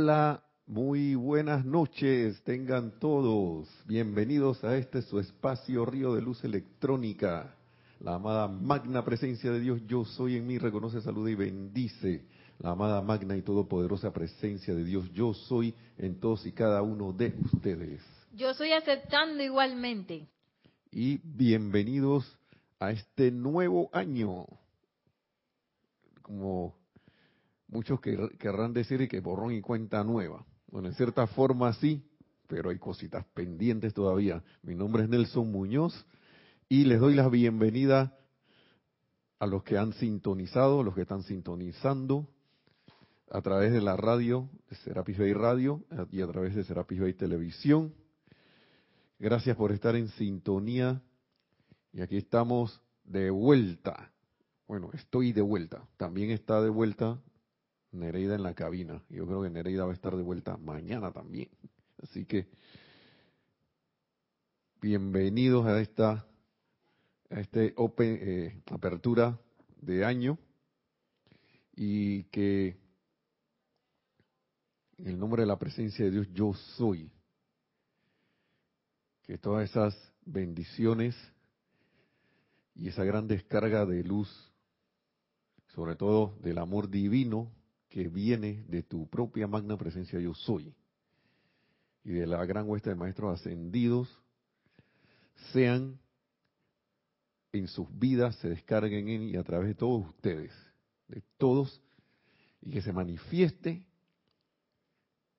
Hola, 0.00 0.44
muy 0.68 1.16
buenas 1.16 1.64
noches, 1.64 2.40
tengan 2.44 3.00
todos. 3.00 3.68
Bienvenidos 3.84 4.62
a 4.62 4.76
este 4.76 5.02
su 5.02 5.18
espacio 5.18 5.84
Río 5.84 6.14
de 6.14 6.22
Luz 6.22 6.44
Electrónica. 6.44 7.56
La 7.98 8.14
amada 8.14 8.46
magna 8.46 9.04
presencia 9.04 9.50
de 9.50 9.58
Dios, 9.58 9.84
yo 9.88 10.04
soy 10.04 10.36
en 10.36 10.46
mí, 10.46 10.56
reconoce, 10.56 11.00
saluda 11.00 11.32
y 11.32 11.34
bendice. 11.34 12.24
La 12.60 12.70
amada 12.70 13.02
magna 13.02 13.36
y 13.36 13.42
todopoderosa 13.42 14.12
presencia 14.12 14.72
de 14.72 14.84
Dios, 14.84 15.12
yo 15.14 15.34
soy 15.34 15.74
en 15.96 16.20
todos 16.20 16.46
y 16.46 16.52
cada 16.52 16.80
uno 16.80 17.12
de 17.12 17.34
ustedes. 17.52 18.00
Yo 18.34 18.50
estoy 18.50 18.70
aceptando 18.70 19.42
igualmente. 19.42 20.28
Y 20.92 21.18
bienvenidos 21.24 22.38
a 22.78 22.92
este 22.92 23.32
nuevo 23.32 23.90
año. 23.92 24.46
Como 26.22 26.77
muchos 27.68 28.00
querrán 28.00 28.72
decir 28.72 29.06
que 29.08 29.20
borrón 29.20 29.52
y 29.52 29.60
cuenta 29.60 30.02
nueva. 30.02 30.44
Bueno, 30.70 30.88
en 30.88 30.94
cierta 30.94 31.26
forma 31.26 31.72
sí, 31.74 32.02
pero 32.46 32.70
hay 32.70 32.78
cositas 32.78 33.24
pendientes 33.34 33.94
todavía. 33.94 34.42
Mi 34.62 34.74
nombre 34.74 35.04
es 35.04 35.08
Nelson 35.08 35.50
Muñoz 35.50 36.06
y 36.68 36.84
les 36.84 37.00
doy 37.00 37.14
la 37.14 37.28
bienvenida 37.28 38.16
a 39.38 39.46
los 39.46 39.62
que 39.62 39.78
han 39.78 39.92
sintonizado, 39.92 40.82
los 40.82 40.94
que 40.94 41.02
están 41.02 41.22
sintonizando 41.22 42.28
a 43.30 43.40
través 43.42 43.72
de 43.72 43.80
la 43.80 43.96
radio, 43.96 44.48
Serapis 44.84 45.18
Bay 45.18 45.32
Radio 45.32 45.84
y 46.10 46.22
a 46.22 46.26
través 46.26 46.54
de 46.54 46.64
Serapis 46.64 47.00
Bay 47.00 47.12
Televisión. 47.12 47.94
Gracias 49.18 49.56
por 49.56 49.72
estar 49.72 49.96
en 49.96 50.08
sintonía. 50.08 51.02
Y 51.92 52.00
aquí 52.00 52.16
estamos 52.16 52.80
de 53.04 53.30
vuelta. 53.30 54.12
Bueno, 54.66 54.90
estoy 54.92 55.32
de 55.32 55.40
vuelta. 55.42 55.82
También 55.96 56.30
está 56.30 56.60
de 56.62 56.68
vuelta 56.68 57.18
Nereida 57.92 58.34
en 58.34 58.42
la 58.42 58.54
cabina. 58.54 59.02
Yo 59.08 59.26
creo 59.26 59.42
que 59.42 59.50
Nereida 59.50 59.84
va 59.84 59.92
a 59.92 59.94
estar 59.94 60.16
de 60.16 60.22
vuelta 60.22 60.56
mañana 60.56 61.10
también. 61.10 61.48
Así 62.02 62.26
que 62.26 62.48
bienvenidos 64.80 65.66
a 65.66 65.80
esta 65.80 66.26
a 67.30 67.40
este 67.40 67.74
open, 67.76 68.18
eh, 68.20 68.62
apertura 68.70 69.38
de 69.80 70.04
año 70.04 70.38
y 71.76 72.24
que 72.24 72.76
en 74.98 75.06
el 75.06 75.18
nombre 75.18 75.42
de 75.42 75.46
la 75.46 75.58
presencia 75.58 76.04
de 76.04 76.10
Dios 76.10 76.28
yo 76.32 76.54
soy 76.76 77.10
que 79.22 79.38
todas 79.38 79.68
esas 79.68 79.94
bendiciones 80.24 81.14
y 82.74 82.88
esa 82.88 83.04
gran 83.04 83.28
descarga 83.28 83.84
de 83.84 84.02
luz 84.04 84.28
sobre 85.74 85.96
todo 85.96 86.36
del 86.40 86.58
amor 86.58 86.88
divino 86.88 87.52
que 87.88 88.08
viene 88.08 88.64
de 88.68 88.82
tu 88.82 89.08
propia 89.08 89.46
magna 89.46 89.76
presencia 89.76 90.20
yo 90.20 90.34
soy 90.34 90.74
y 92.04 92.10
de 92.10 92.26
la 92.26 92.44
gran 92.44 92.68
huesta 92.68 92.90
de 92.90 92.96
maestros 92.96 93.40
ascendidos 93.40 94.08
sean 95.52 95.98
en 97.52 97.66
sus 97.68 97.86
vidas, 97.98 98.36
se 98.36 98.48
descarguen 98.48 99.08
en 99.08 99.22
y 99.22 99.36
a 99.36 99.42
través 99.42 99.68
de 99.68 99.74
todos 99.74 100.06
ustedes, 100.06 100.52
de 101.08 101.22
todos, 101.38 101.80
y 102.60 102.70
que 102.70 102.82
se 102.82 102.92
manifieste 102.92 103.84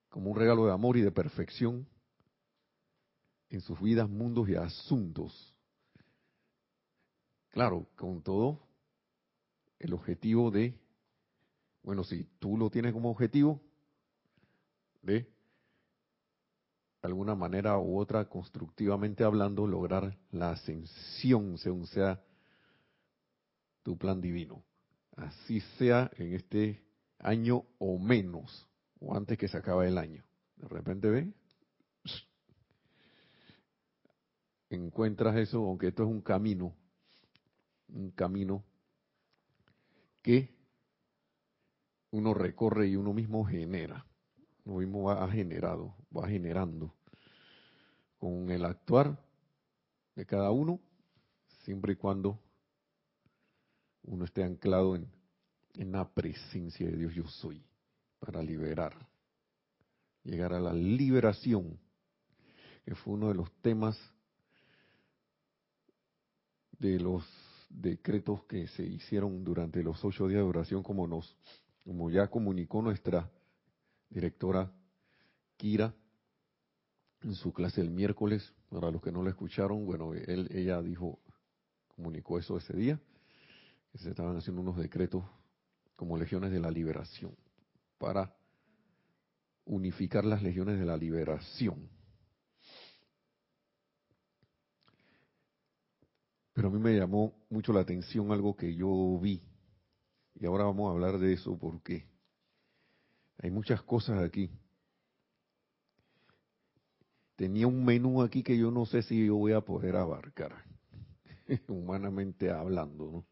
como 0.10 0.32
un 0.32 0.38
regalo 0.38 0.66
de 0.66 0.74
amor 0.74 0.98
y 0.98 1.02
de 1.02 1.12
perfección 1.12 1.88
en 3.50 3.62
sus 3.62 3.80
vidas, 3.80 4.10
mundos 4.10 4.50
y 4.50 4.56
asuntos. 4.56 5.56
Claro, 7.50 7.88
con 7.96 8.22
todo 8.22 8.60
el 9.80 9.94
objetivo 9.94 10.52
de 10.52 10.76
bueno, 11.84 12.04
si 12.04 12.26
tú 12.40 12.58
lo 12.58 12.70
tienes 12.70 12.94
como 12.94 13.10
objetivo, 13.10 13.62
de 15.02 15.26
alguna 17.02 17.36
manera 17.36 17.78
u 17.78 17.98
otra, 17.98 18.26
constructivamente 18.26 19.24
hablando, 19.24 19.66
lograr 19.66 20.18
la 20.32 20.52
ascensión 20.52 21.58
según 21.58 21.88
sea 21.88 22.22
tu 23.84 23.98
plan 23.98 24.20
divino. 24.20 24.64
Así 25.16 25.62
sea 25.78 26.12
en 26.18 26.34
este 26.34 26.84
año 27.20 27.66
o 27.78 27.98
menos, 27.98 28.68
o 29.00 29.16
antes 29.16 29.38
que 29.38 29.48
se 29.48 29.58
acabe 29.58 29.88
el 29.88 29.98
año. 29.98 30.24
De 30.58 30.68
repente 30.68 31.10
ve, 31.10 31.34
encuentras 34.70 35.36
eso, 35.38 35.66
aunque 35.66 35.88
esto 35.88 36.04
es 36.04 36.10
un 36.10 36.22
camino, 36.22 36.76
un 37.88 38.12
camino 38.12 38.64
que 40.22 40.59
uno 42.12 42.34
recorre 42.34 42.88
y 42.88 42.96
uno 42.96 43.14
mismo 43.14 43.46
genera. 43.46 44.06
Uno 44.66 44.80
mismo 44.80 45.04
va 45.04 45.30
generado, 45.30 45.96
va 46.16 46.28
generando. 46.28 46.94
Con 48.18 48.50
el 48.50 48.66
actuar 48.66 49.18
de 50.16 50.26
cada 50.26 50.52
uno, 50.52 50.80
siempre 51.64 51.94
y 51.94 51.96
cuando 51.96 52.40
uno 54.04 54.26
esté 54.26 54.44
anclado 54.44 54.96
en, 54.96 55.08
en 55.76 55.92
la 55.92 56.10
presencia 56.10 56.88
de 56.88 56.98
Dios 56.98 57.14
yo 57.14 57.28
soy, 57.28 57.64
para 58.20 58.44
liberar, 58.44 58.94
llegar 60.24 60.54
a 60.54 60.60
la 60.60 60.74
liberación, 60.74 61.80
que 62.84 62.96
fue 62.96 63.14
uno 63.14 63.30
de 63.30 63.36
los 63.36 63.52
temas 63.62 63.98
de 66.80 67.00
los 67.00 67.24
decretos 67.70 68.44
que 68.46 68.68
se 68.70 68.84
hicieron 68.84 69.44
durante 69.44 69.84
los 69.84 70.04
ocho 70.04 70.28
días 70.28 70.42
de 70.42 70.48
oración, 70.50 70.82
como 70.82 71.08
nos 71.08 71.36
como 71.84 72.10
ya 72.10 72.28
comunicó 72.28 72.82
nuestra 72.82 73.30
directora 74.10 74.72
Kira 75.58 75.94
en 77.22 77.34
su 77.36 77.52
clase 77.52 77.82
el 77.82 77.90
miércoles, 77.90 78.54
para 78.70 78.92
los 78.92 79.02
que 79.02 79.12
no 79.12 79.24
la 79.24 79.32
escucharon, 79.32 79.86
bueno, 79.86 80.14
él, 80.14 80.48
ella 80.52 80.82
dijo, 80.82 81.20
comunicó 81.96 82.40
eso 82.40 82.58
ese 82.58 82.76
día, 82.76 83.00
que 83.92 83.98
se 83.98 84.10
estaban 84.12 84.38
haciendo 84.38 84.62
unos 84.62 84.78
decretos 84.78 85.24
como 85.96 86.18
legiones 86.18 86.52
de 86.52 86.60
la 86.60 86.72
liberación, 86.72 87.36
para 87.98 88.34
unificar 89.66 90.24
las 90.24 90.42
legiones 90.42 90.80
de 90.80 90.86
la 90.86 90.96
liberación. 90.96 91.90
Pero 96.54 96.70
a 96.70 96.72
mí 96.72 96.80
me 96.80 96.98
llamó 96.98 97.34
mucho 97.50 97.74
la 97.74 97.82
atención 97.82 98.32
algo 98.32 98.56
que 98.56 98.76
yo 98.76 99.20
vi 99.22 99.42
y 100.40 100.46
ahora 100.46 100.64
vamos 100.64 100.88
a 100.88 100.92
hablar 100.94 101.20
de 101.20 101.34
eso 101.34 101.58
porque 101.58 102.08
hay 103.38 103.52
muchas 103.52 103.82
cosas 103.84 104.24
aquí. 104.24 104.50
Tenía 107.36 107.68
un 107.68 107.84
menú 107.84 108.22
aquí 108.22 108.42
que 108.44 108.58
yo 108.58 108.72
no 108.72 108.86
sé 108.86 109.02
si 109.02 109.26
yo 109.26 109.36
voy 109.36 109.54
a 109.54 109.62
poder 109.62 109.96
abarcar, 109.96 110.64
humanamente 111.68 112.52
hablando, 112.52 113.12
¿no? 113.12 113.26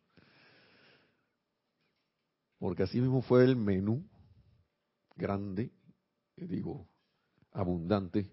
Porque 2.59 2.83
así 2.83 2.99
mismo 2.99 3.21
fue 3.21 3.43
el 3.43 3.55
menú 3.55 4.03
grande, 5.15 5.71
digo, 6.35 6.87
abundante, 7.51 8.31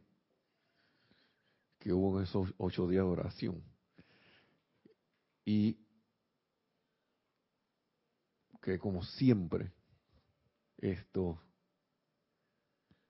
que 1.78 1.92
hubo 1.92 2.18
en 2.18 2.24
esos 2.24 2.54
ocho 2.56 2.88
días 2.88 3.04
de 3.04 3.10
oración. 3.10 3.62
Y 5.44 5.83
que 8.64 8.78
como 8.78 9.02
siempre, 9.02 9.74
esto, 10.78 11.38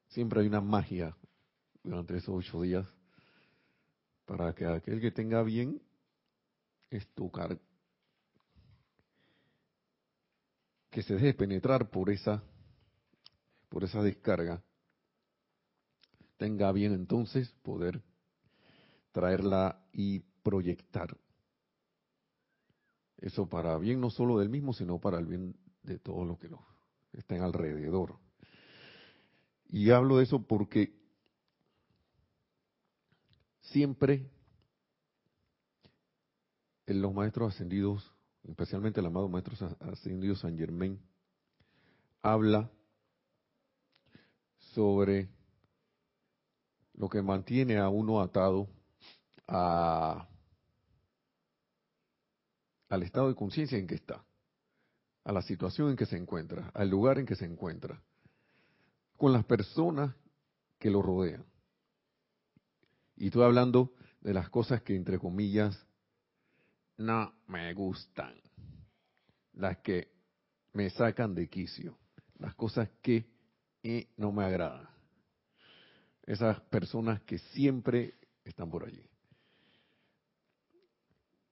siempre 0.09 0.41
hay 0.41 0.48
una 0.48 0.60
magia 0.60 1.16
durante 1.84 2.16
esos 2.16 2.34
ocho 2.34 2.62
días 2.62 2.84
para 4.25 4.53
que 4.53 4.66
aquel 4.66 5.00
que 5.00 5.12
tenga 5.12 5.44
bien 5.44 5.81
es 6.91 7.06
tocar, 7.14 7.56
que 10.90 11.05
se 11.05 11.14
deje 11.14 11.34
penetrar 11.34 11.88
por 11.88 12.11
esa, 12.11 12.43
por 13.69 13.84
esa 13.84 14.02
descarga, 14.02 14.61
tenga 16.37 16.73
bien 16.73 16.93
entonces 16.94 17.49
poder 17.62 18.02
traerla 19.12 19.87
y 19.93 20.19
proyectar 20.43 21.17
eso 23.25 23.49
para 23.49 23.79
bien 23.79 24.00
no 24.03 24.11
solo 24.11 24.38
del 24.38 24.50
mismo, 24.50 24.75
sino 24.75 24.99
para 25.00 25.19
el 25.19 25.25
bien 25.25 25.56
de 25.82 25.99
todos 25.99 26.26
los 26.26 26.38
que 26.38 26.49
lo 26.49 26.61
estén 27.12 27.41
alrededor. 27.41 28.19
Y 29.67 29.91
hablo 29.91 30.19
de 30.19 30.25
eso 30.25 30.43
porque 30.43 30.94
siempre 33.62 34.31
en 36.85 37.00
los 37.00 37.15
maestros 37.15 37.55
ascendidos, 37.55 38.12
especialmente 38.47 39.00
el 39.00 39.06
amado 39.06 39.27
maestro 39.31 39.56
ascendido 39.81 40.37
San 40.37 40.59
Germain, 40.59 41.00
habla 42.20 42.70
sobre 44.59 45.31
lo 46.93 47.09
que 47.09 47.23
mantiene 47.23 47.79
a 47.79 47.88
uno 47.88 48.20
atado 48.20 48.69
a 49.49 50.29
al 52.94 53.02
estado 53.02 53.29
de 53.29 53.35
conciencia 53.35 53.79
en 53.79 53.87
que 53.87 53.96
está, 53.96 54.25
a 55.25 55.32
la 55.32 55.43
situación 55.43 55.91
en 55.91 55.96
que 55.96 56.06
se 56.06 56.17
encuentra, 56.17 56.70
al 56.75 56.88
lugar 56.88 57.19
en 57.19 57.26
que 57.26 57.35
se 57.35 57.44
encuentra, 57.44 58.02
con 59.17 59.32
las 59.32 59.44
personas 59.44 60.14
que 60.79 60.91
lo 60.91 61.02
rodean. 61.02 61.44
Y 63.17 63.26
estoy 63.26 63.44
hablando 63.44 63.94
de 64.20 64.35
las 64.35 64.49
cosas 64.49 64.82
que, 64.82 64.96
entre 64.96 65.19
comillas, 65.19 65.87
no 66.96 67.32
me 67.46 67.73
gustan. 67.75 68.35
Las 69.52 69.79
que 69.79 70.08
me 70.73 70.91
sacan 70.91 71.35
de 71.35 71.49
quicio. 71.49 71.96
Las 72.38 72.55
cosas 72.55 72.88
que 73.00 73.26
eh, 73.82 74.08
no 74.17 74.32
me 74.32 74.44
agradan. 74.44 74.88
Esas 76.25 76.61
personas 76.62 77.23
que 77.23 77.38
siempre 77.38 78.14
están 78.44 78.70
por 78.70 78.85
allí. 78.85 79.08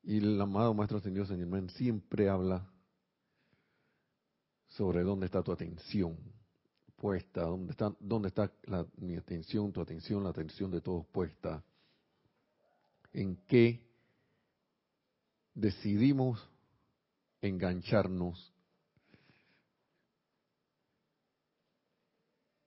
Y 0.03 0.19
el 0.19 0.41
amado 0.41 0.75
Maestro 0.75 1.01
Señor 1.01 1.27
Señor 1.27 1.49
Men 1.49 1.71
siempre 1.71 2.29
habla 2.29 2.69
sobre 4.69 5.03
dónde 5.03 5.27
está 5.27 5.43
tu 5.43 5.53
atención 5.53 6.17
puesta, 7.03 7.43
dónde 7.43 7.73
está, 7.73 7.93
dónde 7.99 8.29
está 8.29 8.53
mi 8.99 9.17
atención, 9.17 9.73
tu 9.73 9.81
atención, 9.81 10.23
la 10.23 10.31
atención 10.31 10.71
de 10.71 10.81
todos 10.81 11.05
puesta, 11.07 11.65
en 13.13 13.37
qué 13.49 13.85
decidimos 15.53 16.49
engancharnos, 17.41 18.55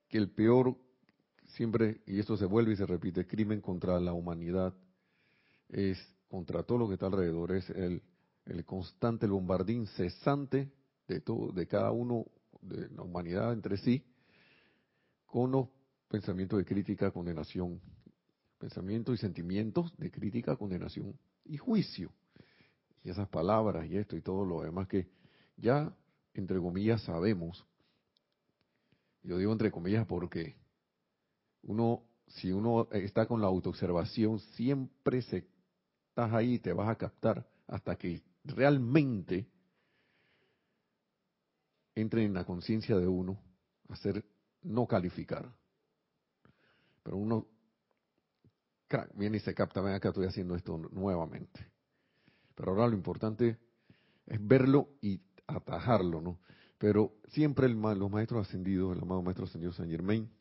que 0.10 0.18
el 0.18 0.30
peor 0.30 0.76
siempre, 1.48 2.02
y 2.06 2.20
esto 2.20 2.36
se 2.36 2.46
vuelve 2.46 2.74
y 2.74 2.76
se 2.76 2.86
repite, 2.86 3.26
crimen 3.26 3.62
contra 3.62 3.98
la 4.02 4.12
humanidad 4.12 4.74
es 5.70 5.98
contra 6.36 6.64
todo 6.64 6.80
lo 6.80 6.88
que 6.90 6.96
está 6.96 7.06
alrededor, 7.06 7.54
es 7.54 7.70
el, 7.70 8.02
el 8.46 8.66
constante 8.66 9.26
bombardín 9.26 9.88
cesante 9.88 10.70
de 11.08 11.22
todo, 11.22 11.54
de 11.54 11.66
cada 11.66 11.92
uno 11.92 12.26
de 12.62 12.90
la 12.90 13.04
humanidad 13.04 13.54
entre 13.54 13.78
sí, 13.78 14.04
con 15.26 15.52
los 15.52 15.70
pensamientos 16.10 16.60
de 16.60 16.66
crítica, 16.66 17.10
condenación, 17.12 17.80
pensamientos 18.58 19.16
y 19.16 19.18
sentimientos 19.18 19.96
de 19.98 20.12
crítica, 20.12 20.58
condenación 20.58 21.18
y 21.46 21.56
juicio. 21.56 22.12
Y 23.06 23.12
esas 23.12 23.30
palabras 23.30 23.90
y 23.90 23.96
esto 23.96 24.18
y 24.18 24.22
todo 24.22 24.44
lo 24.44 24.62
demás 24.62 24.90
que 24.90 25.08
ya, 25.56 25.96
entre 26.34 26.60
comillas, 26.60 27.02
sabemos. 27.04 27.66
Yo 29.24 29.38
digo 29.38 29.54
entre 29.54 29.72
comillas 29.72 30.06
porque 30.06 30.58
uno, 31.64 32.04
si 32.28 32.52
uno 32.52 32.90
está 32.92 33.26
con 33.26 33.40
la 33.40 33.48
autoobservación, 33.48 34.40
siempre 34.40 35.22
se, 35.22 35.55
estás 36.16 36.32
ahí 36.32 36.54
y 36.54 36.60
te 36.60 36.72
vas 36.72 36.88
a 36.88 36.96
captar 36.96 37.46
hasta 37.68 37.98
que 37.98 38.24
realmente 38.46 39.46
entre 41.94 42.24
en 42.24 42.34
la 42.34 42.46
conciencia 42.46 42.96
de 42.96 43.06
uno, 43.06 43.38
hacer 43.90 44.24
no 44.62 44.88
calificar. 44.88 45.54
Pero 47.04 47.18
uno 47.18 47.46
viene 49.16 49.38
y 49.38 49.40
se 49.42 49.54
capta, 49.54 49.82
ven 49.82 49.94
acá 49.94 50.10
estoy 50.10 50.26
haciendo 50.26 50.56
esto 50.56 50.78
nuevamente. 50.78 51.70
Pero 52.56 52.72
ahora 52.72 52.88
lo 52.88 52.96
importante 52.96 53.58
es 54.26 54.48
verlo 54.48 54.92
y 55.02 55.20
atajarlo, 55.48 56.22
¿no? 56.22 56.40
Pero 56.78 57.18
siempre 57.28 57.68
los 57.68 58.10
maestros 58.10 58.48
ascendidos, 58.48 58.96
el 58.96 59.04
amado 59.04 59.22
maestro 59.22 59.44
ascendido 59.44 59.74
San 59.74 59.90
Germain, 59.90 60.32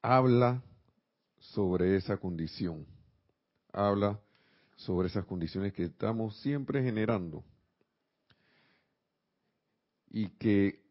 habla 0.00 0.62
sobre 1.40 1.96
esa 1.96 2.18
condición, 2.18 2.86
habla 3.72 4.20
sobre 4.76 5.08
esas 5.08 5.24
condiciones 5.24 5.72
que 5.72 5.84
estamos 5.84 6.36
siempre 6.40 6.82
generando 6.82 7.44
y 10.10 10.28
que 10.30 10.82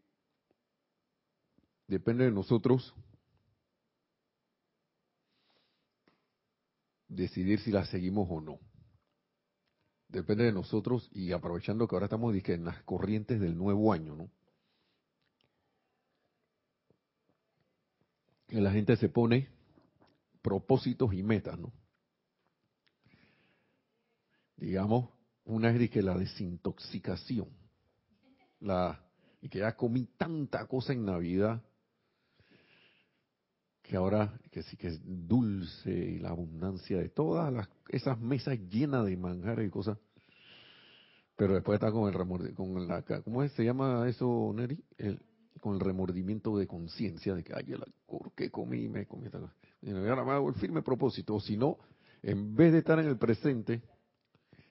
depende 1.87 2.25
de 2.25 2.31
nosotros 2.31 2.93
decidir 7.07 7.59
si 7.59 7.71
las 7.71 7.89
seguimos 7.89 8.27
o 8.29 8.41
no. 8.41 8.59
Depende 10.07 10.45
de 10.45 10.51
nosotros 10.51 11.09
y 11.11 11.31
aprovechando 11.31 11.87
que 11.87 11.95
ahora 11.95 12.05
estamos 12.05 12.35
en 12.35 12.65
las 12.65 12.81
corrientes 12.83 13.39
del 13.39 13.55
nuevo 13.55 13.93
año, 13.93 14.15
¿no? 14.15 14.29
Que 18.47 18.59
la 18.59 18.71
gente 18.71 18.95
se 18.97 19.09
pone 19.09 19.58
propósitos 20.41 21.13
y 21.13 21.23
metas, 21.23 21.57
¿no? 21.59 21.71
Digamos, 24.57 25.09
una 25.45 25.71
es 25.71 25.89
que 25.89 26.01
la 26.01 26.17
desintoxicación, 26.17 27.47
la 28.59 29.01
y 29.41 29.49
que 29.49 29.59
ya 29.59 29.75
comí 29.75 30.05
tanta 30.17 30.65
cosa 30.67 30.93
en 30.93 31.05
Navidad 31.05 31.61
que 33.81 33.95
ahora 33.95 34.39
que 34.51 34.61
sí 34.63 34.77
que 34.77 34.87
es 34.89 34.99
dulce 35.03 35.89
y 35.89 36.19
la 36.19 36.29
abundancia 36.29 36.97
de 36.97 37.09
todas 37.09 37.51
las, 37.51 37.67
esas 37.87 38.19
mesas 38.19 38.59
llenas 38.69 39.05
de 39.05 39.17
manjares 39.17 39.67
y 39.67 39.71
cosas. 39.71 39.97
Pero 41.35 41.55
después 41.55 41.75
está 41.77 41.91
con 41.91 42.07
el 42.07 42.53
con 42.53 42.87
la, 42.87 43.01
¿cómo 43.23 43.47
se 43.47 43.63
llama 43.63 44.07
eso, 44.07 44.51
Neri? 44.53 44.83
El, 44.97 45.19
con 45.59 45.73
el 45.73 45.79
remordimiento 45.79 46.57
de 46.57 46.67
conciencia 46.67 47.33
de 47.33 47.43
que, 47.43 47.53
ay, 47.55 47.73
¿por 48.05 48.33
qué 48.33 48.51
comí 48.51 48.87
me 48.87 49.07
comí 49.07 49.25
esta 49.25 49.39
cosa? 49.39 49.55
El 49.81 50.53
firme 50.55 50.81
propósito, 50.81 51.35
o 51.35 51.39
si 51.39 51.57
no, 51.57 51.77
en 52.21 52.55
vez 52.55 52.73
de 52.73 52.79
estar 52.79 52.99
en 52.99 53.07
el 53.07 53.17
presente, 53.17 53.81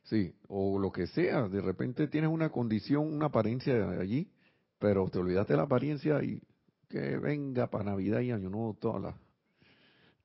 sí, 0.05 0.35
o 0.49 0.79
lo 0.79 0.93
que 0.93 1.07
sea, 1.07 1.49
de 1.49 1.61
repente 1.61 2.09
tienes 2.09 2.31
una 2.31 2.51
condición, 2.51 3.13
una 3.13 3.27
apariencia 3.27 3.91
allí, 3.91 4.31
pero 4.79 5.09
te 5.09 5.19
olvidaste 5.19 5.55
de 5.55 5.57
la 5.57 5.63
apariencia 5.65 6.23
y 6.23 6.43
que 6.89 7.19
venga 7.19 7.69
para 7.69 7.85
Navidad 7.85 8.21
y 8.21 8.33
Año 8.33 8.51
Nuevo 8.51 8.75
todas 8.75 9.03
las, 9.03 9.15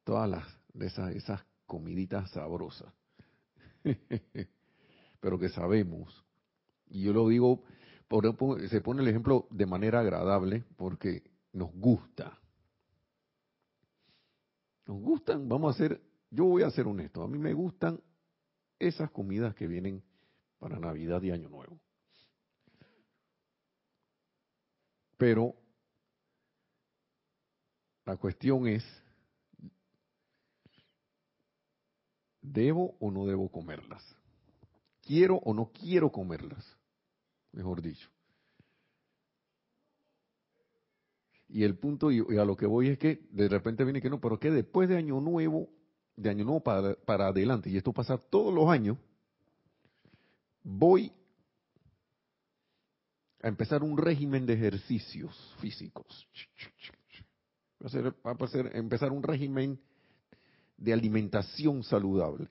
todas 0.04 0.30
las 0.30 0.46
esas, 0.80 1.16
esas 1.16 1.46
comiditas 1.66 2.30
sabrosas. 2.32 2.94
pero 5.20 5.40
que 5.40 5.50
sabemos. 5.50 6.24
Y 6.90 7.04
yo 7.04 7.14
lo 7.14 7.28
digo, 7.28 7.64
se 8.70 8.82
pone 8.82 9.02
el 9.02 9.08
ejemplo 9.08 9.48
de 9.50 9.66
manera 9.66 10.02
agradable 10.02 10.64
porque 10.78 11.24
nos 11.54 11.74
gusta. 11.74 12.38
Nos 14.86 14.98
gustan, 15.02 15.48
vamos 15.48 15.74
a 15.74 15.76
hacer, 15.76 16.02
yo 16.30 16.46
voy 16.46 16.64
a 16.64 16.72
ser 16.72 16.88
honesto, 16.88 17.24
a 17.24 17.28
mí 17.28 17.38
me 17.38 17.54
gustan 17.54 18.02
esas 18.80 19.10
comidas 19.12 19.56
que 19.56 19.68
vienen 19.68 20.04
para 20.60 20.80
Navidad 20.80 21.22
y 21.22 21.32
Año 21.32 21.50
Nuevo. 21.50 21.80
Pero 25.18 25.56
la 28.06 28.18
cuestión 28.18 28.68
es, 28.68 28.84
¿debo 32.42 32.98
o 33.00 33.10
no 33.10 33.26
debo 33.26 33.50
comerlas? 33.50 34.04
¿Quiero 35.02 35.38
o 35.38 35.54
no 35.54 35.72
quiero 35.72 36.12
comerlas? 36.12 36.78
Mejor 37.54 37.82
dicho. 37.82 38.10
Y 41.54 41.64
el 41.64 41.76
punto, 41.76 42.12
y 42.12 42.20
a 42.36 42.46
lo 42.46 42.58
que 42.58 42.66
voy 42.66 42.88
es 42.88 42.98
que 42.98 43.28
de 43.30 43.48
repente 43.48 43.84
viene 43.84 44.02
que 44.02 44.10
no, 44.10 44.20
pero 44.20 44.40
que 44.40 44.50
después 44.50 44.90
de 44.90 44.98
Año 44.98 45.22
Nuevo, 45.22 45.70
de 46.16 46.32
Año 46.32 46.46
Nuevo 46.46 46.64
para, 46.64 46.96
para 46.96 47.28
adelante, 47.28 47.70
y 47.70 47.78
esto 47.78 47.94
pasa 47.94 48.18
todos 48.18 48.52
los 48.52 48.68
años, 48.70 48.98
voy 50.64 51.12
a 53.44 53.50
empezar 53.50 53.84
un 53.84 54.00
régimen 54.00 54.48
de 54.48 54.54
ejercicios 54.54 55.56
físicos. 55.60 56.28
Va 57.80 57.86
a, 57.86 57.90
ser, 57.90 58.06
va 58.26 58.32
a 58.32 58.78
empezar 58.80 59.12
un 59.12 59.22
régimen 59.22 59.80
de 60.76 60.92
alimentación 60.92 61.84
saludable, 61.84 62.48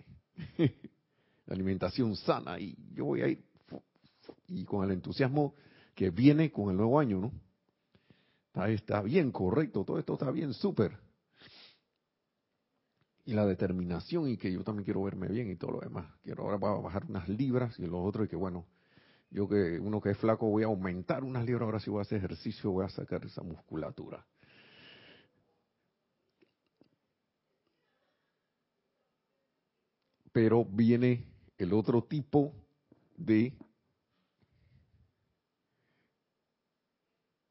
alimentación 1.49 2.14
sana. 2.14 2.61
Y 2.61 2.76
yo 2.94 3.06
voy 3.06 3.23
a 3.23 3.26
ir, 3.26 3.42
y 4.47 4.64
con 4.64 4.85
el 4.85 4.92
entusiasmo 4.92 5.56
que 5.92 6.11
viene 6.11 6.52
con 6.52 6.71
el 6.71 6.76
nuevo 6.76 7.00
año, 7.00 7.18
¿no? 7.18 7.32
Está, 8.52 8.68
está 8.68 9.00
bien, 9.00 9.32
correcto, 9.32 9.82
todo 9.82 9.99
esto 9.99 10.12
está 10.12 10.30
bien, 10.30 10.52
súper. 10.52 10.99
Y 13.25 13.32
la 13.32 13.47
determinación 13.47 14.28
y 14.28 14.37
que 14.37 14.52
yo 14.52 14.62
también 14.62 14.85
quiero 14.85 15.02
verme 15.02 15.26
bien 15.28 15.50
y 15.50 15.56
todo 15.56 15.71
lo 15.73 15.80
demás. 15.80 16.04
Quiero 16.23 16.42
ahora 16.42 16.59
bajar 16.59 17.06
unas 17.06 17.26
libras 17.30 17.78
y 17.78 17.87
lo 17.87 18.02
otro 18.02 18.25
y 18.25 18.28
que 18.28 18.37
bueno, 18.37 18.66
yo 19.30 19.49
que 19.49 19.80
uno 19.80 20.02
que 20.02 20.11
es 20.11 20.18
flaco 20.18 20.50
voy 20.50 20.64
a 20.64 20.66
aumentar 20.66 21.25
unas 21.25 21.47
libras, 21.47 21.62
ahora 21.62 21.80
si 21.80 21.88
voy 21.88 22.00
a 22.00 22.02
hacer 22.02 22.18
ejercicio 22.18 22.71
voy 22.71 22.85
a 22.85 22.90
sacar 22.90 23.25
esa 23.25 23.42
musculatura. 23.42 24.26
Pero 30.30 30.66
viene 30.66 31.25
el 31.56 31.73
otro 31.73 32.02
tipo 32.02 32.52
de, 33.16 33.54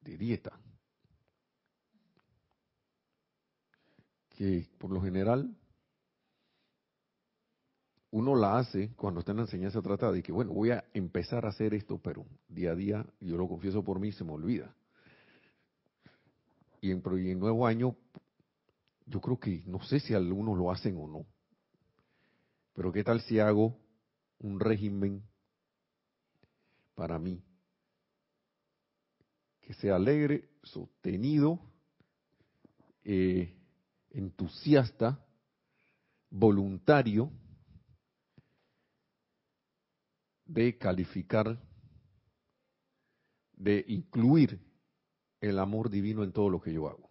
de 0.01 0.17
dieta, 0.17 0.59
por 4.79 4.91
lo 4.91 5.01
general 5.01 5.55
uno 8.09 8.35
la 8.35 8.57
hace 8.57 8.89
cuando 8.95 9.19
está 9.19 9.31
en 9.31 9.37
la 9.37 9.43
enseñanza 9.43 9.81
trata 9.81 10.11
de 10.11 10.21
que, 10.21 10.31
bueno, 10.31 10.51
voy 10.51 10.71
a 10.71 10.83
empezar 10.93 11.45
a 11.45 11.49
hacer 11.49 11.73
esto, 11.73 11.97
pero 11.97 12.25
día 12.49 12.71
a 12.71 12.75
día, 12.75 13.05
yo 13.19 13.37
lo 13.37 13.47
confieso 13.47 13.83
por 13.83 13.99
mí, 13.99 14.11
se 14.11 14.23
me 14.23 14.33
olvida. 14.33 14.75
y 16.81 16.91
en, 16.91 17.01
y 17.19 17.29
en 17.29 17.39
nuevo 17.39 17.65
año, 17.65 17.95
yo 19.05 19.21
creo 19.21 19.39
que 19.39 19.63
no 19.65 19.81
sé 19.83 19.99
si 19.99 20.13
algunos 20.13 20.57
lo 20.57 20.71
hacen 20.71 20.97
o 20.97 21.07
no. 21.07 21.25
Pero 22.73 22.91
¿qué 22.91 23.03
tal 23.03 23.21
si 23.21 23.39
hago 23.39 23.77
un 24.39 24.59
régimen 24.59 25.21
para 26.95 27.19
mí? 27.19 27.41
Que 29.61 29.73
sea 29.75 29.95
alegre, 29.95 30.49
sostenido, 30.63 31.59
eh, 33.05 33.60
entusiasta, 34.11 35.23
voluntario, 36.29 37.31
de 40.45 40.77
calificar, 40.77 41.61
de 43.53 43.85
incluir 43.87 44.59
el 45.39 45.59
amor 45.59 45.89
divino 45.89 46.23
en 46.23 46.31
todo 46.31 46.49
lo 46.49 46.61
que 46.61 46.73
yo 46.73 46.87
hago. 46.87 47.09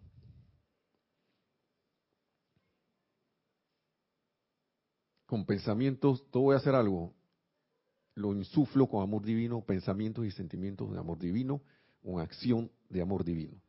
Con 5.25 5.45
pensamientos, 5.45 6.29
todo 6.29 6.43
voy 6.43 6.55
a 6.55 6.59
hacer 6.59 6.75
algo, 6.75 7.15
lo 8.15 8.33
insuflo 8.35 8.87
con 8.87 9.01
amor 9.01 9.23
divino, 9.23 9.65
pensamientos 9.65 10.25
y 10.25 10.31
sentimientos 10.31 10.91
de 10.91 10.99
amor 10.99 11.17
divino, 11.17 11.61
con 12.03 12.19
acción 12.19 12.69
de 12.89 13.01
amor 13.01 13.23
divino. 13.23 13.61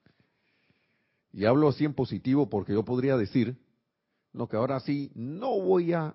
Y 1.32 1.46
hablo 1.46 1.68
así 1.68 1.84
en 1.84 1.94
positivo 1.94 2.48
porque 2.48 2.74
yo 2.74 2.84
podría 2.84 3.16
decir, 3.16 3.56
no, 4.32 4.48
que 4.48 4.56
ahora 4.56 4.80
sí, 4.80 5.10
no 5.14 5.60
voy 5.60 5.92
a 5.92 6.14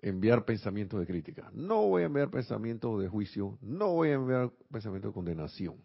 enviar 0.00 0.44
pensamientos 0.44 1.00
de 1.00 1.06
crítica, 1.06 1.50
no 1.52 1.88
voy 1.88 2.02
a 2.02 2.06
enviar 2.06 2.30
pensamientos 2.30 3.00
de 3.02 3.08
juicio, 3.08 3.58
no 3.60 3.92
voy 3.94 4.10
a 4.10 4.14
enviar 4.14 4.50
pensamientos 4.70 5.10
de 5.10 5.14
condenación. 5.14 5.76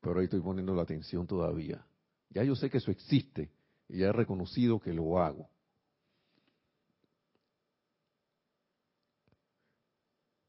Pero 0.00 0.18
ahí 0.18 0.24
estoy 0.24 0.40
poniendo 0.40 0.74
la 0.74 0.82
atención 0.82 1.26
todavía. 1.26 1.86
Ya 2.30 2.42
yo 2.42 2.56
sé 2.56 2.68
que 2.68 2.78
eso 2.78 2.90
existe 2.90 3.52
y 3.88 3.98
ya 3.98 4.08
he 4.08 4.12
reconocido 4.12 4.80
que 4.80 4.92
lo 4.92 5.18
hago. 5.18 5.48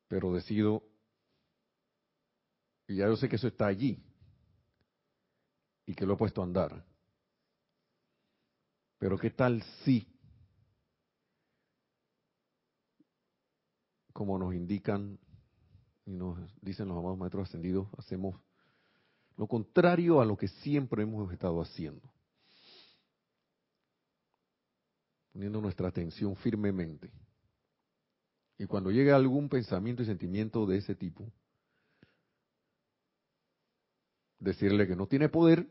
Pero 0.08 0.34
decido, 0.34 0.84
y 2.88 2.98
ya 2.98 3.08
yo 3.08 3.15
sé 3.18 3.30
que 3.30 3.36
eso 3.36 3.48
está 3.48 3.68
allí 3.68 4.04
y 5.86 5.94
que 5.94 6.06
lo 6.06 6.13
he 6.13 6.18
puesto 6.18 6.42
a 6.42 6.46
andar. 6.46 6.86
Pero 8.98 9.18
¿qué 9.18 9.30
tal 9.30 9.62
si 9.84 10.15
como 14.15 14.39
nos 14.39 14.56
indican 14.56 15.20
y 16.06 16.12
nos 16.13 16.39
dicen 16.62 16.88
los 16.88 16.98
amados 16.98 17.18
maestros 17.18 17.50
ascendidos, 17.50 17.89
hacemos 17.98 18.39
lo 19.36 19.46
contrario 19.46 20.22
a 20.22 20.25
lo 20.25 20.38
que 20.38 20.48
siempre 20.48 21.04
hemos 21.04 21.30
estado 21.34 21.62
haciendo. 21.62 22.10
Poniendo 25.34 25.60
nuestra 25.60 25.89
atención 25.89 26.34
firmemente. 26.38 27.12
Y 28.58 28.68
cuando 28.68 28.89
llegue 28.89 29.12
algún 29.12 29.50
pensamiento 29.50 30.01
y 30.01 30.06
sentimiento 30.06 30.65
de 30.65 30.77
ese 30.77 30.96
tipo, 30.96 31.30
decirle 34.46 34.88
que 34.88 34.96
no 34.96 35.08
tiene 35.08 35.28
poder, 35.28 35.68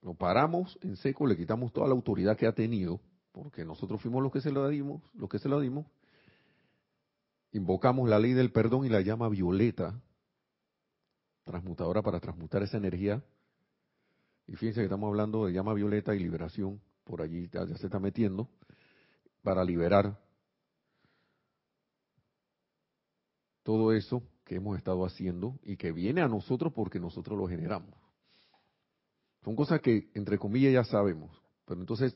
lo 0.00 0.14
paramos 0.14 0.78
en 0.82 0.96
seco, 0.96 1.26
le 1.26 1.36
quitamos 1.36 1.72
toda 1.72 1.86
la 1.86 1.94
autoridad 1.94 2.36
que 2.36 2.46
ha 2.46 2.54
tenido, 2.54 3.00
porque 3.30 3.64
nosotros 3.64 4.00
fuimos 4.00 4.22
los 4.22 4.32
que 4.32 4.40
se 4.40 4.50
lo 4.50 4.66
dimos, 4.68 5.02
los 5.14 5.28
que 5.28 5.38
se 5.38 5.48
lo 5.48 5.60
dimos, 5.60 5.86
invocamos 7.52 8.08
la 8.08 8.18
ley 8.18 8.32
del 8.32 8.50
perdón 8.50 8.84
y 8.84 8.88
la 8.88 9.00
llama 9.00 9.28
violeta, 9.28 10.00
transmutadora 11.44 12.02
para 12.02 12.18
transmutar 12.18 12.62
esa 12.62 12.78
energía. 12.78 13.22
Y 14.46 14.56
fíjense 14.56 14.80
que 14.80 14.84
estamos 14.84 15.08
hablando 15.08 15.46
de 15.46 15.52
llama 15.52 15.74
violeta 15.74 16.14
y 16.14 16.18
liberación, 16.18 16.80
por 17.04 17.22
allí 17.22 17.48
ya, 17.52 17.66
se 17.76 17.86
está 17.86 18.00
metiendo, 18.00 18.48
para 19.42 19.62
liberar 19.62 20.18
todo 23.62 23.92
eso 23.92 24.22
que 24.44 24.56
hemos 24.56 24.76
estado 24.76 25.04
haciendo 25.04 25.58
y 25.62 25.76
que 25.76 25.92
viene 25.92 26.20
a 26.20 26.28
nosotros 26.28 26.72
porque 26.72 26.98
nosotros 26.98 27.38
lo 27.38 27.46
generamos. 27.46 27.94
Son 29.44 29.56
cosas 29.56 29.80
que, 29.80 30.10
entre 30.14 30.38
comillas, 30.38 30.72
ya 30.72 30.84
sabemos. 30.84 31.30
Pero 31.64 31.80
entonces, 31.80 32.14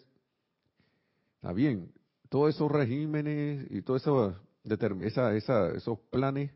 está 1.37 1.53
bien, 1.53 1.93
todos 2.29 2.55
esos 2.55 2.71
regímenes 2.71 3.67
y 3.71 3.83
todo 3.83 3.97
eso 3.97 4.37
esa, 5.03 5.35
esa, 5.35 5.69
esos 5.71 5.99
planes 6.11 6.51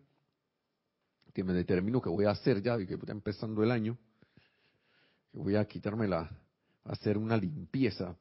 que 1.32 1.44
me 1.44 1.52
determino 1.52 2.00
que 2.00 2.08
voy 2.08 2.24
a 2.24 2.30
hacer 2.30 2.62
ya 2.62 2.78
y 2.80 2.86
que 2.86 2.94
está 2.94 3.12
empezando 3.12 3.62
el 3.62 3.70
año, 3.70 3.96
que 5.30 5.38
voy 5.38 5.54
a 5.54 5.64
quitarme 5.64 6.08
la, 6.08 6.28
hacer 6.84 7.16
una 7.16 7.36
limpieza, 7.36 8.16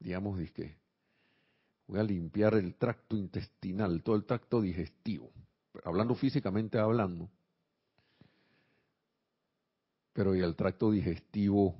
digamos, 0.00 0.38
que 0.50 0.76
voy 1.86 2.00
a 2.00 2.02
limpiar 2.02 2.54
el 2.54 2.74
tracto 2.74 3.16
intestinal, 3.16 4.02
todo 4.02 4.16
el 4.16 4.24
tracto 4.24 4.60
digestivo, 4.60 5.30
hablando 5.84 6.14
físicamente 6.14 6.78
hablando, 6.78 7.30
pero 10.12 10.34
y 10.34 10.40
el 10.40 10.54
tracto 10.54 10.90
digestivo 10.90 11.74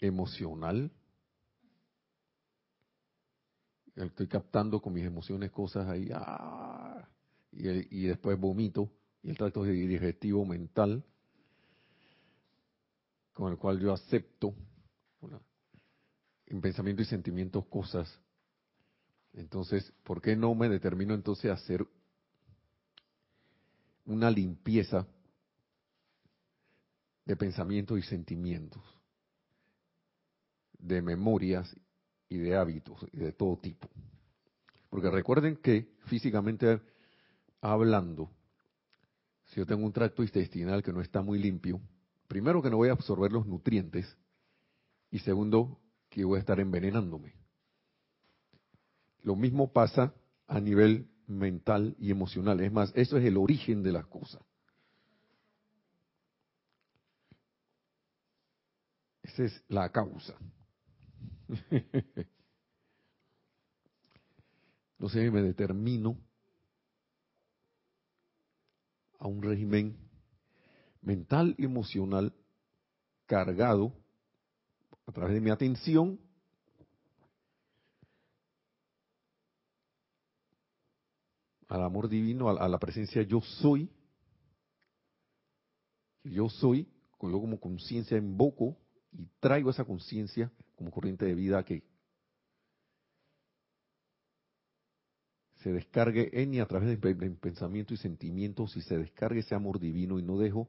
emocional, 0.00 0.90
estoy 3.94 4.26
captando 4.26 4.80
con 4.80 4.92
mis 4.92 5.04
emociones 5.04 5.50
cosas 5.50 5.88
ahí, 5.88 6.08
ah, 6.12 7.08
y, 7.52 8.06
después 8.06 8.38
vomito, 8.38 8.90
y 9.22 9.30
el 9.30 9.38
tracto 9.38 9.62
digestivo 9.62 10.44
mental, 10.44 11.04
con 13.32 13.52
el 13.52 13.58
cual 13.58 13.80
yo 13.80 13.92
acepto 13.92 14.54
en 16.46 16.60
pensamiento 16.60 17.02
y 17.02 17.06
sentimientos 17.06 17.66
cosas. 17.66 18.20
Entonces, 19.34 19.92
¿por 20.02 20.22
qué 20.22 20.36
no 20.36 20.54
me 20.54 20.68
determino 20.68 21.14
entonces 21.14 21.50
a 21.50 21.54
hacer 21.54 21.86
una 24.06 24.30
limpieza 24.30 25.06
de 27.24 27.36
pensamientos 27.36 27.98
y 27.98 28.02
sentimientos, 28.02 28.82
de 30.78 31.00
memorias 31.00 31.74
y 32.28 32.36
de 32.36 32.56
hábitos 32.56 33.04
y 33.12 33.18
de 33.18 33.32
todo 33.32 33.56
tipo. 33.56 33.88
Porque 34.90 35.10
recuerden 35.10 35.56
que 35.56 35.94
físicamente 36.06 36.80
hablando, 37.60 38.30
si 39.46 39.56
yo 39.56 39.66
tengo 39.66 39.84
un 39.84 39.92
tracto 39.92 40.22
intestinal 40.22 40.82
que 40.82 40.92
no 40.92 41.00
está 41.00 41.22
muy 41.22 41.38
limpio, 41.38 41.80
primero 42.28 42.62
que 42.62 42.70
no 42.70 42.76
voy 42.76 42.90
a 42.90 42.92
absorber 42.92 43.32
los 43.32 43.46
nutrientes 43.46 44.16
y 45.10 45.18
segundo 45.20 45.80
que 46.10 46.24
voy 46.24 46.36
a 46.36 46.40
estar 46.40 46.60
envenenándome. 46.60 47.43
Lo 49.24 49.34
mismo 49.34 49.72
pasa 49.72 50.14
a 50.46 50.60
nivel 50.60 51.08
mental 51.26 51.96
y 51.98 52.12
emocional. 52.12 52.60
Es 52.60 52.70
más, 52.70 52.92
eso 52.94 53.18
es 53.18 53.24
el 53.24 53.36
origen 53.36 53.82
de 53.82 53.90
las 53.90 54.06
cosas. 54.06 54.40
Esa 59.22 59.44
es 59.44 59.64
la 59.68 59.90
causa. 59.90 60.36
sé, 65.08 65.30
me 65.30 65.42
determino 65.42 66.18
a 69.18 69.28
un 69.28 69.42
régimen 69.42 69.96
mental 71.00 71.54
y 71.56 71.64
emocional 71.64 72.32
cargado 73.26 73.92
a 75.06 75.12
través 75.12 75.34
de 75.34 75.40
mi 75.40 75.50
atención 75.50 76.18
al 81.74 81.82
amor 81.82 82.08
divino, 82.08 82.48
a, 82.48 82.68
la 82.68 82.78
presencia 82.78 83.22
yo 83.22 83.40
soy, 83.40 83.90
yo 86.22 86.48
soy, 86.48 86.88
yo 87.20 87.40
como 87.40 87.58
conciencia 87.58 88.16
invoco 88.16 88.76
y 89.10 89.26
traigo 89.40 89.70
esa 89.70 89.84
conciencia 89.84 90.52
como 90.76 90.92
corriente 90.92 91.24
de 91.24 91.34
vida 91.34 91.64
que 91.64 91.82
se 95.62 95.72
descargue 95.72 96.30
en 96.40 96.54
y 96.54 96.60
a 96.60 96.66
través 96.66 96.88
de 96.90 97.14
pensamiento 97.34 97.92
y 97.92 97.96
sentimientos 97.96 98.76
y 98.76 98.82
se 98.82 98.96
descargue 98.96 99.40
ese 99.40 99.56
amor 99.56 99.80
divino 99.80 100.18
y 100.20 100.22
no 100.22 100.38
dejo, 100.38 100.68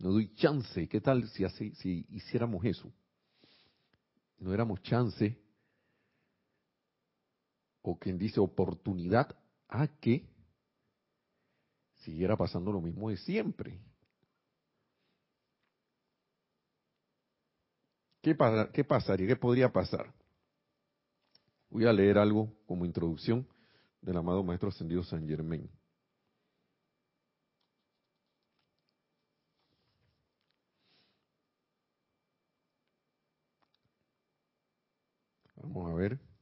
no 0.00 0.10
doy 0.10 0.34
chance. 0.34 0.88
¿Qué 0.88 1.00
tal 1.00 1.28
si, 1.28 1.48
si 1.74 2.06
hiciéramos 2.08 2.64
eso? 2.64 2.92
No 4.38 4.52
éramos 4.52 4.82
chance, 4.82 5.38
o 7.82 7.96
quien 7.98 8.18
dice 8.18 8.40
oportunidad, 8.40 9.36
a 9.68 9.86
que 9.86 10.26
siguiera 12.04 12.36
pasando 12.36 12.72
lo 12.72 12.80
mismo 12.80 13.10
de 13.10 13.16
siempre. 13.16 13.80
¿Qué, 18.22 18.34
pasa, 18.34 18.70
qué 18.72 18.84
pasaría? 18.84 19.26
¿Qué 19.26 19.36
podría 19.36 19.72
pasar? 19.72 20.12
Voy 21.70 21.86
a 21.86 21.92
leer 21.92 22.18
algo 22.18 22.54
como 22.66 22.84
introducción 22.84 23.46
del 24.00 24.16
amado 24.16 24.42
Maestro 24.42 24.68
Ascendido 24.68 25.02
San 25.02 25.26
Germain. 25.26 25.68
Vamos 35.56 35.90
a 35.90 35.94
ver. 35.94 36.33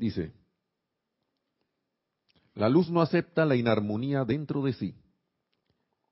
Dice, 0.00 0.32
la 2.54 2.70
luz 2.70 2.88
no 2.90 3.02
acepta 3.02 3.44
la 3.44 3.54
inarmonía 3.54 4.24
dentro 4.24 4.62
de 4.62 4.72
sí. 4.72 4.94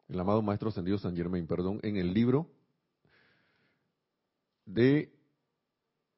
El 0.08 0.20
amado 0.20 0.42
Maestro 0.42 0.68
Ascendido 0.68 0.98
San 0.98 1.16
Germain, 1.16 1.46
perdón, 1.46 1.80
en 1.82 1.96
el 1.96 2.12
libro 2.12 2.50
de 4.66 5.10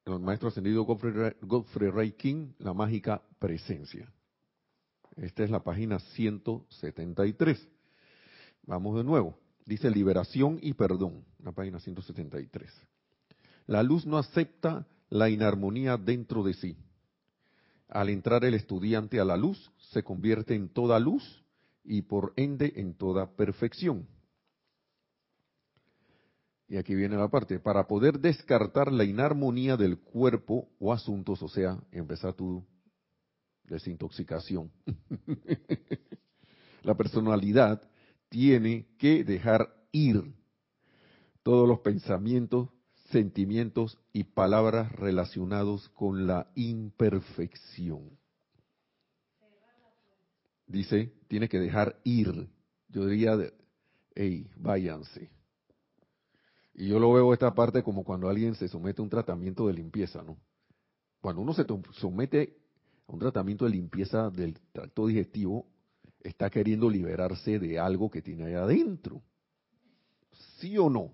el 0.03 0.19
Maestro 0.19 0.49
Ascendido 0.49 0.83
Godfrey 0.83 1.89
Ray 1.89 2.11
King, 2.11 2.51
La 2.57 2.73
Mágica 2.73 3.21
Presencia. 3.39 4.11
Esta 5.15 5.45
es 5.45 5.49
la 5.49 5.63
página 5.63 5.99
173. 5.99 7.69
Vamos 8.63 8.97
de 8.97 9.05
nuevo. 9.05 9.39
Dice 9.65 9.89
liberación 9.89 10.59
y 10.61 10.73
perdón, 10.73 11.23
la 11.41 11.53
página 11.53 11.79
173. 11.79 12.69
La 13.67 13.81
luz 13.81 14.05
no 14.05 14.17
acepta 14.17 14.85
la 15.09 15.29
inarmonía 15.29 15.95
dentro 15.95 16.43
de 16.43 16.53
sí. 16.53 16.75
Al 17.91 18.07
entrar 18.07 18.45
el 18.45 18.53
estudiante 18.53 19.19
a 19.19 19.25
la 19.25 19.35
luz, 19.35 19.69
se 19.91 20.01
convierte 20.01 20.55
en 20.55 20.69
toda 20.69 20.97
luz 20.97 21.43
y 21.83 22.03
por 22.03 22.31
ende 22.37 22.71
en 22.77 22.93
toda 22.93 23.35
perfección. 23.35 24.07
Y 26.69 26.77
aquí 26.77 26.95
viene 26.95 27.17
la 27.17 27.27
parte, 27.27 27.59
para 27.59 27.85
poder 27.87 28.17
descartar 28.17 28.93
la 28.93 29.03
inarmonía 29.03 29.75
del 29.75 29.99
cuerpo 29.99 30.69
o 30.79 30.93
asuntos, 30.93 31.43
o 31.43 31.49
sea, 31.49 31.77
empezar 31.91 32.33
tu 32.33 32.65
desintoxicación. 33.65 34.71
la 36.83 36.95
personalidad 36.95 37.81
tiene 38.29 38.87
que 38.97 39.25
dejar 39.25 39.67
ir 39.91 40.33
todos 41.43 41.67
los 41.67 41.81
pensamientos, 41.81 42.69
sentimientos 43.11 43.99
y 44.13 44.23
palabras 44.23 44.91
relacionados 44.93 45.89
con 45.89 46.27
la 46.27 46.47
imperfección. 46.55 48.17
Dice, 50.67 51.13
tiene 51.27 51.49
que 51.49 51.59
dejar 51.59 51.99
ir. 52.03 52.49
Yo 52.87 53.05
diría, 53.05 53.37
hey, 54.15 54.49
váyanse. 54.55 55.29
Y 56.73 56.87
yo 56.87 56.99
lo 56.99 57.11
veo 57.13 57.33
esta 57.33 57.53
parte 57.53 57.83
como 57.83 58.03
cuando 58.03 58.29
alguien 58.29 58.55
se 58.55 58.67
somete 58.67 59.01
a 59.01 59.03
un 59.03 59.09
tratamiento 59.09 59.67
de 59.67 59.73
limpieza, 59.73 60.23
¿no? 60.23 60.37
Cuando 61.19 61.41
uno 61.41 61.53
se 61.53 61.65
somete 61.91 62.57
a 63.07 63.13
un 63.13 63.19
tratamiento 63.19 63.65
de 63.65 63.71
limpieza 63.71 64.29
del 64.29 64.57
tracto 64.71 65.07
digestivo, 65.07 65.67
está 66.21 66.49
queriendo 66.49 66.89
liberarse 66.89 67.59
de 67.59 67.77
algo 67.77 68.09
que 68.09 68.21
tiene 68.21 68.45
ahí 68.45 68.53
adentro. 68.53 69.21
¿Sí 70.57 70.77
o 70.77 70.89
no? 70.89 71.11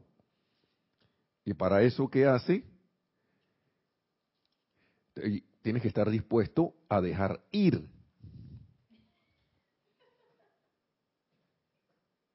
Y 1.47 1.53
para 1.53 1.81
eso, 1.81 2.09
¿qué 2.09 2.25
hace? 2.25 2.61
Tienes 5.61 5.81
que 5.81 5.87
estar 5.87 6.09
dispuesto 6.09 6.73
a 6.89 6.99
dejar 6.99 7.41
ir. 7.53 7.87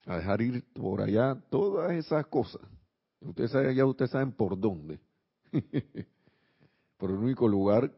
A 0.07 0.17
dejar 0.17 0.41
ir 0.41 0.65
por 0.73 1.03
allá 1.03 1.39
todas 1.51 1.93
esas 1.93 2.27
cosas. 2.29 2.63
Ustedes 3.21 3.51
saben, 3.51 3.77
ya 3.77 3.85
ustedes 3.85 4.13
saben 4.13 4.33
por 4.33 4.59
dónde. 4.59 4.99
por 6.97 7.11
el 7.11 7.17
único 7.17 7.47
lugar 7.47 7.93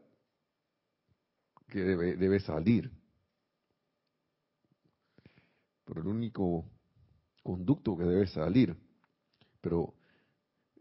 que 1.69 1.79
debe, 1.79 2.17
debe 2.17 2.41
salir 2.41 2.91
por 5.85 5.99
el 5.99 6.07
único 6.07 6.65
conducto 7.41 7.95
que 7.95 8.03
debe 8.03 8.27
salir. 8.27 8.75
Pero 9.61 9.93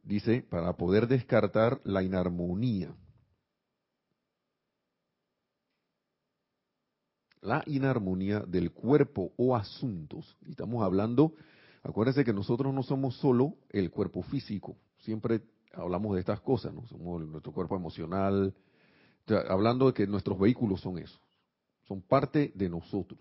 dice, 0.04 0.42
para 0.42 0.76
poder 0.76 1.08
descartar 1.08 1.80
la 1.84 2.02
inarmonía. 2.02 2.94
La 7.40 7.62
inarmonía 7.66 8.40
del 8.40 8.72
cuerpo 8.72 9.32
o 9.36 9.54
asuntos. 9.54 10.36
Y 10.46 10.50
estamos 10.50 10.82
hablando, 10.82 11.34
acuérdense 11.82 12.24
que 12.24 12.32
nosotros 12.32 12.72
no 12.72 12.82
somos 12.82 13.16
solo 13.16 13.56
el 13.70 13.90
cuerpo 13.90 14.22
físico, 14.22 14.76
siempre 14.98 15.42
hablamos 15.72 16.14
de 16.14 16.20
estas 16.20 16.40
cosas, 16.40 16.72
¿no? 16.72 16.86
Somos 16.86 17.26
nuestro 17.26 17.52
cuerpo 17.52 17.76
emocional, 17.76 18.54
hablando 19.48 19.86
de 19.86 19.94
que 19.94 20.06
nuestros 20.06 20.38
vehículos 20.38 20.80
son 20.80 20.98
esos, 20.98 21.20
son 21.86 22.00
parte 22.00 22.52
de 22.54 22.68
nosotros. 22.68 23.18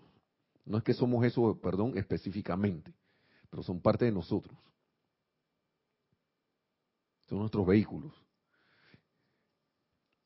No 0.64 0.78
es 0.78 0.84
que 0.84 0.94
somos 0.94 1.24
eso, 1.26 1.58
perdón, 1.60 1.98
específicamente, 1.98 2.94
pero 3.50 3.62
son 3.62 3.80
parte 3.80 4.06
de 4.06 4.12
nosotros. 4.12 4.56
Son 7.34 7.40
nuestros 7.40 7.66
vehículos. 7.66 8.14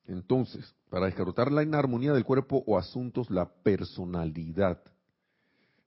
Entonces, 0.04 0.74
para 0.90 1.06
descartar 1.06 1.50
la 1.50 1.62
inarmonía 1.62 2.12
del 2.12 2.22
cuerpo 2.22 2.62
o 2.66 2.76
asuntos, 2.76 3.30
la 3.30 3.48
personalidad. 3.48 4.78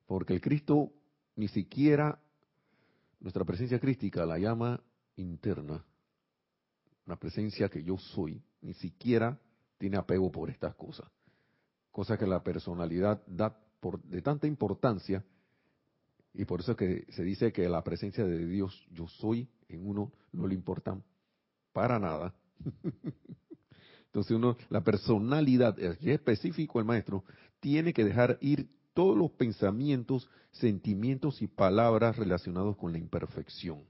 Porque 0.07 0.33
el 0.33 0.41
Cristo 0.41 0.91
ni 1.35 1.47
siquiera, 1.47 2.19
nuestra 3.19 3.45
presencia 3.45 3.79
crística 3.79 4.25
la 4.25 4.39
llama 4.39 4.81
interna, 5.15 5.85
una 7.05 7.17
presencia 7.17 7.69
que 7.69 7.83
yo 7.83 7.99
soy, 7.99 8.41
ni 8.61 8.73
siquiera 8.73 9.39
tiene 9.77 9.97
apego 9.97 10.31
por 10.31 10.49
estas 10.49 10.73
cosas. 10.73 11.07
Cosa 11.91 12.17
que 12.17 12.25
la 12.25 12.41
personalidad 12.41 13.21
da 13.27 13.55
de 14.05 14.23
tanta 14.23 14.47
importancia, 14.47 15.23
y 16.33 16.45
por 16.45 16.61
eso 16.61 16.75
que 16.75 17.05
se 17.11 17.23
dice 17.23 17.53
que 17.53 17.69
la 17.69 17.83
presencia 17.83 18.25
de 18.25 18.43
Dios, 18.47 18.87
yo 18.89 19.07
soy, 19.07 19.47
en 19.69 19.87
uno 19.87 20.11
no 20.31 20.47
le 20.47 20.55
importan 20.55 21.03
para 21.73 21.99
nada. 21.99 22.33
Entonces 24.05 24.35
uno, 24.35 24.57
la 24.69 24.83
personalidad, 24.83 25.79
es 25.79 25.97
específico 26.01 26.79
el 26.79 26.85
maestro, 26.85 27.23
tiene 27.59 27.93
que 27.93 28.03
dejar 28.03 28.37
ir 28.41 28.69
todos 28.93 29.17
los 29.17 29.31
pensamientos, 29.31 30.29
sentimientos 30.51 31.41
y 31.41 31.47
palabras 31.47 32.17
relacionados 32.17 32.75
con 32.75 32.91
la 32.91 32.97
imperfección. 32.97 33.85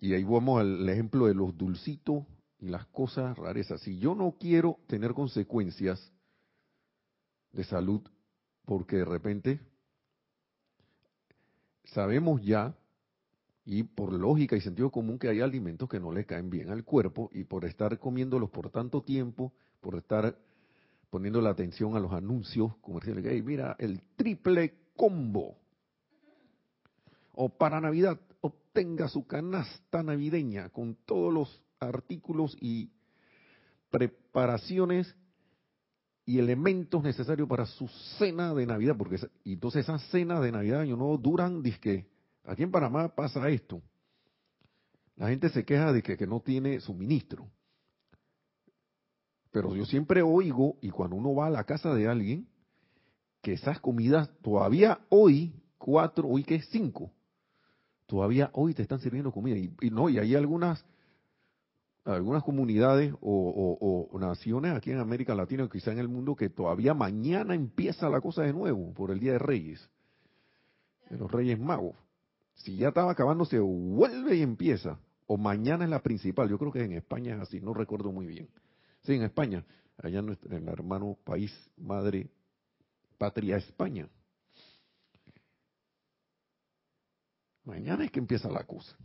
Y 0.00 0.14
ahí 0.14 0.24
vamos 0.24 0.60
al 0.60 0.88
ejemplo 0.88 1.26
de 1.26 1.34
los 1.34 1.56
dulcitos 1.56 2.24
y 2.58 2.66
las 2.66 2.86
cosas 2.86 3.38
rarezas. 3.38 3.80
Si 3.82 4.00
yo 4.00 4.16
no 4.16 4.34
quiero 4.40 4.80
tener 4.88 5.12
consecuencias 5.12 6.12
de 7.52 7.62
salud, 7.62 8.02
porque 8.64 8.96
de 8.96 9.04
repente 9.04 9.60
sabemos 11.84 12.42
ya, 12.42 12.74
y 13.64 13.84
por 13.84 14.12
lógica 14.12 14.56
y 14.56 14.60
sentido 14.60 14.90
común, 14.90 15.18
que 15.18 15.28
hay 15.28 15.40
alimentos 15.40 15.88
que 15.88 16.00
no 16.00 16.12
le 16.12 16.24
caen 16.24 16.50
bien 16.50 16.70
al 16.70 16.84
cuerpo, 16.84 17.30
y 17.32 17.44
por 17.44 17.64
estar 17.64 17.98
comiéndolos 17.98 18.50
por 18.50 18.70
tanto 18.70 19.02
tiempo, 19.02 19.52
por 19.80 19.96
estar 19.96 20.36
poniendo 21.10 21.40
la 21.40 21.50
atención 21.50 21.96
a 21.96 22.00
los 22.00 22.12
anuncios 22.12 22.76
comerciales, 22.78 23.24
hey, 23.28 23.42
mira, 23.42 23.76
el 23.78 24.00
triple 24.16 24.74
combo. 24.96 25.56
O 27.34 27.50
para 27.50 27.80
Navidad, 27.80 28.18
obtenga 28.40 29.08
su 29.08 29.26
canasta 29.26 30.02
navideña 30.02 30.70
con 30.70 30.96
todos 31.04 31.32
los 31.32 31.62
artículos 31.80 32.56
y 32.60 32.90
preparaciones 33.90 35.14
y 36.24 36.38
elementos 36.38 37.02
necesarios 37.02 37.48
para 37.48 37.66
su 37.66 37.88
cena 38.18 38.54
de 38.54 38.66
Navidad, 38.66 38.96
porque 38.96 39.18
entonces 39.44 39.84
esas 39.84 40.02
cenas 40.10 40.42
de 40.42 40.52
Navidad 40.52 40.80
año 40.80 40.96
nuevo 40.96 41.18
duran, 41.18 41.62
que 41.62 42.06
aquí 42.44 42.62
en 42.62 42.70
Panamá 42.70 43.08
pasa 43.08 43.48
esto. 43.48 43.82
La 45.16 45.28
gente 45.28 45.48
se 45.48 45.64
queja 45.64 45.92
de 45.92 46.02
que, 46.02 46.16
que 46.16 46.26
no 46.26 46.40
tiene 46.40 46.80
suministro. 46.80 47.48
Pero 49.50 49.74
yo 49.74 49.84
siempre 49.84 50.22
oigo, 50.22 50.78
y 50.80 50.90
cuando 50.90 51.16
uno 51.16 51.34
va 51.34 51.48
a 51.48 51.50
la 51.50 51.64
casa 51.64 51.92
de 51.94 52.08
alguien, 52.08 52.48
que 53.42 53.52
esas 53.54 53.80
comidas 53.80 54.30
todavía 54.40 55.00
hoy, 55.10 55.52
cuatro, 55.76 56.28
hoy 56.28 56.44
que 56.44 56.54
es 56.54 56.68
cinco, 56.70 57.12
todavía 58.06 58.50
hoy 58.54 58.72
te 58.72 58.82
están 58.82 59.00
sirviendo 59.00 59.32
comida. 59.32 59.58
Y, 59.58 59.74
y 59.80 59.90
no, 59.90 60.08
y 60.08 60.18
hay 60.18 60.34
algunas 60.36 60.84
algunas 62.04 62.42
comunidades 62.42 63.14
o, 63.20 64.08
naciones 64.20 64.74
aquí 64.74 64.90
en 64.90 64.98
América 64.98 65.34
Latina, 65.34 65.68
quizá 65.70 65.92
en 65.92 65.98
el 65.98 66.08
mundo, 66.08 66.34
que 66.34 66.48
todavía 66.48 66.94
mañana 66.94 67.54
empieza 67.54 68.08
la 68.08 68.20
cosa 68.20 68.42
de 68.42 68.52
nuevo 68.52 68.92
por 68.92 69.10
el 69.10 69.20
Día 69.20 69.32
de 69.32 69.38
Reyes, 69.38 69.88
de 71.10 71.18
los 71.18 71.30
Reyes 71.30 71.58
Magos. 71.58 71.96
Si 72.54 72.76
ya 72.76 72.88
estaba 72.88 73.12
acabando, 73.12 73.44
se 73.44 73.58
vuelve 73.58 74.36
y 74.36 74.42
empieza. 74.42 74.98
O 75.26 75.36
mañana 75.36 75.84
es 75.84 75.90
la 75.90 76.02
principal. 76.02 76.48
Yo 76.48 76.58
creo 76.58 76.72
que 76.72 76.84
en 76.84 76.92
España 76.92 77.34
es 77.34 77.40
así, 77.40 77.60
no 77.60 77.72
recuerdo 77.72 78.12
muy 78.12 78.26
bien. 78.26 78.48
Sí, 79.02 79.14
en 79.14 79.22
España, 79.22 79.64
allá 79.96 80.18
en, 80.18 80.38
el 80.50 80.68
hermano 80.68 81.16
país, 81.24 81.52
madre, 81.76 82.28
patria 83.18 83.56
España. 83.56 84.08
Mañana 87.64 88.04
es 88.04 88.10
que 88.10 88.18
empieza 88.18 88.50
la 88.50 88.64
cosa. 88.64 88.96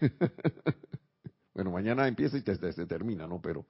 Bueno, 1.58 1.72
mañana 1.72 2.06
empieza 2.06 2.36
y 2.38 2.42
se 2.42 2.86
termina, 2.86 3.26
¿no? 3.26 3.42
Pero 3.42 3.66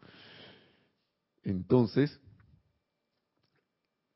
entonces 1.42 2.20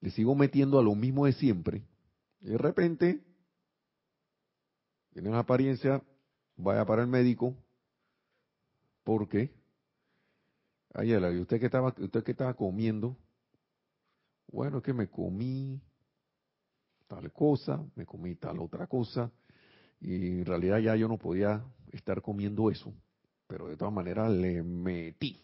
le 0.02 0.10
sigo 0.10 0.34
metiendo 0.34 0.78
a 0.78 0.82
lo 0.82 0.94
mismo 0.94 1.24
de 1.24 1.32
siempre. 1.32 1.82
Y 2.42 2.50
de 2.50 2.58
repente 2.58 3.24
tiene 5.14 5.30
una 5.30 5.38
apariencia, 5.38 6.02
vaya 6.54 6.84
para 6.84 7.00
el 7.00 7.08
médico, 7.08 7.56
porque, 9.04 9.50
ay, 10.92 11.16
usted 11.38 11.58
que 11.58 11.64
estaba, 11.64 11.94
usted 11.96 12.22
que 12.24 12.32
estaba 12.32 12.52
comiendo, 12.52 13.16
bueno, 14.48 14.76
es 14.76 14.84
que 14.84 14.92
me 14.92 15.08
comí 15.08 15.80
tal 17.06 17.32
cosa, 17.32 17.82
me 17.94 18.04
comí 18.04 18.34
tal 18.34 18.58
otra 18.58 18.86
cosa, 18.86 19.32
y 19.98 20.40
en 20.40 20.44
realidad 20.44 20.78
ya 20.80 20.94
yo 20.94 21.08
no 21.08 21.16
podía 21.16 21.64
estar 21.90 22.20
comiendo 22.20 22.70
eso, 22.70 22.92
pero 23.52 23.68
de 23.68 23.76
todas 23.76 23.92
maneras 23.92 24.30
le 24.30 24.62
metí. 24.62 25.38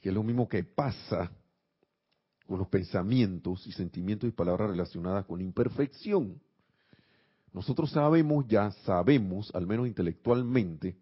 Que 0.00 0.08
es 0.08 0.14
lo 0.16 0.24
mismo 0.24 0.48
que 0.48 0.64
pasa 0.64 1.30
con 2.44 2.58
los 2.58 2.66
pensamientos 2.66 3.64
y 3.68 3.72
sentimientos 3.72 4.28
y 4.28 4.32
palabras 4.32 4.70
relacionadas 4.70 5.24
con 5.26 5.40
imperfección. 5.40 6.42
Nosotros 7.52 7.92
sabemos 7.92 8.48
ya, 8.48 8.72
sabemos, 8.84 9.54
al 9.54 9.64
menos 9.64 9.86
intelectualmente, 9.86 10.96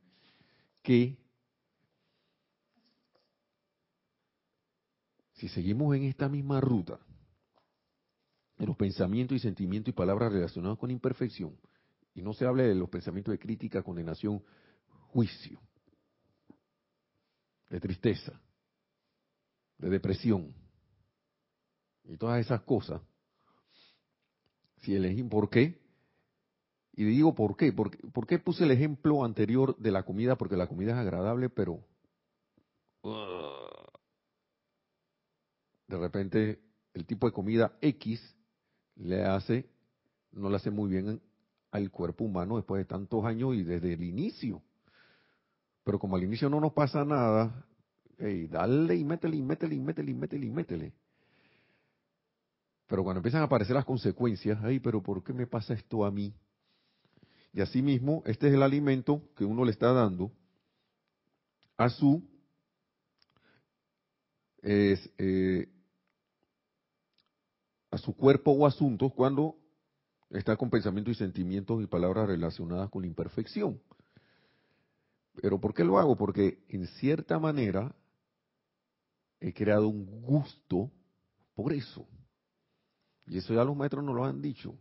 que 0.83 1.17
si 5.33 5.49
seguimos 5.49 5.97
en 5.97 6.03
esta 6.03 6.29
misma 6.29 6.61
ruta 6.61 7.01
de 8.59 8.67
los 8.67 8.77
pensamientos 8.77 9.35
y 9.35 9.41
sentimientos 9.41 9.95
y 9.95 9.97
palabras 9.97 10.31
relacionados 10.31 10.79
con 10.79 10.91
imperfección, 10.91 11.57
y 12.15 12.21
no 12.21 12.35
se 12.35 12.45
hable 12.45 12.65
de 12.65 12.75
los 12.75 12.91
pensamientos 12.91 13.33
de 13.33 13.39
crítica, 13.39 13.83
condenación, 13.83 14.43
juicio, 15.09 15.59
de 17.71 17.81
tristeza, 17.81 18.39
de 19.79 19.89
depresión, 19.89 20.53
y 22.05 22.17
todas 22.17 22.41
esas 22.45 22.61
cosas, 22.63 23.01
si 24.83 24.95
elegí 24.95 25.23
por 25.23 25.49
qué, 25.49 25.81
y 26.93 27.05
digo 27.05 27.35
por 27.35 27.57
qué, 27.57 27.73
¿Por, 27.73 27.97
¿por 28.13 28.27
qué 28.27 28.39
puse 28.39 28.65
el 28.65 28.73
ejemplo 28.73 29.25
anterior 29.25 29.77
de 29.79 29.93
la 29.93 30.03
comida? 30.03 30.37
Porque 30.37 30.57
la 30.57 30.67
comida 30.67 30.93
es 30.93 30.99
agradable, 30.99 31.49
pero 31.49 31.83
de 35.87 35.97
repente 35.99 36.61
el 36.93 37.07
tipo 37.07 37.27
de 37.27 37.33
comida 37.33 37.79
X 37.81 38.21
le 38.97 39.25
hace, 39.25 39.71
no 40.33 40.51
le 40.51 40.57
hace 40.57 40.71
muy 40.71 40.91
bien 40.91 41.23
al 41.71 41.91
cuerpo 41.91 42.25
humano 42.25 42.57
después 42.57 42.81
de 42.81 42.85
tantos 42.85 43.25
años 43.25 43.55
y 43.55 43.63
desde 43.63 43.95
el 43.95 44.03
inicio. 44.03 44.61
Pero 45.91 45.99
como 45.99 46.15
al 46.15 46.23
inicio 46.23 46.49
no 46.49 46.61
nos 46.61 46.73
pasa 46.73 47.05
nada, 47.05 47.67
hey, 48.17 48.47
dale 48.47 48.95
y 48.95 49.03
métele 49.03 49.37
y 49.39 49.43
métele 49.43 49.75
y 49.75 49.81
métele 49.81 50.11
y 50.13 50.15
métele 50.15 50.47
y 50.47 50.51
métele. 50.51 50.93
Pero 52.87 53.03
cuando 53.03 53.19
empiezan 53.19 53.41
a 53.41 53.47
aparecer 53.47 53.75
las 53.75 53.85
consecuencias, 53.85 54.61
ay, 54.63 54.79
pero 54.79 55.03
¿por 55.03 55.25
qué 55.25 55.33
me 55.33 55.49
pasa 55.49 55.75
esto 55.75 56.05
a 56.05 56.13
mí? 56.13 56.33
Y 57.53 57.61
asimismo, 57.61 58.23
este 58.25 58.47
es 58.47 58.55
el 58.55 58.63
alimento 58.63 59.21
que 59.35 59.45
uno 59.45 59.65
le 59.65 59.73
está 59.73 59.93
dando 59.93 60.31
a 61.77 61.89
su 61.89 62.23
eh, 64.63 65.69
a 67.91 67.99
su 67.99 68.15
cuerpo 68.15 68.53
o 68.53 68.65
asuntos 68.65 69.13
cuando 69.13 69.57
está 70.31 70.57
con 70.57 70.71
pensamientos 70.71 71.17
y 71.17 71.19
sentimientos 71.19 71.83
y 71.83 71.89
palabras 71.89 72.29
relacionadas 72.29 72.91
con 72.91 73.03
la 73.03 73.09
imperfección. 73.09 73.81
Pero 75.41 75.59
¿por 75.59 75.73
qué 75.73 75.85
lo 75.85 75.99
hago? 75.99 76.17
Porque 76.17 76.65
en 76.69 76.87
cierta 76.87 77.39
manera 77.39 77.95
he 79.41 79.55
creado 79.55 79.89
un 79.89 80.21
gusto 80.21 80.91
por 81.55 81.73
eso. 81.73 82.07
Y 83.27 83.39
eso 83.39 83.55
ya 83.55 83.65
los 83.65 83.77
maestros 83.77 84.05
nos 84.05 84.15
lo 84.15 84.25
han 84.25 84.43
dicho. 84.43 84.77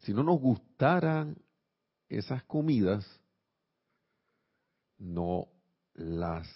Si 0.00 0.14
no 0.14 0.22
nos 0.22 0.38
gustaran 0.38 1.36
esas 2.08 2.44
comidas, 2.44 3.04
no 4.98 5.48
las 5.94 6.48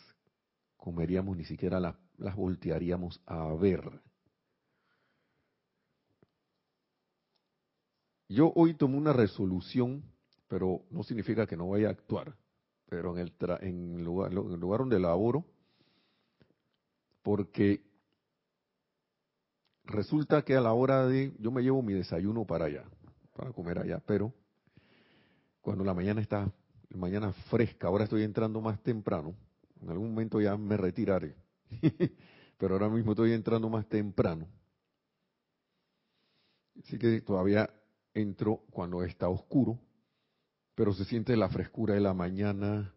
comeríamos, 0.76 1.37
ni 1.37 1.44
siquiera 1.44 1.80
las, 1.80 1.96
las 2.18 2.37
voltearíamos 2.37 3.20
a 3.26 3.52
ver. 3.54 4.00
Yo 8.28 8.52
hoy 8.54 8.74
tomo 8.74 8.96
una 8.96 9.12
resolución, 9.12 10.04
pero 10.46 10.85
no 10.90 11.02
significa 11.02 11.48
que 11.48 11.56
no 11.56 11.68
vaya 11.70 11.88
a 11.88 11.92
actuar. 11.92 12.37
Pero 12.90 13.16
en 13.16 13.18
el, 13.18 13.33
en 13.61 13.94
el, 14.00 14.05
lugar, 14.05 14.33
en 14.33 14.50
el 14.50 14.61
lugar 14.61 14.81
donde 14.81 14.98
laboro, 14.98 15.46
porque 17.22 17.81
resulta 19.85 20.42
que 20.42 20.57
a 20.57 20.61
la 20.61 20.72
hora 20.72 21.07
de, 21.07 21.33
yo 21.38 21.53
me 21.53 21.62
llevo 21.62 21.83
mi 21.83 21.92
desayuno 21.94 22.44
para 22.44 22.64
allá, 22.64 22.85
para 23.37 23.53
comer 23.53 23.79
allá, 23.79 24.03
pero 24.05 24.35
cuando 25.61 25.85
la 25.85 25.94
mañana 25.94 26.20
está, 26.20 26.50
mañana 26.90 27.33
fresca, 27.48 27.87
ahora 27.87 28.05
estoy 28.05 28.24
entrando 28.24 28.61
más 28.61 28.83
temprano, 28.83 29.37
en 29.81 29.90
algún 29.90 30.11
momento 30.11 30.40
ya 30.40 30.57
me 30.57 30.76
retiraré, 30.76 31.37
pero 32.59 32.74
ahora 32.74 32.88
mismo 32.88 33.12
estoy 33.12 33.33
entrando 33.33 33.68
más 33.68 33.87
temprano. 33.87 34.48
Así 36.76 36.98
que 36.98 37.20
todavía 37.20 37.70
entro 38.14 38.64
cuando 38.72 39.05
está 39.05 39.29
oscuro, 39.29 39.79
pero 40.80 40.94
se 40.94 41.04
siente 41.04 41.36
la 41.36 41.50
frescura 41.50 41.92
de 41.92 42.00
la 42.00 42.14
mañana, 42.14 42.94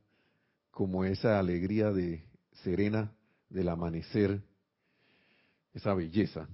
como 0.71 1.03
esa 1.03 1.37
alegría 1.37 1.91
de 1.91 2.25
serena 2.63 3.13
del 3.49 3.67
amanecer, 3.67 4.41
esa 5.73 5.93
belleza. 5.93 6.47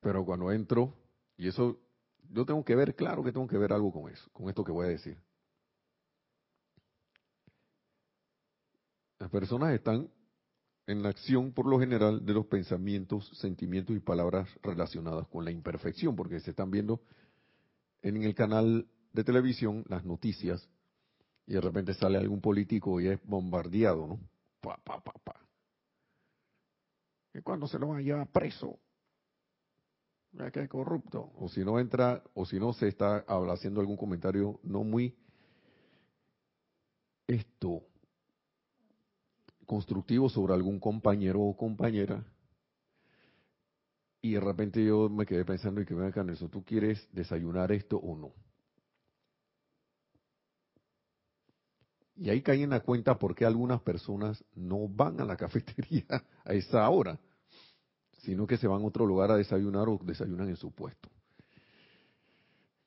Pero 0.00 0.24
cuando 0.24 0.50
entro, 0.50 0.92
y 1.36 1.46
eso, 1.46 1.78
yo 2.32 2.44
tengo 2.44 2.64
que 2.64 2.74
ver, 2.74 2.96
claro 2.96 3.22
que 3.22 3.30
tengo 3.30 3.46
que 3.46 3.58
ver 3.58 3.72
algo 3.72 3.92
con 3.92 4.10
eso, 4.10 4.28
con 4.32 4.48
esto 4.48 4.64
que 4.64 4.72
voy 4.72 4.86
a 4.86 4.90
decir. 4.90 5.22
Las 9.20 9.30
personas 9.30 9.72
están 9.72 10.10
en 10.88 11.00
la 11.04 11.10
acción 11.10 11.52
por 11.52 11.66
lo 11.66 11.78
general 11.78 12.26
de 12.26 12.32
los 12.32 12.46
pensamientos, 12.46 13.38
sentimientos 13.38 13.94
y 13.94 14.00
palabras 14.00 14.48
relacionadas 14.64 15.28
con 15.28 15.44
la 15.44 15.52
imperfección, 15.52 16.16
porque 16.16 16.40
se 16.40 16.50
están 16.50 16.72
viendo 16.72 17.00
en 18.04 18.22
el 18.22 18.34
canal 18.34 18.86
de 19.12 19.24
televisión 19.24 19.84
las 19.88 20.04
noticias 20.04 20.68
y 21.46 21.54
de 21.54 21.60
repente 21.60 21.94
sale 21.94 22.18
algún 22.18 22.40
político 22.40 23.00
y 23.00 23.08
es 23.08 23.18
bombardeado, 23.24 24.06
¿no? 24.06 24.20
Pa, 24.60 24.78
pa, 24.84 25.02
pa, 25.02 25.12
pa. 25.24 25.40
¿Y 27.32 27.40
cuando 27.40 27.66
se 27.66 27.78
lo 27.78 27.88
van 27.88 27.98
a 27.98 28.02
llevar 28.02 28.28
preso? 28.28 28.78
que 30.52 30.62
es 30.62 30.68
corrupto. 30.68 31.32
O 31.38 31.48
si 31.48 31.64
no 31.64 31.78
entra, 31.78 32.22
o 32.34 32.44
si 32.44 32.58
no 32.58 32.72
se 32.72 32.88
está 32.88 33.24
haciendo 33.28 33.80
algún 33.80 33.96
comentario 33.96 34.58
no 34.64 34.82
muy 34.82 35.16
esto 37.28 37.84
constructivo 39.64 40.28
sobre 40.28 40.54
algún 40.54 40.80
compañero 40.80 41.40
o 41.40 41.56
compañera. 41.56 42.24
Y 44.24 44.32
de 44.32 44.40
repente 44.40 44.82
yo 44.82 45.10
me 45.10 45.26
quedé 45.26 45.44
pensando 45.44 45.82
y 45.82 45.84
que 45.84 45.94
me 45.94 46.08
en 46.08 46.30
eso, 46.30 46.48
¿tú 46.48 46.64
quieres 46.64 47.06
desayunar 47.12 47.70
esto 47.72 47.98
o 47.98 48.16
no? 48.16 48.32
Y 52.16 52.30
ahí 52.30 52.40
caí 52.40 52.62
en 52.62 52.70
la 52.70 52.80
cuenta 52.80 53.18
por 53.18 53.34
qué 53.34 53.44
algunas 53.44 53.82
personas 53.82 54.42
no 54.54 54.88
van 54.88 55.20
a 55.20 55.26
la 55.26 55.36
cafetería 55.36 56.06
a 56.42 56.54
esa 56.54 56.88
hora, 56.88 57.20
sino 58.22 58.46
que 58.46 58.56
se 58.56 58.66
van 58.66 58.80
a 58.80 58.86
otro 58.86 59.04
lugar 59.04 59.30
a 59.30 59.36
desayunar 59.36 59.90
o 59.90 60.00
desayunan 60.02 60.48
en 60.48 60.56
su 60.56 60.72
puesto. 60.72 61.10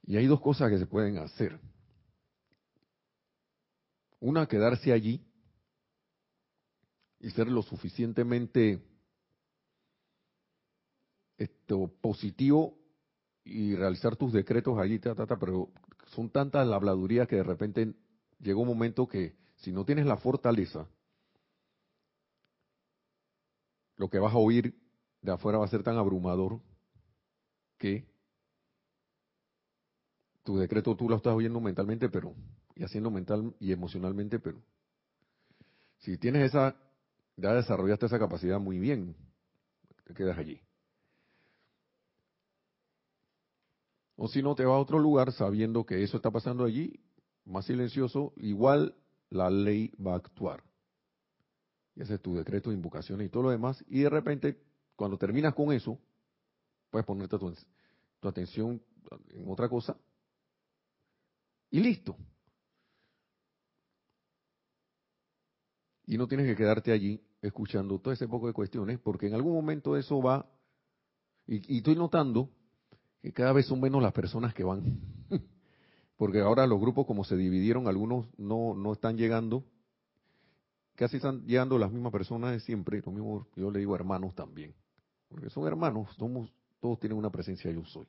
Y 0.08 0.18
hay 0.18 0.26
dos 0.26 0.42
cosas 0.42 0.72
que 0.72 0.80
se 0.80 0.88
pueden 0.88 1.20
hacer. 1.20 1.60
Una, 4.20 4.48
quedarse 4.48 4.92
allí 4.92 5.24
y 7.20 7.30
ser 7.30 7.48
lo 7.48 7.62
suficientemente 7.62 8.82
esto, 11.38 11.92
positivo 12.02 12.78
y 13.44 13.76
realizar 13.76 14.16
tus 14.16 14.34
decretos 14.34 14.78
allí, 14.78 15.00
ta, 15.00 15.16
pero 15.16 15.70
son 16.08 16.30
tantas 16.30 16.68
la 16.68 16.76
habladuría 16.76 17.26
que 17.26 17.38
de 17.38 17.44
repente 17.44 17.94
llega 18.40 18.60
un 18.60 18.68
momento 18.68 19.08
que 19.08 19.36
si 19.58 19.72
no 19.72 19.86
tienes 19.86 20.06
la 20.06 20.18
fortaleza, 20.18 20.88
lo 23.96 24.10
que 24.10 24.20
vas 24.20 24.34
a 24.34 24.38
oír 24.38 24.76
de 25.22 25.32
afuera 25.32 25.58
va 25.58 25.66
a 25.66 25.70
ser 25.70 25.84
tan 25.84 25.98
abrumador 25.98 26.62
que 27.78 28.08
tu 30.44 30.58
decreto 30.58 30.96
tú 30.96 31.10
lo 31.10 31.18
estás 31.18 31.34
oyendo 31.34 31.60
mentalmente, 31.60 32.10
pero 32.10 32.34
y 32.76 32.84
haciendo 32.84 33.10
mental 33.10 33.56
y 33.60 33.72
emocionalmente, 33.72 34.40
pero 34.40 34.62
si 36.00 36.18
tienes 36.18 36.44
esa 36.44 36.76
ya 37.36 37.54
desarrollaste 37.54 38.06
esa 38.08 38.20
capacidad 38.20 38.60
muy 38.60 38.80
bien, 38.80 39.16
te 40.06 40.14
quedas 40.14 40.38
allí. 40.38 40.62
O 44.18 44.28
si 44.28 44.42
no, 44.42 44.56
te 44.56 44.66
vas 44.66 44.76
a 44.76 44.80
otro 44.80 44.98
lugar 44.98 45.32
sabiendo 45.32 45.86
que 45.86 46.04
eso 46.04 46.18
está 46.18 46.32
pasando 46.32 46.66
allí, 46.66 47.00
más 47.46 47.66
silencioso, 47.66 48.34
igual 48.38 48.96
la 49.30 49.52
ley 49.52 49.94
va 50.04 50.14
a 50.14 50.18
actuar. 50.18 50.64
Y 51.96 52.02
ese 52.02 52.16
es 52.16 52.22
tu 52.22 52.36
decreto 52.36 52.72
de 52.72 52.76
invocaciones 52.76 53.28
y 53.28 53.30
todo 53.30 53.44
lo 53.44 53.50
demás. 53.52 53.84
Y 53.88 54.02
de 54.02 54.10
repente, 54.10 54.60
cuando 54.96 55.20
terminas 55.20 55.54
con 55.54 55.72
eso, 55.72 56.00
puedes 56.90 57.06
ponerte 57.06 57.38
tu, 57.38 57.54
tu 58.20 58.28
atención 58.28 58.82
en 59.30 59.50
otra 59.50 59.70
cosa 59.70 59.96
y 61.70 61.80
listo. 61.80 62.18
Y 66.08 66.18
no 66.18 66.28
tienes 66.28 66.48
que 66.48 66.56
quedarte 66.56 66.92
allí 66.92 67.22
escuchando 67.42 68.00
todo 68.00 68.14
ese 68.14 68.28
poco 68.28 68.48
de 68.48 68.54
cuestiones, 68.54 68.98
porque 69.00 69.28
en 69.28 69.36
algún 69.36 69.54
momento 69.54 69.96
eso 69.96 70.20
va, 70.22 70.50
y, 71.46 71.76
y 71.76 71.78
estoy 71.78 71.96
notando 71.96 72.50
cada 73.32 73.54
vez 73.54 73.66
son 73.66 73.82
menos 73.82 74.02
las 74.02 74.14
personas 74.14 74.54
que 74.54 74.64
van, 74.64 75.00
porque 76.18 76.40
ahora 76.40 76.68
los 76.68 76.80
grupos 76.80 77.06
como 77.06 77.24
se 77.24 77.36
dividieron, 77.36 77.88
algunos 77.88 78.28
no, 78.38 78.74
no 78.74 78.94
están 78.94 79.18
llegando, 79.18 79.64
casi 80.96 81.18
están 81.18 81.46
llegando 81.46 81.78
las 81.78 81.92
mismas 81.92 82.12
personas 82.12 82.52
de 82.52 82.60
siempre, 82.60 83.02
lo 83.06 83.12
mismo 83.12 83.48
yo 83.56 83.72
le 83.72 83.80
digo 83.80 83.96
hermanos 83.96 84.36
también, 84.36 84.74
porque 85.30 85.50
son 85.50 85.68
hermanos, 85.68 86.14
somos, 86.18 86.52
todos 86.80 87.00
tienen 87.00 87.18
una 87.18 87.30
presencia 87.30 87.72
yo 87.72 87.84
soy. 87.86 88.08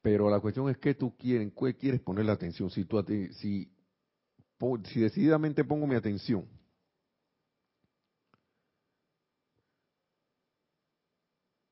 Pero 0.00 0.30
la 0.30 0.40
cuestión 0.40 0.70
es 0.70 0.78
que 0.78 0.94
tú 0.94 1.14
quieres, 1.16 1.52
¿qué 1.52 1.74
quieres 1.74 2.00
poner 2.00 2.24
la 2.24 2.32
atención? 2.32 2.70
Si, 2.70 2.84
tú, 2.84 3.04
si, 3.32 3.68
si 4.84 5.00
decididamente 5.00 5.64
pongo 5.64 5.86
mi 5.86 5.96
atención 5.96 6.46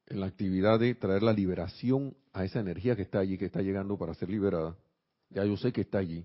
en 0.07 0.21
la 0.21 0.27
actividad 0.27 0.79
de 0.79 0.95
traer 0.95 1.23
la 1.23 1.33
liberación 1.33 2.16
a 2.33 2.45
esa 2.45 2.61
energía 2.61 2.97
que 2.97 3.03
está 3.03 3.19
allí, 3.19 3.38
que 3.38 3.47
está 3.47 3.62
llegando 3.62 3.99
para 3.99 4.14
ser 4.14 4.31
liberada, 4.31 4.77
ya 5.31 5.45
yo 5.45 5.57
sé 5.57 5.73
que 5.73 5.83
está 5.83 5.99
allí. 5.99 6.25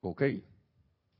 Ok, 0.00 0.22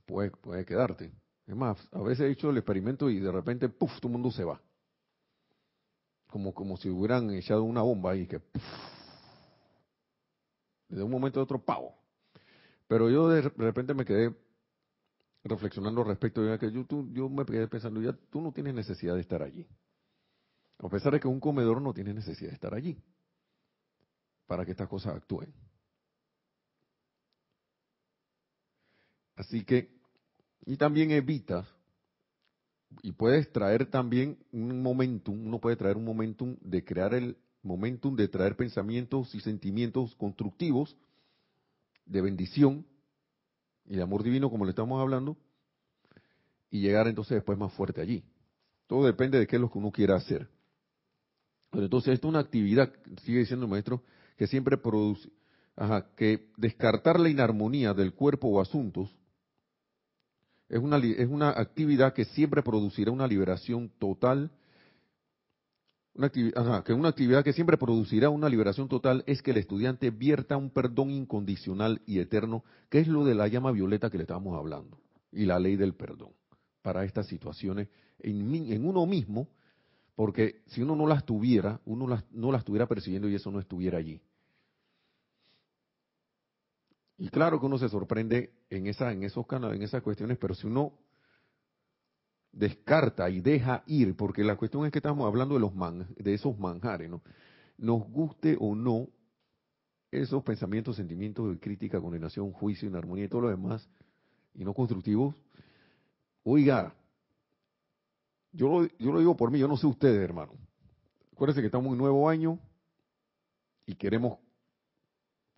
puede, 0.06 0.30
puede 0.30 0.64
quedarte. 0.64 1.12
Es 1.46 1.56
más, 1.56 1.78
a 1.92 2.00
veces 2.02 2.26
he 2.26 2.30
hecho 2.30 2.50
el 2.50 2.58
experimento 2.58 3.10
y 3.10 3.18
de 3.18 3.32
repente, 3.32 3.68
puff, 3.68 3.98
todo 4.00 4.08
el 4.08 4.12
mundo 4.12 4.30
se 4.30 4.44
va 4.44 4.60
como, 6.28 6.52
como 6.54 6.76
si 6.76 6.88
hubieran 6.88 7.30
echado 7.30 7.64
una 7.64 7.82
bomba 7.82 8.14
y 8.14 8.26
que 8.26 8.40
de 10.88 11.02
un 11.02 11.10
momento 11.10 11.40
a 11.40 11.42
otro 11.42 11.58
pavo. 11.58 11.94
Pero 12.86 13.10
yo 13.10 13.28
de 13.28 13.42
repente 13.42 13.94
me 13.94 14.04
quedé 14.04 14.34
reflexionando 15.44 16.02
al 16.02 16.08
respecto 16.08 16.42
yo, 16.44 16.84
yo 17.12 17.28
me 17.28 17.44
quedé 17.44 17.68
pensando, 17.68 18.00
ya 18.00 18.12
tú 18.30 18.40
no 18.40 18.52
tienes 18.52 18.74
necesidad 18.74 19.14
de 19.14 19.20
estar 19.20 19.42
allí. 19.42 19.66
A 20.78 20.88
pesar 20.88 21.12
de 21.12 21.20
que 21.20 21.28
un 21.28 21.40
comedor 21.40 21.80
no 21.82 21.92
tiene 21.92 22.14
necesidad 22.14 22.50
de 22.50 22.54
estar 22.54 22.74
allí 22.74 23.02
para 24.46 24.64
que 24.64 24.70
estas 24.70 24.88
cosas 24.88 25.16
actúen. 25.16 25.52
Así 29.36 29.64
que, 29.64 29.90
y 30.66 30.76
también 30.76 31.10
evitas 31.10 31.66
y 33.02 33.12
puedes 33.12 33.52
traer 33.52 33.86
también 33.86 34.38
un 34.50 34.82
momentum, 34.82 35.46
uno 35.46 35.60
puede 35.60 35.76
traer 35.76 35.96
un 35.96 36.04
momentum 36.04 36.56
de 36.60 36.84
crear 36.84 37.14
el 37.14 37.36
momentum 37.62 38.16
de 38.16 38.28
traer 38.28 38.56
pensamientos 38.56 39.34
y 39.34 39.40
sentimientos 39.40 40.14
constructivos 40.16 40.96
de 42.06 42.22
bendición 42.22 42.86
y 43.88 43.96
de 43.96 44.02
amor 44.02 44.22
divino 44.22 44.50
como 44.50 44.64
le 44.64 44.70
estamos 44.70 45.00
hablando 45.00 45.36
y 46.70 46.80
llegar 46.80 47.08
entonces 47.08 47.36
después 47.36 47.58
más 47.58 47.72
fuerte 47.72 48.00
allí. 48.00 48.22
Todo 48.86 49.06
depende 49.06 49.38
de 49.38 49.46
qué 49.46 49.56
es 49.56 49.62
lo 49.62 49.70
que 49.70 49.78
uno 49.78 49.90
quiera 49.90 50.16
hacer. 50.16 50.48
entonces, 51.72 52.14
esto 52.14 52.28
es 52.28 52.30
una 52.30 52.40
actividad, 52.40 52.92
sigue 53.24 53.40
diciendo 53.40 53.66
el 53.66 53.70
maestro, 53.70 54.02
que 54.36 54.46
siempre 54.46 54.76
produce, 54.76 55.28
ajá, 55.76 56.06
que 56.16 56.50
descartar 56.56 57.18
la 57.18 57.28
inarmonía 57.28 57.94
del 57.94 58.14
cuerpo 58.14 58.48
o 58.48 58.60
asuntos 58.60 59.14
es 60.68 60.78
una, 60.78 60.98
es 60.98 61.28
una 61.28 61.50
actividad 61.50 62.12
que 62.12 62.26
siempre 62.26 62.62
producirá 62.62 63.10
una 63.10 63.26
liberación 63.26 63.90
total. 63.98 64.50
Una 66.18 66.30
que 66.82 66.92
una 66.92 67.10
actividad 67.10 67.44
que 67.44 67.52
siempre 67.52 67.78
producirá 67.78 68.28
una 68.28 68.48
liberación 68.48 68.88
total 68.88 69.22
es 69.28 69.40
que 69.40 69.52
el 69.52 69.58
estudiante 69.58 70.10
vierta 70.10 70.56
un 70.56 70.70
perdón 70.70 71.10
incondicional 71.10 72.02
y 72.06 72.18
eterno, 72.18 72.64
que 72.88 72.98
es 72.98 73.06
lo 73.06 73.24
de 73.24 73.36
la 73.36 73.46
llama 73.46 73.70
violeta 73.70 74.10
que 74.10 74.16
le 74.16 74.24
estábamos 74.24 74.58
hablando, 74.58 74.98
y 75.30 75.46
la 75.46 75.60
ley 75.60 75.76
del 75.76 75.94
perdón 75.94 76.32
para 76.82 77.04
estas 77.04 77.28
situaciones 77.28 77.88
en, 78.18 78.84
uno 78.84 79.06
mismo, 79.06 79.46
porque 80.16 80.62
si 80.66 80.82
uno 80.82 80.96
no 80.96 81.06
las 81.06 81.24
tuviera, 81.24 81.80
uno 81.84 82.08
las, 82.08 82.24
no 82.32 82.50
las 82.50 82.62
estuviera 82.62 82.88
persiguiendo 82.88 83.28
y 83.28 83.36
eso 83.36 83.52
no 83.52 83.60
estuviera 83.60 83.98
allí. 83.98 84.20
Y 87.16 87.28
claro 87.28 87.60
que 87.60 87.66
uno 87.66 87.78
se 87.78 87.88
sorprende 87.88 88.54
en, 88.70 88.88
esa, 88.88 89.12
en 89.12 89.22
esos 89.22 89.46
en 89.52 89.82
esas 89.82 90.02
cuestiones, 90.02 90.36
pero 90.36 90.54
si 90.54 90.66
uno 90.66 90.94
descarta 92.52 93.28
y 93.30 93.40
deja 93.40 93.82
ir, 93.86 94.16
porque 94.16 94.42
la 94.44 94.56
cuestión 94.56 94.86
es 94.86 94.92
que 94.92 94.98
estamos 94.98 95.26
hablando 95.26 95.54
de 95.54 95.60
los 95.60 95.72
de 96.16 96.34
esos 96.34 96.58
manjares, 96.58 97.10
¿no? 97.10 97.22
Nos 97.76 98.02
guste 98.08 98.56
o 98.58 98.74
no 98.74 99.08
esos 100.10 100.42
pensamientos, 100.42 100.96
sentimientos 100.96 101.50
de 101.50 101.60
crítica, 101.60 102.00
condenación, 102.00 102.52
juicio, 102.52 102.88
inarmonía 102.88 103.26
y 103.26 103.28
todo 103.28 103.42
lo 103.42 103.50
demás, 103.50 103.88
y 104.54 104.64
no 104.64 104.72
constructivos, 104.74 105.34
oiga, 106.42 106.94
yo 108.52 108.68
lo, 108.68 108.86
yo 108.98 109.12
lo 109.12 109.18
digo 109.18 109.36
por 109.36 109.50
mí, 109.50 109.58
yo 109.58 109.68
no 109.68 109.76
sé 109.76 109.86
ustedes, 109.86 110.20
hermano. 110.20 110.52
Acuérdense 111.32 111.60
que 111.60 111.66
estamos 111.66 111.86
en 111.86 111.92
un 111.92 111.98
nuevo 111.98 112.28
año 112.28 112.58
y 113.86 113.94
queremos 113.94 114.38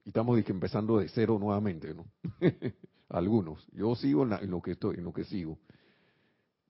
y 0.04 0.10
estamos 0.10 0.38
empezando 0.46 0.98
de 0.98 1.08
cero 1.08 1.38
nuevamente, 1.38 1.94
¿no? 1.94 2.06
Algunos. 3.08 3.66
Yo 3.72 3.94
sigo 3.94 4.22
en, 4.24 4.50
lo 4.50 4.62
que 4.62 4.72
estoy, 4.72 4.96
en 4.96 5.04
lo 5.04 5.12
que 5.12 5.24
sigo. 5.24 5.58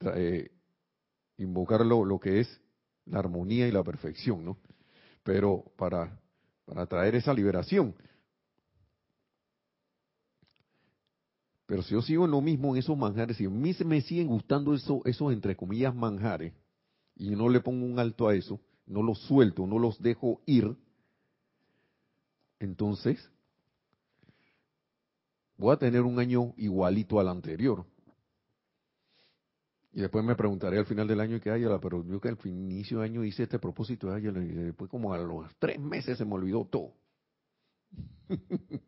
Eh, 0.00 0.50
invocar 1.36 1.84
lo, 1.84 2.18
que 2.18 2.40
es 2.40 2.60
la 3.06 3.18
armonía 3.18 3.66
y 3.66 3.72
la 3.72 3.82
perfección, 3.82 4.44
¿no? 4.44 4.58
Pero 5.22 5.64
para, 5.76 6.20
para 6.64 6.86
traer 6.86 7.14
esa 7.14 7.34
liberación. 7.34 7.94
Pero 11.66 11.82
si 11.82 11.94
yo 11.94 12.02
sigo 12.02 12.24
en 12.24 12.30
lo 12.32 12.40
mismo, 12.40 12.74
en 12.74 12.80
esos 12.80 12.96
manjares, 12.96 13.36
si 13.36 13.44
a 13.44 13.50
mí 13.50 13.74
me 13.84 14.00
siguen 14.00 14.26
gustando 14.26 14.74
eso, 14.74 15.02
esos, 15.04 15.32
entre 15.32 15.54
comillas, 15.54 15.94
manjares, 15.94 16.52
y 17.14 17.30
no 17.30 17.48
le 17.48 17.60
pongo 17.60 17.86
un 17.86 17.98
alto 17.98 18.26
a 18.26 18.34
eso, 18.34 18.60
no 18.86 19.02
los 19.02 19.18
suelto, 19.20 19.66
no 19.66 19.78
los 19.78 20.00
dejo 20.02 20.40
ir, 20.46 20.76
entonces 22.58 23.30
voy 25.56 25.74
a 25.74 25.78
tener 25.78 26.02
un 26.02 26.18
año 26.18 26.54
igualito 26.56 27.20
al 27.20 27.28
anterior. 27.28 27.84
Y 29.92 30.00
después 30.00 30.24
me 30.24 30.37
preguntaré 30.37 30.79
al 30.79 30.87
final 30.87 31.09
del 31.09 31.20
año 31.20 31.40
que 31.40 31.50
haya, 31.50 31.79
pero 31.81 32.05
yo 32.05 32.20
que 32.20 32.29
al 32.29 32.38
inicio 32.44 33.00
de 33.00 33.07
año 33.07 33.24
hice 33.24 33.42
este 33.42 33.59
propósito 33.59 34.16
y 34.16 34.20
después 34.20 34.88
como 34.88 35.12
a 35.12 35.18
los 35.18 35.53
tres 35.59 35.81
meses 35.81 36.16
se 36.16 36.24
me 36.24 36.35
olvidó 36.35 36.64
todo. 36.64 36.92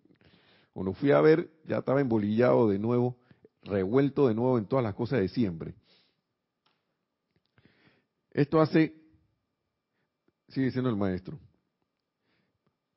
Cuando 0.72 0.92
fui 0.94 1.10
a 1.10 1.20
ver, 1.20 1.50
ya 1.64 1.78
estaba 1.78 2.00
embolillado 2.00 2.68
de 2.68 2.78
nuevo, 2.78 3.18
revuelto 3.62 4.28
de 4.28 4.34
nuevo 4.34 4.58
en 4.58 4.66
todas 4.66 4.84
las 4.84 4.94
cosas 4.94 5.20
de 5.20 5.28
siempre. 5.28 5.74
Esto 8.30 8.60
hace, 8.60 8.94
sigue 10.48 10.66
diciendo 10.66 10.88
el 10.88 10.96
maestro, 10.96 11.38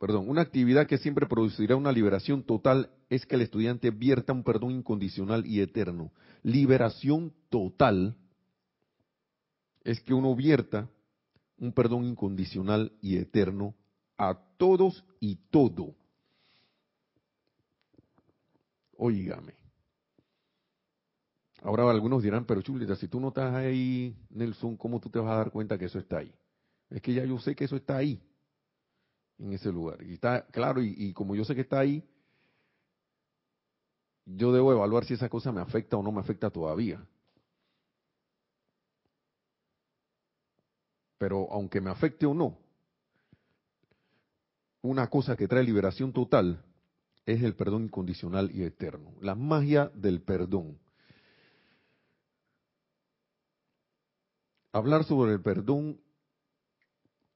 perdón, 0.06 0.30
una 0.30 0.42
actividad 0.42 0.86
que 0.86 1.00
siempre 1.00 1.26
producirá 1.26 1.76
una 1.76 1.92
liberación 1.92 2.44
total 2.44 2.92
es 3.10 3.26
que 3.26 3.34
el 3.34 3.42
estudiante 3.42 3.90
vierta 3.90 4.34
un 4.34 4.44
perdón 4.44 4.70
incondicional 4.70 5.48
y 5.48 5.62
eterno. 5.62 6.12
Liberación 6.44 7.34
total 7.50 8.16
es 9.84 10.00
que 10.02 10.14
uno 10.14 10.36
vierta 10.36 10.88
un 11.58 11.74
perdón 11.74 12.06
incondicional 12.06 12.92
y 13.02 13.18
eterno 13.18 13.74
a 14.16 14.38
todos 14.58 15.04
y 15.20 15.38
todo. 15.50 15.96
Óigame. 18.98 19.56
Ahora 21.64 21.90
algunos 21.90 22.22
dirán, 22.22 22.46
pero 22.46 22.62
chulita, 22.62 22.96
si 22.96 23.08
tú 23.08 23.20
no 23.20 23.30
estás 23.30 23.56
ahí, 23.56 24.16
Nelson, 24.30 24.78
¿cómo 24.78 25.00
tú 25.00 25.10
te 25.10 25.18
vas 25.18 25.32
a 25.32 25.38
dar 25.38 25.50
cuenta 25.50 25.80
que 25.80 25.86
eso 25.86 25.98
está 25.98 26.20
ahí? 26.20 26.32
Es 26.92 27.02
que 27.02 27.12
ya 27.12 27.26
yo 27.26 27.40
sé 27.40 27.56
que 27.56 27.64
eso 27.64 27.76
está 27.76 27.98
ahí 27.98 28.22
en 29.40 29.54
ese 29.54 29.72
lugar. 29.72 30.02
Y 30.04 30.14
está 30.14 30.46
claro, 30.48 30.82
y, 30.82 31.14
como 31.14 31.36
yo 31.36 31.46
sé 31.46 31.56
que 31.56 31.62
está 31.62 31.80
ahí, 31.80 32.04
yo 34.26 34.52
debo 34.52 34.72
evaluar 34.72 35.06
si 35.06 35.14
esa 35.14 35.30
cosa 35.30 35.52
me 35.52 35.62
afecta 35.62 35.98
o 35.98 36.04
no 36.04 36.12
me 36.12 36.22
afecta 36.22 36.50
todavía. 36.50 37.06
Pero 41.18 41.48
aunque 41.52 41.80
me 41.80 41.90
afecte 41.90 42.26
o 42.26 42.34
no, 42.34 42.58
una 44.82 45.10
cosa 45.10 45.36
que 45.36 45.48
trae 45.48 45.64
liberación 45.64 46.12
total 46.12 46.64
es 47.26 47.42
el 47.42 47.56
perdón 47.56 47.86
incondicional 47.86 48.52
y 48.54 48.64
eterno, 48.64 49.14
la 49.22 49.36
magia 49.36 49.92
del 49.96 50.22
perdón. 50.22 50.78
Hablar 54.72 55.06
sobre 55.06 55.34
el 55.34 55.42
perdón 55.42 56.00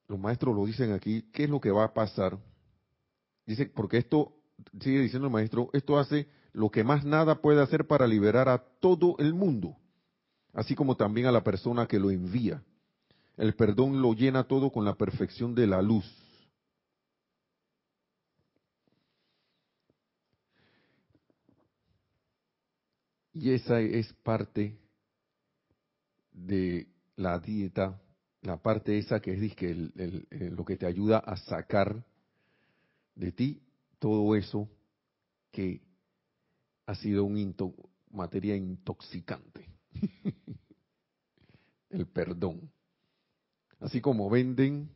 los 0.10 0.20
maestros 0.20 0.56
lo 0.56 0.66
dicen 0.66 0.92
aquí, 0.92 1.22
¿qué 1.32 1.44
es 1.44 1.50
lo 1.50 1.62
que 1.62 1.70
va 1.70 1.86
a 1.86 1.94
pasar? 1.94 2.38
Dice, 3.46 3.68
porque 3.68 4.00
esto, 4.00 4.34
sigue 4.82 5.00
diciendo 5.00 5.28
el 5.28 5.34
maestro, 5.34 5.70
esto 5.72 6.00
hace 6.00 6.28
lo 6.52 6.72
que 6.72 6.84
más 6.84 7.06
nada 7.06 7.42
puede 7.42 7.62
hacer 7.62 7.86
para 7.86 8.08
liberar 8.08 8.50
a 8.50 8.58
todo 8.58 9.16
el 9.20 9.34
mundo. 9.34 9.78
así 10.52 10.74
como 10.74 10.96
también 10.98 11.28
a 11.28 11.32
la 11.32 11.44
persona 11.44 11.88
que 11.88 12.00
lo 12.00 12.10
envía. 12.10 12.64
El 13.38 13.54
perdón 13.54 14.02
lo 14.02 14.14
llena 14.14 14.46
todo 14.46 14.72
con 14.72 14.84
la 14.84 14.96
perfección 14.96 15.54
de 15.54 15.68
la 15.68 15.82
luz. 15.82 16.06
Y 23.32 23.52
esa 23.52 23.80
es 23.80 24.12
parte 24.24 24.76
de 26.32 26.88
la 27.16 27.38
dieta, 27.38 28.02
la 28.42 28.58
parte 28.58 28.98
esa 28.98 29.20
que 29.20 29.34
es 29.34 29.56
que 29.56 29.74
lo 30.52 30.64
que 30.66 30.78
te 30.78 30.86
ayuda 30.86 31.18
a 31.20 31.36
sacar 31.38 32.04
de 33.16 33.32
ti 33.32 33.62
todo 34.00 34.36
eso 34.36 34.70
que 35.52 35.82
ha 36.86 36.96
sido 36.96 37.26
una 37.26 37.54
materia 38.12 38.56
intoxicante. 38.56 39.68
el 41.90 42.08
perdón. 42.08 42.72
Así 43.80 44.02
como 44.02 44.30
venden 44.30 44.90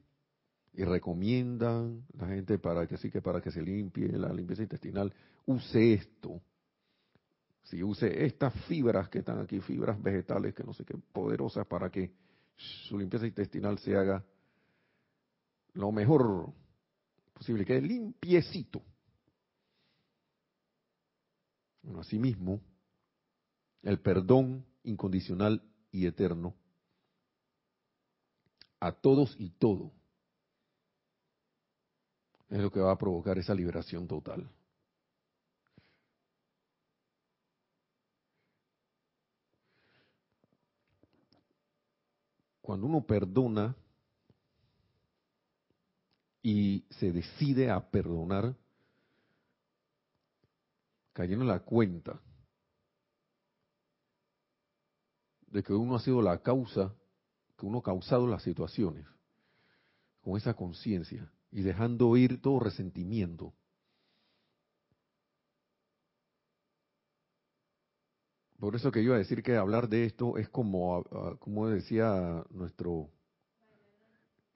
y 0.74 0.84
recomiendan 0.84 2.06
la 2.18 2.28
gente 2.28 2.58
para 2.58 2.88
que 2.88 2.98
sí 2.98 3.12
que 3.12 3.22
para 3.22 3.42
que 3.42 3.52
se 3.52 3.62
limpie 3.62 4.08
la 4.18 4.34
limpieza 4.34 4.64
intestinal, 4.64 5.14
use 5.46 5.94
esto. 5.94 6.42
Si 7.64 7.82
use 7.82 8.26
estas 8.26 8.54
fibras 8.66 9.08
que 9.10 9.20
están 9.20 9.40
aquí, 9.40 9.60
fibras 9.60 10.02
vegetales 10.02 10.54
que 10.54 10.64
no 10.64 10.74
sé 10.74 10.84
qué, 10.84 10.96
poderosas 11.14 11.66
para 11.68 11.90
que 11.90 12.12
su 12.56 12.98
limpieza 12.98 13.28
intestinal 13.28 13.78
se 13.80 13.96
haga 13.96 14.24
lo 15.74 15.92
mejor 15.92 16.54
posible, 17.34 17.66
quede 17.66 17.82
limpiecito. 17.82 18.82
Bueno, 21.82 22.00
asimismo, 22.00 22.62
el 23.82 24.00
perdón 24.00 24.66
incondicional 24.84 25.62
y 25.92 26.06
eterno 26.06 26.56
a 28.80 28.92
todos 28.92 29.36
y 29.40 29.50
todo 29.50 29.92
es 32.50 32.60
lo 32.60 32.72
que 32.72 32.80
va 32.80 32.92
a 32.92 32.98
provocar 32.98 33.38
esa 33.38 33.56
liberación 33.56 34.08
total. 34.08 34.50
Cuando 42.74 42.88
uno 42.88 43.06
perdona 43.06 43.76
y 46.42 46.84
se 46.90 47.12
decide 47.12 47.70
a 47.70 47.92
perdonar, 47.92 48.56
cayendo 51.14 51.44
en 51.44 51.50
la 51.50 51.60
cuenta 51.60 52.20
de 55.46 55.62
que 55.62 55.72
uno 55.72 55.98
ha 55.98 56.00
sido 56.00 56.20
la 56.24 56.42
causa, 56.42 56.92
que 57.60 57.68
uno 57.68 57.78
ha 57.78 57.84
causado 57.84 58.26
las 58.26 58.42
situaciones, 58.42 59.06
con 60.22 60.36
esa 60.36 60.56
conciencia 60.56 61.32
y 61.52 61.62
dejando 61.62 62.18
ir 62.18 62.42
todo 62.42 62.60
resentimiento. 62.60 63.54
Por 68.64 68.78
eso 68.78 68.94
que 68.94 69.02
iba 69.02 69.16
a 69.16 69.18
decir 69.18 69.44
que 69.44 69.58
hablar 69.58 69.90
de 69.90 70.06
esto 70.06 70.38
es 70.38 70.48
como, 70.48 71.04
como 71.40 71.68
decía 71.68 72.46
nuestro 72.50 73.10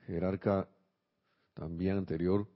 jerarca 0.05 0.69
también 1.53 1.97
anterior, 1.97 2.47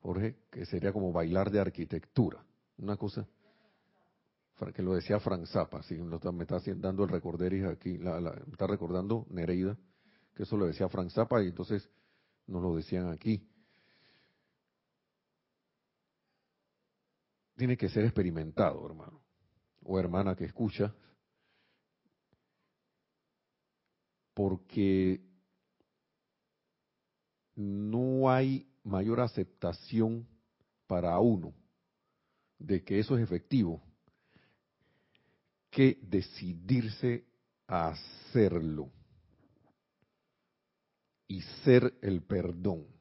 Jorge, 0.00 0.34
que 0.50 0.66
sería 0.66 0.92
como 0.92 1.12
bailar 1.12 1.52
de 1.52 1.60
arquitectura. 1.60 2.44
Una 2.78 2.96
cosa 2.96 3.24
que 4.74 4.82
lo 4.82 4.96
decía 4.96 5.20
Frank 5.20 5.46
Zappa, 5.46 5.80
si 5.84 5.94
me 5.94 6.16
está 6.42 6.58
dando 6.74 7.04
el 7.04 7.10
recorderis 7.10 7.66
aquí, 7.66 7.98
la, 7.98 8.18
me 8.20 8.50
está 8.50 8.66
recordando 8.66 9.26
Nereida, 9.30 9.78
que 10.34 10.42
eso 10.42 10.56
lo 10.56 10.66
decía 10.66 10.88
Frank 10.88 11.10
Zappa 11.10 11.40
y 11.40 11.46
entonces 11.46 11.88
nos 12.48 12.60
lo 12.60 12.74
decían 12.74 13.10
aquí. 13.10 13.48
Tiene 17.54 17.76
que 17.76 17.88
ser 17.90 18.06
experimentado, 18.06 18.84
hermano, 18.84 19.20
o 19.86 19.98
hermana 19.98 20.34
que 20.34 20.44
escucha, 20.44 20.94
porque 24.34 25.20
no 27.54 28.28
hay 28.30 28.66
mayor 28.84 29.20
aceptación 29.20 30.26
para 30.86 31.18
uno 31.18 31.54
de 32.58 32.84
que 32.84 32.98
eso 32.98 33.16
es 33.16 33.24
efectivo 33.24 33.82
que 35.70 35.98
decidirse 36.02 37.24
a 37.66 37.88
hacerlo 37.88 38.90
y 41.28 41.42
ser 41.64 41.98
el 42.02 42.22
perdón. 42.22 42.95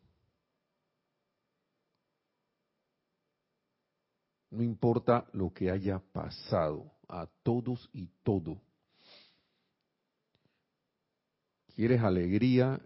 No 4.55 4.63
importa 4.63 5.27
lo 5.33 5.53
que 5.53 5.69
haya 5.69 5.99
pasado, 5.99 6.89
a 7.09 7.27
todos 7.43 7.89
y 7.91 8.07
todo. 8.23 8.61
¿Quieres 11.75 12.01
alegría? 12.01 12.79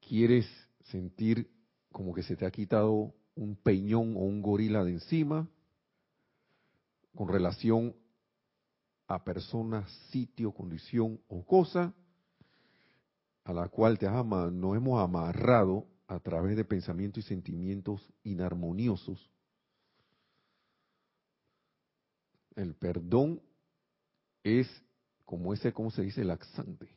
¿Quieres 0.00 0.46
sentir 0.84 1.50
como 1.92 2.14
que 2.14 2.22
se 2.22 2.34
te 2.34 2.46
ha 2.46 2.50
quitado 2.50 3.14
un 3.34 3.56
peñón 3.56 4.16
o 4.16 4.20
un 4.20 4.40
gorila 4.40 4.84
de 4.84 4.92
encima? 4.92 5.46
Con 7.14 7.28
relación 7.28 7.94
a 9.08 9.22
persona, 9.22 9.86
sitio, 10.10 10.52
condición 10.52 11.20
o 11.28 11.44
cosa 11.44 11.92
a 13.44 13.52
la 13.52 13.68
cual 13.68 13.98
te 13.98 14.08
ama, 14.08 14.50
nos 14.50 14.78
hemos 14.78 14.98
amarrado 14.98 15.86
a 16.08 16.18
través 16.20 16.56
de 16.56 16.64
pensamientos 16.64 17.22
y 17.22 17.28
sentimientos 17.28 18.00
inarmoniosos. 18.24 19.35
El 22.56 22.74
perdón 22.74 23.40
es 24.42 24.66
como 25.24 25.52
ese, 25.52 25.72
¿cómo 25.72 25.90
se 25.90 26.02
dice? 26.02 26.24
Laxante. 26.24 26.88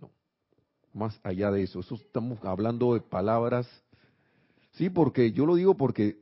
No. 0.00 0.10
Más 0.92 1.18
allá 1.22 1.50
de 1.50 1.62
eso, 1.62 1.80
eso 1.80 1.94
estamos 1.94 2.38
hablando 2.44 2.94
de 2.94 3.00
palabras. 3.00 3.66
Sí, 4.72 4.90
porque 4.90 5.32
yo 5.32 5.46
lo 5.46 5.54
digo 5.54 5.76
porque 5.76 6.18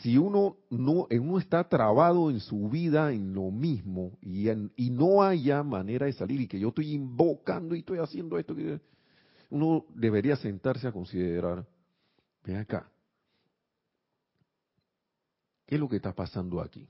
si 0.00 0.16
uno 0.16 0.56
no, 0.70 1.06
uno 1.10 1.38
está 1.38 1.68
trabado 1.68 2.30
en 2.30 2.40
su 2.40 2.68
vida 2.68 3.12
en 3.12 3.34
lo 3.34 3.50
mismo 3.50 4.16
y 4.22 4.90
no 4.90 5.22
haya 5.22 5.62
manera 5.62 6.06
de 6.06 6.12
salir 6.12 6.40
y 6.40 6.48
que 6.48 6.58
yo 6.58 6.68
estoy 6.68 6.92
invocando 6.92 7.74
y 7.74 7.80
estoy 7.80 7.98
haciendo 7.98 8.38
esto, 8.38 8.54
uno 9.50 9.84
debería 9.94 10.36
sentarse 10.36 10.88
a 10.88 10.92
considerar, 10.92 11.66
ven 12.44 12.56
acá, 12.56 12.90
¿qué 15.66 15.74
es 15.74 15.80
lo 15.80 15.88
que 15.88 15.96
está 15.96 16.14
pasando 16.14 16.60
aquí? 16.60 16.88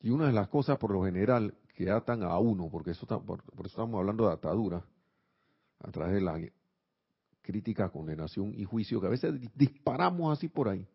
Y 0.00 0.10
una 0.10 0.26
de 0.26 0.32
las 0.32 0.48
cosas 0.48 0.78
por 0.78 0.90
lo 0.92 1.04
general 1.04 1.54
que 1.74 1.90
atan 1.90 2.22
a 2.22 2.38
uno, 2.38 2.68
porque 2.70 2.92
eso 2.92 3.06
por, 3.06 3.42
por 3.42 3.66
eso 3.66 3.80
estamos 3.80 3.98
hablando 3.98 4.26
de 4.26 4.34
atadura, 4.34 4.84
a 5.80 5.90
través 5.90 6.14
de 6.14 6.20
la 6.20 6.40
crítica, 7.42 7.90
condenación 7.90 8.54
y 8.54 8.64
juicio, 8.64 9.00
que 9.00 9.06
a 9.06 9.10
veces 9.10 9.34
disparamos 9.54 10.36
así 10.36 10.48
por 10.48 10.68
ahí. 10.68 10.86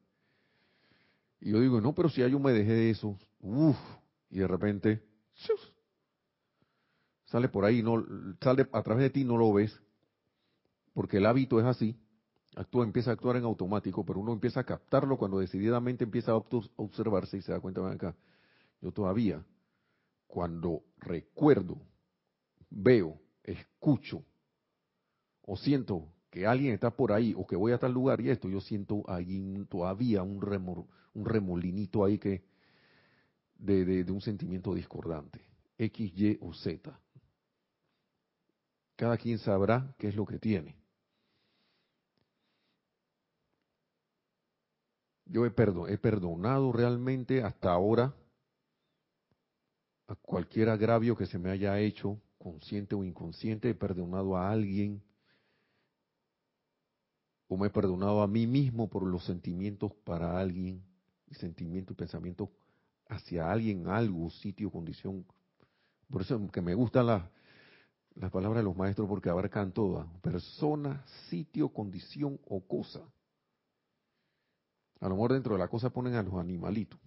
Y 1.39 1.51
yo 1.51 1.59
digo, 1.59 1.79
no, 1.81 1.93
pero 1.93 2.09
si 2.09 2.21
ya 2.21 2.27
yo 2.27 2.39
me 2.39 2.51
dejé 2.51 2.73
de 2.73 2.89
eso, 2.91 3.17
uff, 3.39 3.77
y 4.29 4.39
de 4.39 4.47
repente, 4.47 5.03
sale 7.25 7.49
por 7.49 7.65
ahí, 7.65 7.81
no, 7.81 8.03
sale 8.41 8.67
a 8.71 8.83
través 8.83 9.03
de 9.03 9.09
ti, 9.09 9.23
no 9.23 9.37
lo 9.37 9.53
ves, 9.53 9.79
porque 10.93 11.17
el 11.17 11.25
hábito 11.25 11.59
es 11.59 11.65
así, 11.65 11.97
actúa, 12.55 12.83
empieza 12.83 13.11
a 13.11 13.13
actuar 13.13 13.37
en 13.37 13.45
automático, 13.45 14.05
pero 14.05 14.19
uno 14.19 14.33
empieza 14.33 14.59
a 14.59 14.65
captarlo 14.65 15.17
cuando 15.17 15.39
decididamente 15.39 16.03
empieza 16.03 16.33
a 16.33 16.35
observarse 16.35 17.37
y 17.37 17.41
se 17.41 17.51
da 17.51 17.59
cuenta, 17.59 17.81
ven 17.81 17.93
acá, 17.93 18.15
yo 18.81 18.91
todavía, 18.91 19.45
cuando 20.27 20.83
recuerdo, 20.97 21.77
veo, 22.69 23.19
escucho 23.43 24.23
o 25.43 25.55
siento 25.55 26.07
que 26.29 26.47
alguien 26.47 26.73
está 26.73 26.89
por 26.89 27.11
ahí 27.11 27.33
o 27.37 27.45
que 27.45 27.55
voy 27.55 27.73
a 27.73 27.77
tal 27.77 27.91
lugar 27.91 28.21
y 28.21 28.29
esto, 28.29 28.49
yo 28.49 28.61
siento 28.61 29.03
ahí 29.07 29.65
todavía 29.69 30.23
un, 30.23 30.39
un 31.13 31.25
remolinito 31.25 32.03
ahí 32.03 32.17
que 32.17 32.43
de, 33.55 33.85
de, 34.03 34.11
un 34.11 34.21
sentimiento 34.21 34.73
discordante, 34.73 35.41
X, 35.77 36.11
Y 36.15 36.37
o 36.41 36.53
Z. 36.53 36.99
Cada 38.95 39.17
quien 39.17 39.37
sabrá 39.37 39.93
qué 39.97 40.07
es 40.07 40.15
lo 40.15 40.25
que 40.25 40.39
tiene. 40.39 40.75
Yo 45.25 45.45
he, 45.45 45.49
he 45.49 45.97
perdonado 45.97 46.71
realmente 46.71 47.43
hasta 47.43 47.71
ahora 47.71 48.15
a 50.11 50.15
cualquier 50.15 50.67
agravio 50.67 51.15
que 51.15 51.25
se 51.25 51.39
me 51.39 51.49
haya 51.49 51.79
hecho, 51.79 52.19
consciente 52.37 52.95
o 52.95 53.03
inconsciente, 53.03 53.69
he 53.69 53.75
perdonado 53.75 54.35
a 54.35 54.51
alguien 54.51 55.01
o 57.47 57.57
me 57.57 57.67
he 57.67 57.69
perdonado 57.69 58.21
a 58.21 58.27
mí 58.27 58.45
mismo 58.45 58.89
por 58.89 59.03
los 59.03 59.25
sentimientos 59.25 59.93
para 60.03 60.39
alguien, 60.39 60.83
sentimientos 61.31 61.93
y 61.93 61.97
pensamientos 61.97 62.49
hacia 63.07 63.49
alguien, 63.49 63.87
algo, 63.87 64.29
sitio, 64.29 64.69
condición. 64.69 65.25
Por 66.09 66.21
eso 66.21 66.49
que 66.51 66.61
me 66.61 66.73
gustan 66.73 67.07
las, 67.07 67.23
las 68.15 68.31
palabras 68.31 68.61
de 68.61 68.63
los 68.63 68.75
maestros 68.75 69.07
porque 69.07 69.29
abarcan 69.29 69.71
todas. 69.71 70.07
Persona, 70.21 71.03
sitio, 71.29 71.69
condición 71.69 72.39
o 72.47 72.61
cosa. 72.61 73.01
A 74.99 75.07
lo 75.07 75.15
mejor 75.15 75.33
dentro 75.33 75.53
de 75.53 75.59
la 75.59 75.67
cosa 75.67 75.89
ponen 75.89 76.15
a 76.15 76.23
los 76.23 76.33
animalitos. 76.35 76.99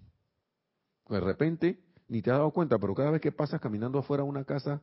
De 1.08 1.20
repente, 1.20 1.82
ni 2.08 2.22
te 2.22 2.30
has 2.30 2.38
dado 2.38 2.50
cuenta, 2.50 2.78
pero 2.78 2.94
cada 2.94 3.10
vez 3.10 3.20
que 3.20 3.32
pasas 3.32 3.60
caminando 3.60 3.98
afuera 3.98 4.22
de 4.22 4.28
una 4.28 4.44
casa, 4.44 4.80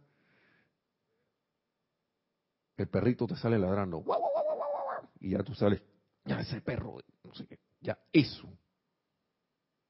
el 2.78 2.88
perrito 2.88 3.28
te 3.28 3.36
sale 3.36 3.60
ladrando. 3.60 4.04
Y 5.20 5.32
ya 5.32 5.44
tú 5.44 5.54
sales, 5.54 5.82
ya 6.26 6.40
ese 6.40 6.62
perro, 6.62 6.98
no 7.24 7.34
sé 7.34 7.46
qué, 7.46 7.60
ya 7.80 7.98
eso. 8.12 8.48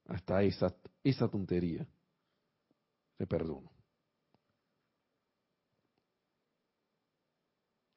Hasta 0.08 0.44
esa, 0.44 0.76
esa 1.04 1.30
tontería. 1.30 1.88
Te 3.18 3.26
perdono. 3.26 3.72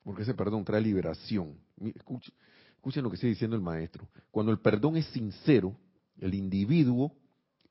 Porque 0.05 0.23
ese 0.23 0.35
perdón 0.35 0.65
trae 0.65 0.81
liberación. 0.81 1.59
Escuchen, 1.95 2.35
escuchen 2.77 3.03
lo 3.03 3.11
que 3.11 3.17
sigue 3.17 3.31
diciendo 3.31 3.57
el 3.57 3.63
maestro. 3.63 4.07
Cuando 4.31 4.53
el 4.53 4.61
perdón 4.61 4.97
es 4.97 5.07
sincero, 5.07 5.77
el 6.19 6.35
individuo 6.35 7.17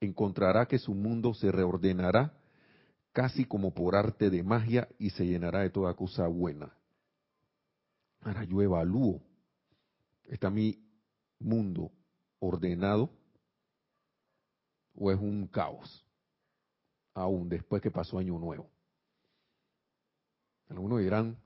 encontrará 0.05 0.65
que 0.65 0.79
su 0.79 0.93
mundo 0.93 1.33
se 1.33 1.51
reordenará 1.51 2.33
casi 3.11 3.45
como 3.45 3.73
por 3.73 3.95
arte 3.95 4.29
de 4.29 4.43
magia 4.43 4.87
y 4.97 5.11
se 5.11 5.25
llenará 5.25 5.61
de 5.61 5.69
toda 5.69 5.93
cosa 5.93 6.27
buena. 6.27 6.75
Ahora 8.21 8.43
yo 8.43 8.61
evalúo, 8.61 9.21
¿está 10.25 10.49
mi 10.49 10.83
mundo 11.39 11.91
ordenado 12.39 13.09
o 14.95 15.11
es 15.11 15.19
un 15.19 15.47
caos? 15.47 16.05
Aún 17.13 17.49
después 17.49 17.81
que 17.81 17.91
pasó 17.91 18.17
año 18.17 18.39
nuevo. 18.39 18.69
Algunos 20.69 20.99
dirán, 20.99 21.37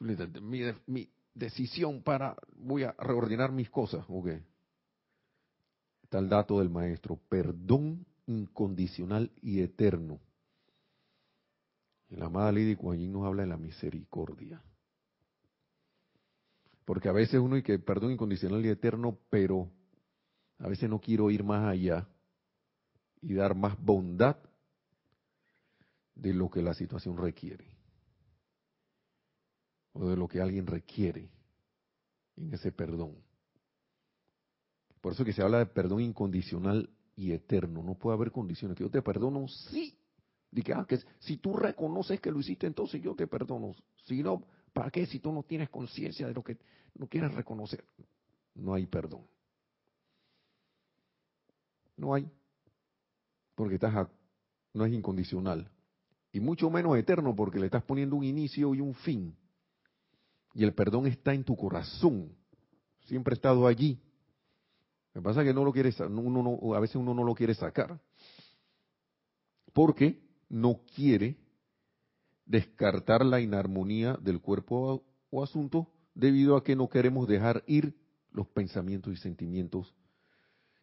mi, 0.00 0.60
mi 0.86 1.10
decisión 1.34 2.02
para, 2.02 2.36
voy 2.56 2.84
a 2.84 2.92
reordenar 2.92 3.50
mis 3.50 3.68
cosas, 3.70 4.04
¿ok? 4.08 4.28
Está 6.08 6.20
el 6.20 6.30
dato 6.30 6.60
del 6.60 6.70
maestro, 6.70 7.20
perdón 7.28 8.06
incondicional 8.24 9.30
y 9.42 9.60
eterno. 9.60 10.18
Y 12.08 12.16
la 12.16 12.26
amada 12.26 12.50
Lidia 12.50 12.78
Kuan 12.78 13.12
nos 13.12 13.26
habla 13.26 13.42
de 13.42 13.48
la 13.50 13.58
misericordia. 13.58 14.62
Porque 16.86 17.10
a 17.10 17.12
veces 17.12 17.38
uno 17.38 17.58
y 17.58 17.62
que 17.62 17.78
perdón 17.78 18.12
incondicional 18.12 18.64
y 18.64 18.70
eterno, 18.70 19.18
pero 19.28 19.70
a 20.60 20.68
veces 20.68 20.88
no 20.88 20.98
quiero 20.98 21.30
ir 21.30 21.44
más 21.44 21.66
allá 21.66 22.08
y 23.20 23.34
dar 23.34 23.54
más 23.54 23.78
bondad 23.78 24.38
de 26.14 26.32
lo 26.32 26.48
que 26.48 26.62
la 26.62 26.72
situación 26.72 27.18
requiere. 27.18 27.66
O 29.92 30.08
de 30.08 30.16
lo 30.16 30.26
que 30.26 30.40
alguien 30.40 30.66
requiere 30.66 31.28
en 32.34 32.54
ese 32.54 32.72
perdón. 32.72 33.27
Por 35.08 35.14
eso 35.14 35.24
que 35.24 35.32
se 35.32 35.40
habla 35.42 35.60
de 35.60 35.66
perdón 35.66 36.02
incondicional 36.02 36.90
y 37.16 37.32
eterno. 37.32 37.82
No 37.82 37.94
puede 37.94 38.14
haber 38.14 38.30
condiciones. 38.30 38.76
Que 38.76 38.84
yo 38.84 38.90
te 38.90 39.00
perdono, 39.00 39.48
sí. 39.48 39.98
Ah, 40.74 40.86
si 41.18 41.38
tú 41.38 41.56
reconoces 41.56 42.20
que 42.20 42.30
lo 42.30 42.40
hiciste, 42.40 42.66
entonces 42.66 43.02
yo 43.02 43.14
te 43.14 43.26
perdono. 43.26 43.74
Si 44.04 44.22
no, 44.22 44.44
¿Para 44.74 44.90
qué 44.90 45.06
si 45.06 45.18
tú 45.18 45.32
no 45.32 45.42
tienes 45.44 45.70
conciencia 45.70 46.26
de 46.26 46.34
lo 46.34 46.44
que 46.44 46.58
no 46.94 47.06
quieres 47.06 47.32
reconocer? 47.32 47.82
No 48.54 48.74
hay 48.74 48.86
perdón. 48.86 49.22
No 51.96 52.12
hay. 52.12 52.30
Porque 53.54 53.76
estás 53.76 54.08
no 54.74 54.84
es 54.84 54.92
incondicional. 54.92 55.70
Y 56.32 56.40
mucho 56.40 56.68
menos 56.68 56.98
eterno 56.98 57.34
porque 57.34 57.58
le 57.58 57.64
estás 57.64 57.82
poniendo 57.82 58.14
un 58.14 58.24
inicio 58.24 58.74
y 58.74 58.82
un 58.82 58.92
fin. 58.92 59.34
Y 60.52 60.64
el 60.64 60.74
perdón 60.74 61.06
está 61.06 61.32
en 61.32 61.44
tu 61.44 61.56
corazón. 61.56 62.30
Siempre 63.06 63.32
ha 63.32 63.36
estado 63.36 63.66
allí. 63.66 63.98
Lo 65.18 65.22
que 65.22 65.30
pasa 65.30 65.40
es 65.40 65.48
que 65.48 65.54
no 65.54 65.64
lo 65.64 65.72
quieres, 65.72 65.98
uno 65.98 66.44
no, 66.44 66.74
a 66.76 66.78
veces 66.78 66.94
uno 66.94 67.12
no 67.12 67.24
lo 67.24 67.34
quiere 67.34 67.52
sacar. 67.52 68.00
Porque 69.72 70.22
no 70.48 70.82
quiere 70.94 71.36
descartar 72.46 73.24
la 73.24 73.40
inarmonía 73.40 74.16
del 74.22 74.40
cuerpo 74.40 75.04
o 75.30 75.42
asunto 75.42 75.90
debido 76.14 76.56
a 76.56 76.62
que 76.62 76.76
no 76.76 76.88
queremos 76.88 77.26
dejar 77.26 77.64
ir 77.66 77.96
los 78.30 78.46
pensamientos 78.46 79.12
y 79.12 79.16
sentimientos 79.16 79.92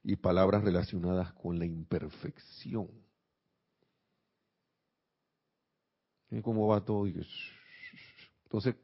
y 0.04 0.18
palabras 0.18 0.66
relacionadas 0.66 1.32
con 1.36 1.58
la 1.58 1.66
imperfección. 1.66 2.90
¿Cómo 6.44 6.68
va 6.68 6.84
todo? 6.84 7.08
Entonces, 8.44 8.76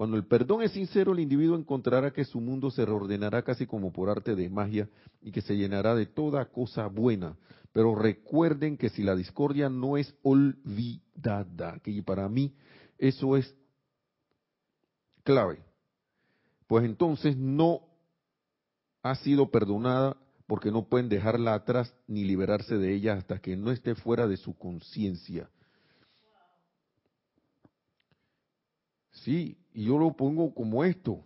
cuando 0.00 0.16
el 0.16 0.24
perdón 0.24 0.62
es 0.62 0.72
sincero, 0.72 1.12
el 1.12 1.20
individuo 1.20 1.58
encontrará 1.58 2.10
que 2.10 2.24
su 2.24 2.40
mundo 2.40 2.70
se 2.70 2.86
reordenará 2.86 3.42
casi 3.42 3.66
como 3.66 3.92
por 3.92 4.08
arte 4.08 4.34
de 4.34 4.48
magia 4.48 4.88
y 5.20 5.30
que 5.30 5.42
se 5.42 5.58
llenará 5.58 5.94
de 5.94 6.06
toda 6.06 6.46
cosa 6.46 6.86
buena. 6.86 7.36
Pero 7.74 7.94
recuerden 7.94 8.78
que 8.78 8.88
si 8.88 9.02
la 9.02 9.14
discordia 9.14 9.68
no 9.68 9.98
es 9.98 10.14
olvidada, 10.22 11.80
que 11.80 12.02
para 12.02 12.30
mí 12.30 12.54
eso 12.96 13.36
es 13.36 13.54
clave, 15.22 15.62
pues 16.66 16.86
entonces 16.86 17.36
no 17.36 17.82
ha 19.02 19.16
sido 19.16 19.50
perdonada 19.50 20.16
porque 20.46 20.70
no 20.70 20.88
pueden 20.88 21.10
dejarla 21.10 21.52
atrás 21.52 21.94
ni 22.06 22.24
liberarse 22.24 22.78
de 22.78 22.94
ella 22.94 23.18
hasta 23.18 23.38
que 23.38 23.54
no 23.54 23.70
esté 23.70 23.94
fuera 23.94 24.26
de 24.26 24.38
su 24.38 24.56
conciencia. 24.56 25.50
Sí, 29.24 29.58
y 29.72 29.84
yo 29.84 29.98
lo 29.98 30.14
pongo 30.16 30.54
como 30.54 30.84
esto, 30.84 31.22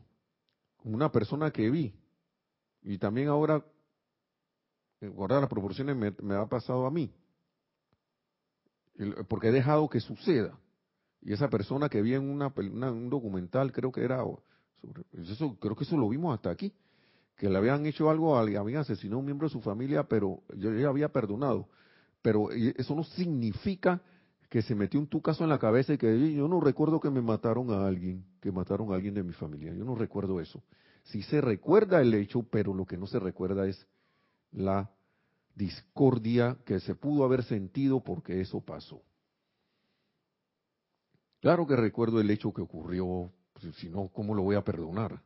una 0.83 1.11
persona 1.13 1.51
que 1.51 1.71
vi. 1.71 1.95
Y 2.83 2.99
también 2.99 3.29
ahora, 3.29 3.65
guardar 5.01 5.41
las 5.41 5.51
proporciones, 5.51 5.97
me, 5.97 6.35
ha 6.35 6.47
pasado 6.47 6.87
a 6.87 6.91
mí. 6.91 7.13
porque 9.29 9.49
he 9.49 9.53
dejado 9.53 9.89
que 9.89 10.01
suceda. 10.01 10.59
Y 11.23 11.33
esa 11.33 11.49
persona 11.49 11.89
que 11.89 12.03
vi 12.03 12.15
en 12.15 12.29
una, 12.29 12.53
un 12.91 13.09
documental, 13.09 13.73
creo 13.73 13.91
que 13.91 14.03
era, 14.03 14.23
eso, 15.13 15.57
creo 15.59 15.75
que 15.75 15.85
eso 15.85 15.97
lo 15.97 16.09
vimos 16.09 16.35
hasta 16.35 16.51
aquí, 16.51 16.75
que 17.37 17.49
le 17.49 17.57
habían 17.57 17.87
hecho 17.87 18.11
algo, 18.11 18.37
habían 18.37 18.77
asesinado 18.77 19.17
a 19.17 19.21
un 19.21 19.25
miembro 19.25 19.49
de 19.49 19.53
su 19.53 19.61
familia, 19.61 20.05
pero 20.05 20.43
yo 20.57 20.75
ya 20.75 20.89
había 20.89 21.09
perdonado. 21.09 21.69
Pero 22.21 22.51
eso 22.51 22.95
no 22.95 23.05
significa 23.05 24.03
que 24.55 24.63
se 24.63 24.77
metió 24.77 25.01
un 25.01 25.09
tucazo 25.09 25.43
en 25.43 25.51
la 25.51 25.59
cabeza 25.59 25.95
y 25.95 25.99
que 25.99 26.33
yo 26.33 26.47
no 26.47 26.61
recuerdo 26.61 27.01
que 27.01 27.11
me 27.11 27.21
mataron 27.21 27.73
a 27.73 27.89
alguien, 27.89 28.25
que 28.41 28.53
mataron 28.53 28.93
a 28.93 28.95
alguien 28.95 29.13
de 29.13 29.25
mi 29.25 29.33
familia. 29.33 29.75
Yo 29.75 29.85
no 29.85 29.97
recuerdo 29.97 30.41
eso. 30.41 30.63
Sí 31.03 31.23
se 31.23 31.41
recuerda 31.41 32.01
el 32.01 32.15
hecho, 32.15 32.45
pero 32.45 32.73
lo 32.73 32.87
que 32.87 32.97
no 32.97 33.09
se 33.09 33.19
recuerda 33.19 33.67
es 33.67 33.85
la 34.53 34.93
discordia 35.57 36.57
que 36.65 36.79
se 36.79 36.95
pudo 36.95 37.25
haber 37.25 37.43
sentido 37.43 38.05
porque 38.05 38.41
eso 38.41 38.61
pasó. 38.61 39.03
Claro 41.41 41.67
que 41.67 41.75
recuerdo 41.75 42.21
el 42.21 42.31
hecho 42.31 42.55
que 42.55 42.63
ocurrió, 42.63 43.33
pues, 43.55 43.75
si 43.75 43.89
no, 43.89 44.07
¿cómo 44.07 44.37
lo 44.37 44.45
voy 44.45 44.55
a 44.55 44.63
perdonar? 44.63 45.21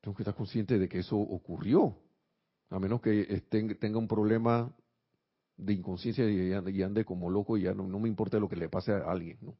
Tengo 0.00 0.16
que 0.16 0.22
estar 0.22 0.34
consciente 0.34 0.78
de 0.78 0.88
que 0.88 1.00
eso 1.00 1.18
ocurrió, 1.18 1.98
a 2.70 2.78
menos 2.78 3.02
que 3.02 3.42
tenga 3.50 3.98
un 3.98 4.08
problema 4.08 4.74
de 5.58 5.72
inconsciencia 5.72 6.24
y 6.30 6.82
ande, 6.82 7.04
como 7.04 7.28
loco 7.28 7.56
y 7.56 7.62
ya 7.62 7.74
no, 7.74 7.84
me 7.98 8.08
importa 8.08 8.38
lo 8.38 8.48
que 8.48 8.56
le 8.56 8.68
pase 8.68 8.92
a 8.92 9.10
alguien, 9.10 9.38
¿no? 9.42 9.56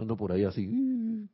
Ando 0.00 0.16
por 0.16 0.32
ahí 0.32 0.44
así. 0.44 1.28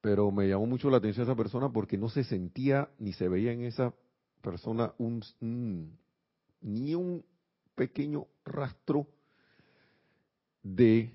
Pero 0.00 0.30
me 0.30 0.48
llamó 0.48 0.66
mucho 0.66 0.90
la 0.90 0.96
atención 0.96 1.24
esa 1.24 1.36
persona 1.36 1.70
porque 1.70 1.98
no 1.98 2.08
se 2.08 2.24
sentía 2.24 2.88
ni 2.98 3.12
se 3.12 3.28
veía 3.28 3.52
en 3.52 3.62
esa 3.64 3.94
persona 4.40 4.94
un, 4.98 5.22
ni 6.62 6.94
un 6.94 7.22
pequeño 7.74 8.26
rastro 8.44 9.06
de, 10.62 11.12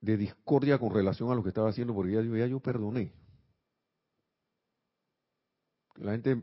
de, 0.00 0.16
discordia 0.16 0.78
con 0.78 0.92
relación 0.92 1.30
a 1.30 1.34
lo 1.34 1.42
que 1.42 1.50
estaba 1.50 1.68
haciendo, 1.68 1.94
porque 1.94 2.12
ya, 2.12 2.22
ya 2.22 2.46
yo 2.46 2.60
perdoné. 2.60 3.12
La 5.96 6.12
gente 6.12 6.42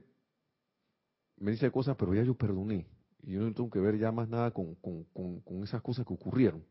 me 1.38 1.52
dice 1.52 1.72
cosas, 1.72 1.96
pero 1.98 2.14
ya 2.14 2.24
yo 2.24 2.36
perdoné. 2.36 2.86
Y 3.24 3.32
yo 3.32 3.42
no 3.42 3.54
tengo 3.54 3.70
que 3.70 3.80
ver 3.80 3.98
ya 3.98 4.12
más 4.12 4.28
nada 4.28 4.52
con, 4.52 4.78
esas 5.64 5.82
cosas 5.82 6.06
que 6.06 6.14
ocurrieron, 6.14 6.66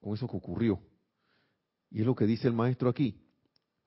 con 0.00 0.14
eso 0.14 0.28
que 0.28 0.36
ocurrió. 0.36 0.80
Y 1.90 2.00
es 2.00 2.06
lo 2.06 2.14
que 2.14 2.26
dice 2.26 2.46
el 2.46 2.54
maestro 2.54 2.88
aquí. 2.88 3.20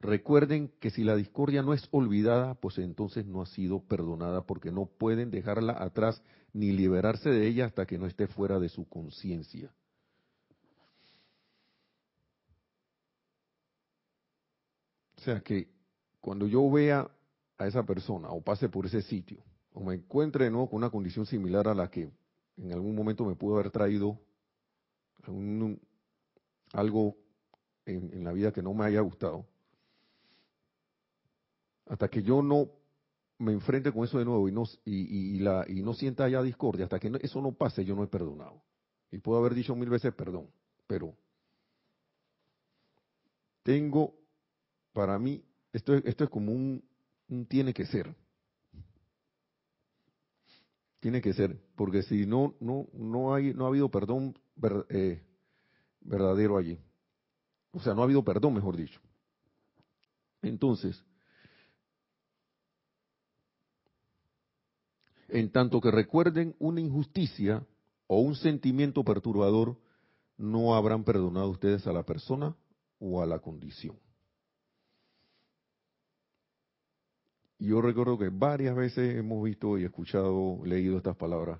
Recuerden 0.01 0.73
que 0.79 0.89
si 0.89 1.03
la 1.03 1.15
discordia 1.15 1.61
no 1.61 1.73
es 1.73 1.87
olvidada, 1.91 2.55
pues 2.55 2.79
entonces 2.79 3.25
no 3.25 3.41
ha 3.41 3.45
sido 3.45 3.81
perdonada 3.87 4.41
porque 4.45 4.71
no 4.71 4.87
pueden 4.87 5.31
dejarla 5.31 5.81
atrás 5.81 6.21
ni 6.53 6.71
liberarse 6.71 7.29
de 7.29 7.47
ella 7.47 7.65
hasta 7.65 7.85
que 7.85 7.97
no 7.97 8.07
esté 8.07 8.27
fuera 8.27 8.59
de 8.59 8.67
su 8.67 8.89
conciencia. 8.89 9.73
O 15.15 15.21
sea 15.21 15.39
que 15.41 15.69
cuando 16.19 16.47
yo 16.47 16.69
vea 16.69 17.09
a 17.57 17.67
esa 17.67 17.83
persona 17.83 18.31
o 18.31 18.41
pase 18.41 18.67
por 18.69 18.87
ese 18.87 19.03
sitio 19.03 19.43
o 19.73 19.83
me 19.83 19.95
encuentre 19.95 20.45
de 20.45 20.51
nuevo 20.51 20.69
con 20.69 20.77
una 20.77 20.89
condición 20.89 21.25
similar 21.25 21.67
a 21.67 21.75
la 21.75 21.89
que 21.89 22.11
en 22.57 22.71
algún 22.71 22.95
momento 22.95 23.25
me 23.25 23.35
pudo 23.35 23.55
haber 23.55 23.71
traído 23.71 24.19
algo 26.73 27.15
en, 27.85 28.23
la 28.23 28.31
vida 28.31 28.51
que 28.51 28.61
no 28.61 28.73
me 28.73 28.85
haya 28.85 29.01
gustado, 29.01 29.45
hasta 31.87 32.07
que 32.07 32.23
yo 32.23 32.41
no 32.41 32.69
me 33.37 33.53
enfrente 33.53 33.91
con 33.91 34.03
eso 34.03 34.19
de 34.19 34.25
nuevo 34.25 34.47
y 34.47 34.51
no, 34.51 34.63
y, 34.85 35.39
la, 35.39 35.65
y 35.67 35.81
no 35.81 35.93
sienta 35.93 36.29
ya 36.29 36.41
discordia, 36.41 36.85
hasta 36.85 36.99
que 36.99 37.11
eso 37.21 37.41
no 37.41 37.53
pase, 37.53 37.83
yo 37.83 37.95
no 37.95 38.03
he 38.03 38.07
perdonado. 38.07 38.61
Y 39.11 39.17
puedo 39.17 39.39
haber 39.39 39.55
dicho 39.55 39.75
mil 39.75 39.89
veces 39.89 40.13
perdón, 40.13 40.47
pero 40.87 41.15
tengo, 43.63 44.15
para 44.93 45.17
mí, 45.19 45.43
esto, 45.73 45.93
esto 45.93 46.23
es 46.23 46.29
como 46.29 46.51
un, 46.51 46.83
tiene 47.47 47.73
que 47.73 47.85
ser. 47.85 48.13
Tiene 51.01 51.19
que 51.19 51.33
ser, 51.33 51.59
porque 51.75 52.03
si 52.03 52.27
no, 52.27 52.55
no, 52.59 52.87
no 52.93 53.33
hay, 53.33 53.53
no 53.55 53.65
ha 53.65 53.69
habido 53.69 53.89
perdón 53.89 54.37
eh, 54.89 55.21
verdadero 55.99 56.57
allí. 56.57 56.79
O 57.71 57.81
sea, 57.81 57.95
no 57.95 58.01
ha 58.01 58.05
habido 58.05 58.23
perdón, 58.23 58.53
mejor 58.53 58.77
dicho. 58.77 59.01
Entonces, 60.43 61.03
en 65.27 65.51
tanto 65.51 65.81
que 65.81 65.89
recuerden 65.89 66.55
una 66.59 66.81
injusticia 66.81 67.65
o 68.05 68.19
un 68.19 68.35
sentimiento 68.35 69.03
perturbador, 69.03 69.77
no 70.37 70.75
habrán 70.75 71.03
perdonado 71.03 71.49
ustedes 71.49 71.87
a 71.87 71.93
la 71.93 72.03
persona 72.03 72.55
o 72.99 73.23
a 73.23 73.25
la 73.25 73.39
condición. 73.39 73.97
Yo 77.61 77.79
recuerdo 77.79 78.17
que 78.17 78.29
varias 78.29 78.75
veces 78.75 79.17
hemos 79.17 79.43
visto 79.43 79.77
y 79.77 79.83
escuchado, 79.83 80.59
leído 80.65 80.97
estas 80.97 81.15
palabras, 81.15 81.59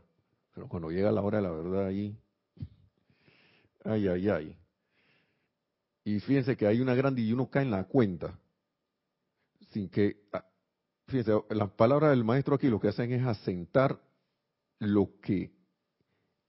pero 0.52 0.68
cuando 0.68 0.90
llega 0.90 1.12
la 1.12 1.22
hora 1.22 1.38
de 1.38 1.44
la 1.44 1.52
verdad 1.52 1.86
ahí, 1.86 2.18
ay, 3.86 4.08
ay, 4.08 4.30
ay. 4.30 4.58
Y 6.04 6.20
fíjense 6.20 6.58
que 6.58 6.66
hay 6.66 6.82
una 6.82 6.96
grande 6.96 7.22
y 7.22 7.32
uno 7.32 7.52
cae 7.52 7.62
en 7.66 7.70
la 7.70 7.84
cuenta, 7.84 8.40
sin 9.70 9.90
que, 9.90 10.24
ah, 10.34 10.44
fíjense, 11.06 11.34
las 11.52 11.70
palabras 11.74 12.10
del 12.10 12.24
maestro 12.24 12.56
aquí 12.56 12.68
lo 12.68 12.80
que 12.80 12.88
hacen 12.88 13.12
es 13.12 13.24
asentar 13.24 14.02
lo 14.80 15.20
que 15.22 15.52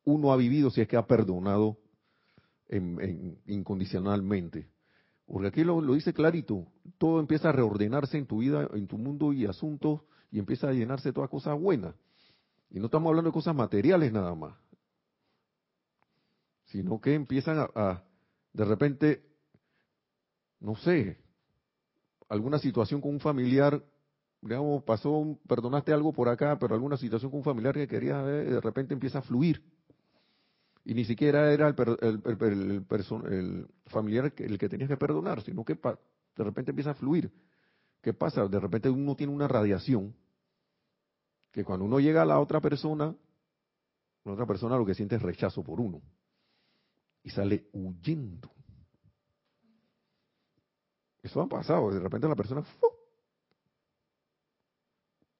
uno 0.05 0.32
ha 0.32 0.36
vivido 0.38 0.70
si 0.70 0.80
es 0.80 0.88
que 0.88 0.96
ha 0.96 1.07
perdonado 1.07 1.76
incondicionalmente. 3.44 4.71
Porque 5.32 5.48
aquí 5.48 5.64
lo, 5.64 5.80
dice 5.94 6.12
clarito, 6.12 6.66
todo 6.98 7.18
empieza 7.18 7.48
a 7.48 7.52
reordenarse 7.52 8.18
en 8.18 8.26
tu 8.26 8.40
vida, 8.40 8.68
en 8.74 8.86
tu 8.86 8.98
mundo 8.98 9.32
y 9.32 9.46
asuntos, 9.46 10.02
y 10.30 10.38
empieza 10.38 10.68
a 10.68 10.72
llenarse 10.72 11.08
de 11.08 11.14
todas 11.14 11.30
cosas 11.30 11.58
buenas. 11.58 11.94
Y 12.68 12.78
no 12.78 12.84
estamos 12.84 13.08
hablando 13.08 13.30
de 13.30 13.34
cosas 13.34 13.54
materiales 13.54 14.12
nada 14.12 14.34
más, 14.34 14.54
sino 16.66 17.00
que 17.00 17.14
empiezan 17.14 17.66
a 17.74 18.02
de 18.52 18.64
repente 18.66 19.32
no 20.60 20.76
sé, 20.76 21.18
alguna 22.28 22.58
situación 22.58 23.00
con 23.00 23.12
un 23.12 23.20
familiar, 23.20 23.82
digamos, 24.42 24.84
pasó, 24.84 25.38
perdonaste 25.48 25.94
algo 25.94 26.12
por 26.12 26.28
acá, 26.28 26.58
pero 26.58 26.74
alguna 26.74 26.98
situación 26.98 27.30
con 27.30 27.38
un 27.38 27.44
familiar 27.44 27.72
que 27.72 27.88
quería 27.88 28.20
ver, 28.20 28.50
de 28.50 28.60
repente 28.60 28.92
empieza 28.92 29.20
a 29.20 29.22
fluir. 29.22 29.64
Y 30.84 30.94
ni 30.94 31.04
siquiera 31.04 31.52
era 31.52 31.68
el, 31.68 31.76
el, 32.00 33.66
familiar 33.86 34.32
el 34.36 34.58
que 34.58 34.68
tenías 34.68 34.88
que 34.88 34.96
perdonar, 34.96 35.42
sino 35.42 35.64
que 35.64 35.74
de 35.74 36.44
repente 36.44 36.72
empieza 36.72 36.90
a 36.90 36.94
fluir. 36.94 37.30
¿Qué 38.00 38.12
pasa? 38.12 38.46
De 38.48 38.58
repente 38.58 38.90
uno 38.90 39.14
tiene 39.14 39.32
una 39.32 39.46
radiación 39.46 40.14
que 41.52 41.64
cuando 41.64 41.84
uno 41.84 42.00
llega 42.00 42.22
a 42.22 42.26
la 42.26 42.40
otra 42.40 42.60
persona, 42.60 43.14
la 44.24 44.32
otra 44.32 44.46
persona 44.46 44.76
lo 44.76 44.86
que 44.86 44.94
siente 44.94 45.16
es 45.16 45.22
rechazo 45.22 45.62
por 45.62 45.80
uno. 45.80 46.02
Y 47.22 47.30
sale 47.30 47.68
huyendo. 47.72 48.50
Eso 51.22 51.40
ha 51.40 51.48
pasado, 51.48 51.92
de 51.92 52.00
repente 52.00 52.26
la 52.26 52.34
persona 52.34 52.64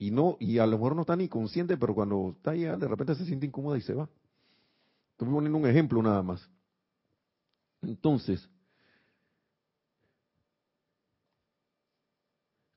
y 0.03 0.11
no 0.11 0.37
y 0.41 0.59
a 0.59 0.67
lo 0.67 0.79
mejor 0.79 0.97
no 0.97 1.03
está 1.03 1.15
ni 1.15 1.29
consciente, 1.29 1.77
pero 1.77 1.95
cuando 1.95 2.35
está 2.37 2.51
allá 2.51 2.77
de 2.77 2.89
repente 2.89 3.15
se 3.15 3.25
siente 3.25 3.47
incómoda 3.47 3.79
y 3.79 3.83
se 3.83 3.95
va. 3.95 4.09
Estoy 5.13 5.29
poniendo 5.29 5.59
un 5.59 5.67
ejemplo 5.67 6.03
nada 6.03 6.23
más. 6.23 6.49
Entonces, 7.83 8.49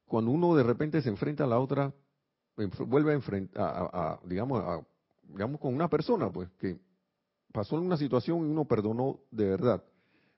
cuando 0.05 0.31
uno 0.31 0.55
de 0.55 0.63
repente 0.63 1.01
se 1.01 1.09
enfrenta 1.09 1.43
a 1.43 1.47
la 1.47 1.59
otra, 1.59 1.93
vuelve 2.55 3.11
a 3.11 3.15
enfrentar, 3.15 4.19
digamos, 4.25 4.63
a, 4.63 4.81
digamos 5.23 5.59
con 5.59 5.73
una 5.73 5.89
persona, 5.89 6.31
pues, 6.31 6.49
que 6.59 6.79
pasó 7.51 7.77
en 7.77 7.83
una 7.83 7.97
situación 7.97 8.39
y 8.39 8.51
uno 8.51 8.65
perdonó 8.65 9.19
de 9.31 9.45
verdad 9.45 9.83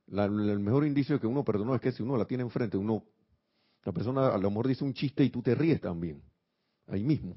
el 0.10 0.60
mejor 0.60 0.86
indicio 0.86 1.16
de 1.16 1.22
que 1.22 1.28
uno 1.28 1.44
perdonó 1.44 1.76
es 1.76 1.82
que 1.82 1.92
si 1.92 2.02
uno 2.02 2.18
la 2.18 2.26
tiene 2.26 2.44
enfrente, 2.44 2.78
uno, 2.78 3.04
la 3.84 3.92
persona 3.92 4.30
a 4.30 4.38
lo 4.38 4.50
mejor 4.50 4.68
dice 4.68 4.84
un 4.84 4.94
chiste 4.94 5.24
y 5.24 5.30
tú 5.30 5.42
te 5.42 5.54
ríes 5.54 5.82
también, 5.82 6.22
ahí 6.88 7.04
mismo. 7.04 7.36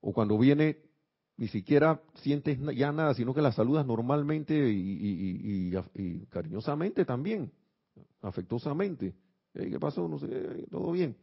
O 0.00 0.12
cuando 0.12 0.38
viene, 0.38 0.78
ni 1.36 1.48
siquiera 1.48 2.00
sientes 2.14 2.58
ya 2.74 2.92
nada, 2.92 3.14
sino 3.14 3.34
que 3.34 3.42
la 3.42 3.52
saludas 3.52 3.86
normalmente 3.86 4.54
y, 4.54 5.72
cariñosamente 6.30 7.04
también, 7.04 7.52
afectuosamente. 8.22 9.14
¿Qué 9.52 9.78
pasó? 9.78 10.08
No 10.08 10.18
sé, 10.18 10.66
todo 10.70 10.92
bien. 10.92 11.16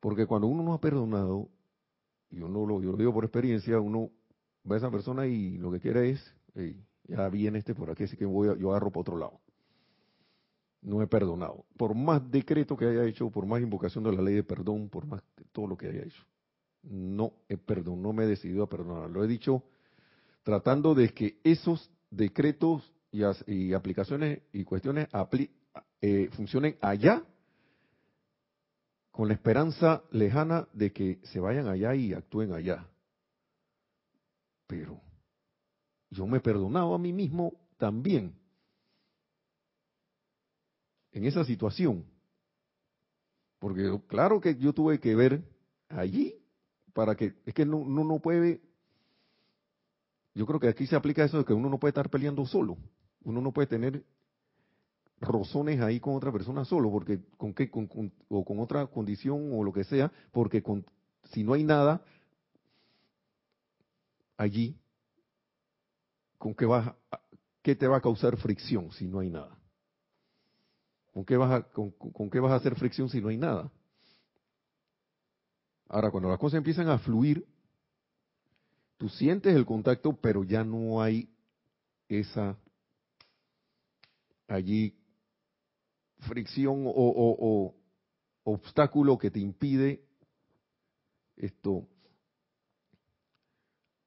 Porque 0.00 0.26
cuando 0.26 0.48
uno 0.48 0.62
no 0.62 0.74
ha 0.74 0.80
perdonado, 0.80 1.48
y 2.30 2.40
uno 2.40 2.66
lo, 2.66 2.82
yo 2.82 2.92
lo 2.92 2.96
digo 2.96 3.12
por 3.12 3.24
experiencia, 3.24 3.78
uno 3.80 4.10
ve 4.64 4.74
a 4.74 4.78
esa 4.78 4.90
persona 4.90 5.26
y 5.26 5.56
lo 5.58 5.70
que 5.70 5.80
quiere 5.80 6.10
es, 6.10 6.34
ya 7.04 7.28
viene 7.28 7.58
este 7.58 7.74
por 7.74 7.90
aquí, 7.90 8.04
así 8.04 8.16
que 8.16 8.24
voy 8.24 8.58
yo 8.58 8.70
agarro 8.70 8.90
para 8.90 9.00
otro 9.00 9.16
lado. 9.16 9.40
No 10.82 11.00
he 11.00 11.06
perdonado. 11.06 11.64
Por 11.76 11.94
más 11.94 12.30
decreto 12.30 12.76
que 12.76 12.86
haya 12.86 13.04
hecho, 13.04 13.30
por 13.30 13.46
más 13.46 13.62
invocación 13.62 14.04
de 14.04 14.12
la 14.12 14.20
ley 14.20 14.34
de 14.34 14.44
perdón, 14.44 14.88
por 14.88 15.06
más 15.06 15.22
todo 15.52 15.66
lo 15.66 15.76
que 15.76 15.88
haya 15.88 16.02
hecho. 16.02 16.22
No 16.84 17.32
he 17.48 17.56
perdonado, 17.56 18.02
no 18.02 18.12
me 18.12 18.24
he 18.24 18.26
decidido 18.28 18.64
a 18.64 18.68
perdonar. 18.68 19.10
Lo 19.10 19.24
he 19.24 19.26
dicho 19.26 19.64
tratando 20.42 20.94
de 20.94 21.08
que 21.08 21.40
esos 21.42 21.90
decretos 22.10 22.92
y, 23.10 23.72
aplicaciones 23.72 24.42
y 24.52 24.64
cuestiones 24.64 25.08
eh, 26.00 26.28
funcionen 26.32 26.76
allá 26.80 27.22
con 29.10 29.28
la 29.28 29.34
esperanza 29.34 30.02
lejana 30.10 30.68
de 30.72 30.92
que 30.92 31.20
se 31.22 31.40
vayan 31.40 31.68
allá 31.68 31.94
y 31.94 32.12
actúen 32.12 32.52
allá. 32.52 32.86
Pero 34.66 35.00
yo 36.10 36.26
me 36.26 36.38
he 36.38 36.40
perdonado 36.40 36.94
a 36.94 36.98
mí 36.98 37.12
mismo 37.12 37.54
también 37.78 38.34
en 41.12 41.24
esa 41.24 41.44
situación. 41.44 42.04
Porque 43.60 43.98
claro 44.08 44.40
que 44.40 44.56
yo 44.56 44.72
tuve 44.72 44.98
que 44.98 45.14
ver 45.14 45.42
allí 45.88 46.34
para 46.94 47.14
que, 47.16 47.34
es 47.44 47.52
que 47.52 47.64
uno 47.64 48.04
no 48.04 48.18
puede, 48.20 48.62
yo 50.34 50.46
creo 50.46 50.60
que 50.60 50.68
aquí 50.68 50.86
se 50.86 50.96
aplica 50.96 51.24
eso 51.24 51.38
de 51.38 51.44
que 51.44 51.52
uno 51.52 51.68
no 51.68 51.78
puede 51.78 51.90
estar 51.90 52.08
peleando 52.08 52.46
solo, 52.46 52.78
uno 53.24 53.42
no 53.42 53.52
puede 53.52 53.66
tener 53.66 54.02
rozones 55.20 55.80
ahí 55.80 56.00
con 56.00 56.14
otra 56.14 56.32
persona 56.32 56.64
solo, 56.64 56.90
porque 56.90 57.20
con 57.36 57.52
qué, 57.52 57.70
con, 57.70 57.88
o 58.28 58.44
con 58.44 58.60
otra 58.60 58.86
condición 58.86 59.50
o 59.52 59.64
lo 59.64 59.72
que 59.72 59.84
sea, 59.84 60.10
porque 60.32 60.62
con, 60.62 60.86
si 61.24 61.42
no 61.42 61.52
hay 61.54 61.64
nada 61.64 62.02
allí, 64.36 64.78
¿con 66.38 66.54
qué, 66.54 66.66
vas 66.66 66.94
qué 67.62 67.74
te 67.74 67.88
va 67.88 67.96
a 67.96 68.00
causar 68.00 68.36
fricción 68.36 68.92
si 68.92 69.06
no 69.06 69.18
hay 69.18 69.30
nada? 69.30 69.58
¿Con 71.12 71.24
qué, 71.24 71.36
vas 71.36 71.52
a, 71.52 71.62
con, 71.62 72.30
qué 72.30 72.40
vas 72.40 72.52
a 72.52 72.56
hacer 72.56 72.76
fricción 72.76 73.08
si 73.08 73.20
no 73.20 73.28
hay 73.28 73.36
nada? 73.36 73.70
Ahora, 75.88 76.10
cuando 76.10 76.28
las 76.28 76.38
cosas 76.38 76.58
empiezan 76.58 76.88
a 76.88 76.98
fluir, 76.98 77.46
tú 78.96 79.08
sientes 79.08 79.54
el 79.54 79.66
contacto, 79.66 80.16
pero 80.16 80.44
ya 80.44 80.64
no 80.64 81.02
hay 81.02 81.28
esa 82.08 82.56
allí 84.48 84.94
fricción 86.20 86.84
o, 86.86 87.74
obstáculo 88.44 89.18
que 89.18 89.30
te 89.30 89.40
impide 89.40 90.04
esto 91.36 91.88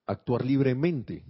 actuar 0.05 0.45
libremente. 0.45 1.23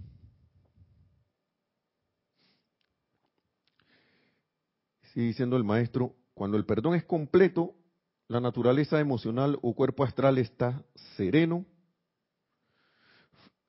diciendo 5.14 5.56
el 5.56 5.64
maestro, 5.64 6.14
cuando 6.34 6.56
el 6.56 6.64
perdón 6.64 6.94
es 6.94 7.04
completo, 7.04 7.74
la 8.28 8.40
naturaleza 8.40 9.00
emocional 9.00 9.58
o 9.62 9.74
cuerpo 9.74 10.04
astral 10.04 10.38
está 10.38 10.84
sereno, 11.16 11.66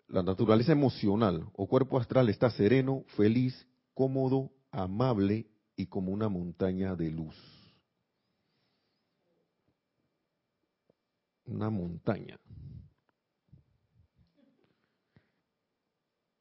la 0.07 0.23
naturaleza 0.23 0.71
emocional 0.71 1.49
o 1.53 1.67
cuerpo 1.67 1.97
astral 1.99 2.29
está 2.29 2.49
sereno, 2.51 3.03
feliz, 3.15 3.67
cómodo, 3.93 4.51
amable 4.71 5.47
y 5.75 5.87
como 5.87 6.11
una 6.11 6.29
montaña 6.29 6.95
de 6.95 7.09
luz. 7.09 7.35
una 11.49 11.69
montaña. 11.69 12.39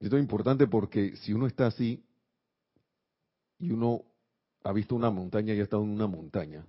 Esto 0.01 0.17
es 0.17 0.23
importante 0.23 0.67
porque 0.67 1.17
si 1.17 1.33
uno 1.33 1.47
está 1.47 1.67
así 1.67 2.05
y 3.59 3.71
uno 3.71 4.05
ha 4.63 4.73
visto 4.73 4.95
una 4.95 5.11
montaña 5.11 5.55
y 5.55 5.61
ha 5.61 5.65
estado 5.65 5.83
en 5.83 5.91
una 5.91 6.07
montaña, 6.07 6.65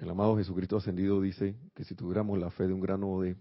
el 0.00 0.08
amado 0.08 0.36
Jesucristo 0.36 0.78
ascendido 0.78 1.20
dice 1.20 1.54
que 1.74 1.84
si 1.84 1.94
tuviéramos 1.94 2.38
la 2.38 2.50
fe 2.50 2.66
de 2.66 2.72
un 2.72 2.80
grano 2.80 3.20
de 3.20 3.36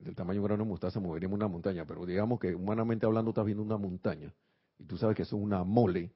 del 0.00 0.14
tamaño 0.14 0.34
de 0.34 0.40
un 0.40 0.46
grano 0.46 0.64
de 0.64 0.70
mostaza 0.70 1.00
moveríamos 1.00 1.36
una 1.36 1.48
montaña, 1.48 1.84
pero 1.84 2.06
digamos 2.06 2.38
que 2.38 2.54
humanamente 2.54 3.06
hablando 3.06 3.30
estás 3.30 3.44
viendo 3.44 3.64
una 3.64 3.78
montaña 3.78 4.32
y 4.78 4.84
tú 4.84 4.96
sabes 4.96 5.16
que 5.16 5.22
eso 5.22 5.36
es 5.36 5.42
una 5.42 5.64
mole 5.64 6.12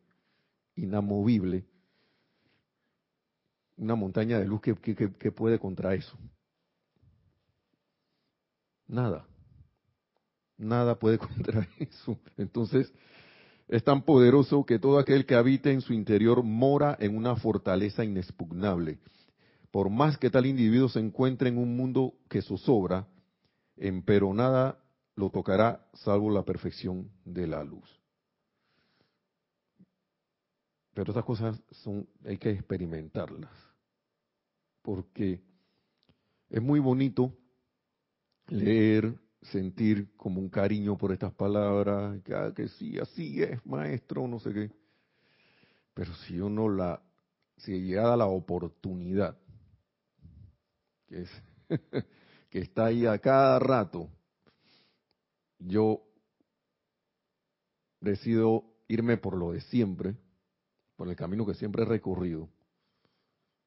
inamovible, 0.77 1.65
una 3.77 3.95
montaña 3.95 4.39
de 4.39 4.47
luz 4.47 4.61
que, 4.61 4.75
que 4.77 5.33
puede 5.33 5.59
contra 5.59 5.95
eso. 5.95 6.17
Nada. 8.87 9.27
Nada 10.57 10.99
puede 10.99 11.19
contra 11.19 11.67
eso. 11.79 12.19
Entonces, 12.37 12.93
es 13.69 13.83
tan 13.83 14.03
poderoso 14.03 14.65
que 14.65 14.79
todo 14.79 14.99
aquel 14.99 15.27
que 15.27 15.35
habite 15.35 15.73
en 15.73 15.81
su 15.81 15.93
interior 15.93 16.43
mora 16.43 16.97
en 17.01 17.17
una 17.17 17.35
fortaleza 17.37 18.05
inexpugnable. 18.05 18.99
Por 19.73 19.89
más 19.89 20.19
que 20.19 20.31
tal 20.31 20.45
individuo 20.45 20.91
se 20.91 21.01
encuentre 21.01 21.49
en 21.49 21.57
un 21.57 21.75
mundo 21.75 22.15
que 22.29 22.43
zozobra, 22.43 23.09
pero 24.05 24.33
nada 24.35 24.79
lo 25.17 25.31
tocará 25.31 25.89
salvo 25.95 26.31
la 26.31 26.45
perfección 26.45 27.11
de 27.25 27.47
la 27.47 27.65
luz. 27.65 27.89
Pero 30.93 31.11
estas 31.11 31.25
cosas 31.25 31.61
son, 31.71 32.07
hay 32.25 32.37
que 32.37 32.51
experimentarlas, 32.51 33.51
porque 34.83 35.41
es 36.51 36.61
muy 36.61 36.79
bonito 36.79 37.35
leer, 38.49 39.19
sentir 39.41 40.15
como 40.19 40.39
un 40.39 40.51
cariño 40.51 40.99
por 40.99 41.13
estas 41.13 41.33
palabras, 41.33 42.21
que, 42.23 42.35
ah, 42.35 42.53
que 42.55 42.69
sí, 42.69 42.99
así 42.99 43.43
es, 43.43 43.65
maestro, 43.65 44.29
no 44.29 44.39
sé 44.39 44.53
qué. 44.53 44.71
Pero 45.95 46.15
si 46.15 46.39
uno 46.39 46.69
la, 46.69 47.03
si 47.57 47.81
llegada 47.81 48.19
la 48.19 48.27
oportunidad, 48.27 49.39
que 51.13 51.23
es 51.23 51.31
que 52.51 52.59
está 52.61 52.87
ahí 52.87 53.05
a 53.07 53.19
cada 53.19 53.59
rato, 53.59 54.09
yo 55.59 56.03
decido 58.01 58.65
irme 58.89 59.19
por 59.19 59.37
lo 59.37 59.53
de 59.53 59.61
siempre, 59.61 60.17
por 60.97 61.09
el 61.09 61.17
camino 61.17 61.47
que 61.47 61.55
siempre 61.55 61.83
he 61.83 61.87
recorrido. 61.87 62.49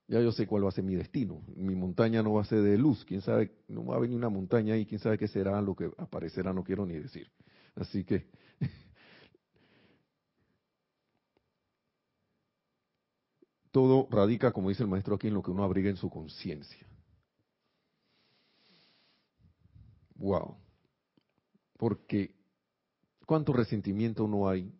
Ya 0.07 0.21
yo 0.21 0.31
sé 0.31 0.45
cuál 0.45 0.65
va 0.65 0.69
a 0.69 0.71
ser 0.71 0.83
mi 0.83 0.95
destino. 0.95 1.41
Mi 1.55 1.75
montaña 1.75 2.21
no 2.21 2.33
va 2.33 2.43
a 2.43 2.45
ser 2.45 2.61
de 2.61 2.77
luz. 2.77 3.03
Quién 3.05 3.21
sabe, 3.21 3.51
no 3.67 3.85
va 3.85 3.95
a 3.95 3.99
venir 3.99 4.15
una 4.15 4.29
montaña 4.29 4.77
y 4.77 4.85
quién 4.85 4.99
sabe 4.99 5.17
qué 5.17 5.27
será 5.27 5.59
lo 5.61 5.75
que 5.75 5.89
aparecerá, 5.97 6.53
no 6.53 6.63
quiero 6.63 6.85
ni 6.85 6.93
decir. 6.93 7.31
Así 7.75 8.03
que 8.03 8.29
todo 13.71 14.07
radica, 14.11 14.51
como 14.51 14.69
dice 14.69 14.83
el 14.83 14.89
maestro 14.89 15.15
aquí, 15.15 15.27
en 15.27 15.33
lo 15.33 15.41
que 15.41 15.49
uno 15.49 15.63
abriga 15.63 15.89
en 15.89 15.97
su 15.97 16.09
conciencia. 16.09 16.85
Wow. 20.15 20.57
Porque 21.77 22.35
cuánto 23.25 23.53
resentimiento 23.53 24.27
no 24.27 24.47
hay 24.47 24.73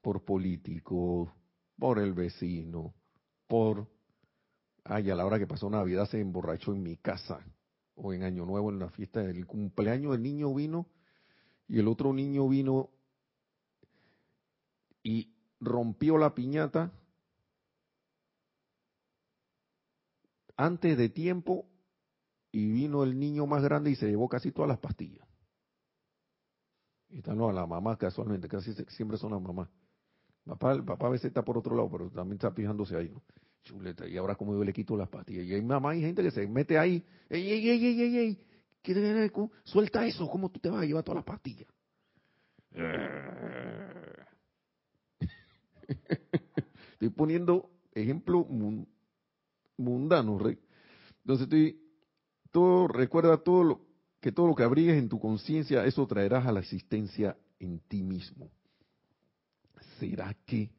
por 0.00 0.24
políticos, 0.24 1.30
por 1.78 1.98
el 1.98 2.12
vecino, 2.12 2.94
por 3.46 3.88
ay, 4.84 5.10
a 5.10 5.14
la 5.14 5.26
hora 5.26 5.38
que 5.38 5.46
pasó 5.46 5.68
Navidad 5.68 6.08
se 6.08 6.20
emborrachó 6.20 6.72
en 6.72 6.82
mi 6.82 6.96
casa 6.96 7.44
o 7.94 8.12
en 8.12 8.22
Año 8.22 8.44
Nuevo 8.44 8.70
en 8.70 8.78
la 8.78 8.90
fiesta 8.90 9.22
del 9.22 9.46
cumpleaños 9.46 10.14
el 10.14 10.22
niño 10.22 10.54
vino 10.54 10.86
y 11.68 11.78
el 11.78 11.88
otro 11.88 12.12
niño 12.12 12.48
vino 12.48 12.90
y 15.02 15.32
rompió 15.60 16.18
la 16.18 16.34
piñata 16.34 16.92
antes 20.56 20.96
de 20.96 21.08
tiempo 21.08 21.66
y 22.56 22.72
vino 22.72 23.04
el 23.04 23.18
niño 23.18 23.46
más 23.46 23.62
grande 23.62 23.90
y 23.90 23.96
se 23.96 24.06
llevó 24.06 24.30
casi 24.30 24.50
todas 24.50 24.70
las 24.70 24.78
pastillas. 24.78 25.28
Y 27.10 27.18
están 27.18 27.36
no, 27.36 27.52
la 27.52 27.66
mamá 27.66 27.98
casualmente, 27.98 28.48
casi 28.48 28.72
siempre 28.88 29.18
son 29.18 29.32
las 29.32 29.42
mamás. 29.42 29.68
Papá, 30.42 30.72
el 30.72 30.82
papá 30.82 31.08
a 31.08 31.10
veces 31.10 31.26
está 31.26 31.42
por 31.42 31.58
otro 31.58 31.76
lado, 31.76 31.90
pero 31.90 32.08
también 32.08 32.36
está 32.36 32.50
fijándose 32.52 32.96
ahí, 32.96 33.10
¿no? 33.10 33.22
Chuleta, 33.62 34.08
y 34.08 34.16
ahora 34.16 34.36
como 34.36 34.54
yo 34.54 34.64
le 34.64 34.72
quito 34.72 34.96
las 34.96 35.10
pastillas. 35.10 35.44
Y 35.44 35.52
hay 35.52 35.60
mamá 35.60 35.94
y 35.96 36.00
gente 36.00 36.22
que 36.22 36.30
se 36.30 36.46
mete 36.46 36.78
ahí, 36.78 37.04
ey, 37.28 37.50
ey, 37.50 37.68
ey, 37.68 37.84
ey, 37.84 38.00
ey, 38.00 38.16
ey, 38.16 38.42
¿Qué, 38.80 39.30
suelta 39.64 40.06
eso, 40.06 40.26
¿cómo 40.26 40.50
tú 40.50 40.58
te 40.58 40.70
vas 40.70 40.82
a 40.82 40.86
llevar 40.86 41.04
todas 41.04 41.16
las 41.16 41.26
pastillas? 41.26 41.68
estoy 46.92 47.10
poniendo 47.10 47.68
ejemplo 47.92 48.46
mundano, 49.76 50.38
Rey. 50.38 50.58
Entonces 51.22 51.44
estoy 51.44 51.85
todo, 52.50 52.88
recuerda 52.88 53.38
todo 53.38 53.64
lo, 53.64 53.80
que 54.20 54.32
todo 54.32 54.46
lo 54.46 54.54
que 54.54 54.62
abrigues 54.62 54.96
en 54.96 55.08
tu 55.08 55.20
conciencia, 55.20 55.84
eso 55.84 56.06
traerás 56.06 56.46
a 56.46 56.52
la 56.52 56.60
existencia 56.60 57.36
en 57.58 57.80
ti 57.80 58.02
mismo. 58.02 58.50
¿Será 59.98 60.34
que 60.46 60.70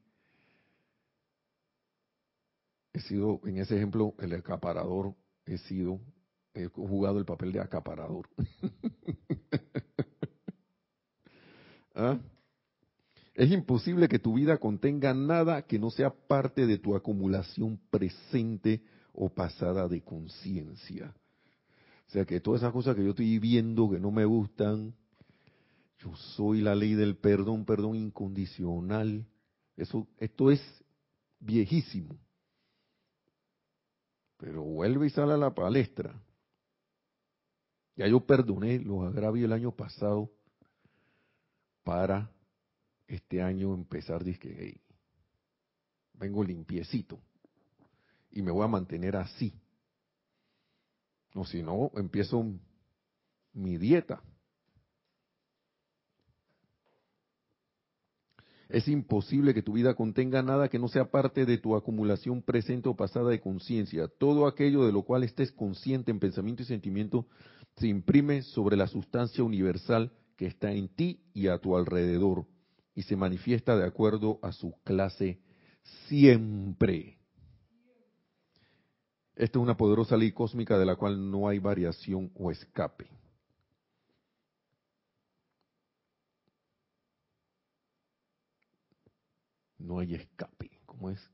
he 2.94 3.00
sido, 3.00 3.42
en 3.46 3.58
ese 3.58 3.78
ejemplo, 3.78 4.16
el 4.20 4.34
acaparador, 4.34 5.14
he 5.46 5.58
sido, 5.60 6.00
he 6.54 6.68
jugado 6.68 7.20
el 7.20 7.26
papel 7.26 7.52
de 7.52 7.60
acaparador? 7.60 8.30
¿Ah? 11.96 12.20
Es 13.34 13.52
imposible 13.52 14.08
que 14.08 14.20
tu 14.20 14.34
vida 14.34 14.58
contenga 14.58 15.14
nada 15.14 15.62
que 15.62 15.78
no 15.78 15.92
sea 15.92 16.10
parte 16.10 16.66
de 16.66 16.80
tu 16.80 16.96
acumulación 16.96 17.80
presente 17.92 18.82
o 19.14 19.30
pasada 19.30 19.88
de 19.88 20.02
conciencia. 20.02 21.14
O 22.08 22.12
sea 22.12 22.26
que 22.26 22.40
todas 22.40 22.62
esas 22.62 22.74
cosas 22.74 22.96
que 22.96 23.04
yo 23.04 23.10
estoy 23.10 23.38
viendo 23.40 23.90
que 23.90 24.00
no 24.00 24.12
me 24.12 24.26
gustan, 24.26 24.94
yo 26.00 26.16
soy 26.16 26.62
la 26.62 26.74
ley 26.74 26.94
del 26.94 27.18
perdón, 27.18 27.66
perdón 27.66 27.96
incondicional. 27.96 29.26
Eso, 29.76 30.08
esto 30.18 30.52
es 30.52 30.62
viejísimo. 31.40 32.18
Pero 34.38 34.64
vuelve 34.64 35.08
y 35.08 35.10
sale 35.10 35.34
a 35.34 35.38
la 35.38 35.54
palestra. 35.54 36.16
Ya 37.96 38.08
yo 38.08 38.20
perdoné 38.22 38.80
los 38.80 39.04
agravios 39.04 39.46
el 39.46 39.54
año 39.54 39.72
pasado 39.72 40.30
para 41.84 42.30
este 43.08 43.42
año 43.42 43.74
empezar, 43.74 44.24
que 44.24 44.80
vengo 46.14 46.44
limpiecito 46.44 47.20
y 48.32 48.42
me 48.42 48.52
voy 48.52 48.64
a 48.64 48.68
mantener 48.68 49.16
así. 49.16 49.54
O 51.38 51.46
si 51.46 51.62
no, 51.62 51.92
empiezo 51.96 52.44
mi 53.54 53.78
dieta. 53.78 54.24
Es 58.70 58.88
imposible 58.88 59.54
que 59.54 59.62
tu 59.62 59.74
vida 59.74 59.94
contenga 59.94 60.42
nada 60.42 60.68
que 60.68 60.80
no 60.80 60.88
sea 60.88 61.12
parte 61.12 61.46
de 61.46 61.58
tu 61.60 61.76
acumulación 61.76 62.42
presente 62.42 62.90
o 62.90 62.96
pasada 62.96 63.30
de 63.30 63.40
conciencia. 63.40 64.08
Todo 64.08 64.48
aquello 64.48 64.84
de 64.84 64.92
lo 64.92 65.04
cual 65.04 65.24
estés 65.24 65.52
consciente 65.52 66.12
en 66.12 66.20
pensamiento 66.20 66.64
y 66.64 66.66
sentimiento 66.66 67.28
se 67.78 67.88
imprime 67.88 68.42
sobre 68.42 68.76
la 68.76 68.88
sustancia 68.88 69.44
universal 69.44 70.12
que 70.36 70.48
está 70.48 70.72
en 70.72 70.90
ti 70.90 71.22
y 71.34 71.48
a 71.48 71.60
tu 71.60 71.78
alrededor 71.78 72.46
y 72.96 73.04
se 73.04 73.16
manifiesta 73.16 73.78
de 73.78 73.86
acuerdo 73.86 74.40
a 74.42 74.52
su 74.52 74.74
clase 74.84 75.40
siempre. 76.08 77.17
Esta 79.38 79.60
es 79.60 79.64
una 79.64 79.78
poderosa 79.78 80.18
ley 80.18 80.32
cósmica 80.32 80.80
de 80.80 80.86
la 80.86 80.96
cual 80.96 81.30
no 81.30 81.48
hay 81.48 81.60
variación 81.60 82.32
o 82.34 82.50
escape. 82.50 83.08
No 89.78 90.00
hay 90.00 90.16
escape, 90.16 90.72
¿cómo 90.88 91.12
es? 91.12 91.30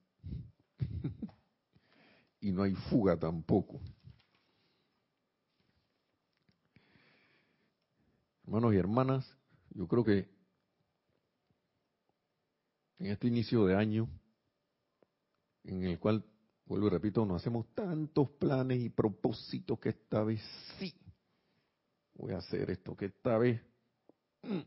y 2.41 2.51
no 2.51 2.63
hay 2.63 2.75
fuga 2.75 3.17
tampoco. 3.17 3.79
Hermanos 8.43 8.73
y 8.73 8.77
hermanas, 8.77 9.37
yo 9.69 9.87
creo 9.87 10.03
que 10.03 10.29
en 12.99 13.05
este 13.05 13.27
inicio 13.27 13.65
de 13.65 13.77
año, 13.77 14.09
en 15.63 15.85
el 15.85 15.97
cual 15.99 16.25
vuelvo 16.65 16.87
y 16.87 16.89
repito, 16.89 17.25
no 17.25 17.35
hacemos 17.35 17.67
tantos 17.73 18.29
planes 18.31 18.79
y 18.79 18.89
propósitos 18.89 19.79
que 19.79 19.89
esta 19.89 20.23
vez 20.23 20.41
sí 20.79 20.93
voy 22.15 22.33
a 22.33 22.37
hacer 22.37 22.69
esto, 22.69 22.95
que 22.95 23.05
esta 23.05 23.37
vez 23.37 23.61
mm, 24.43 24.61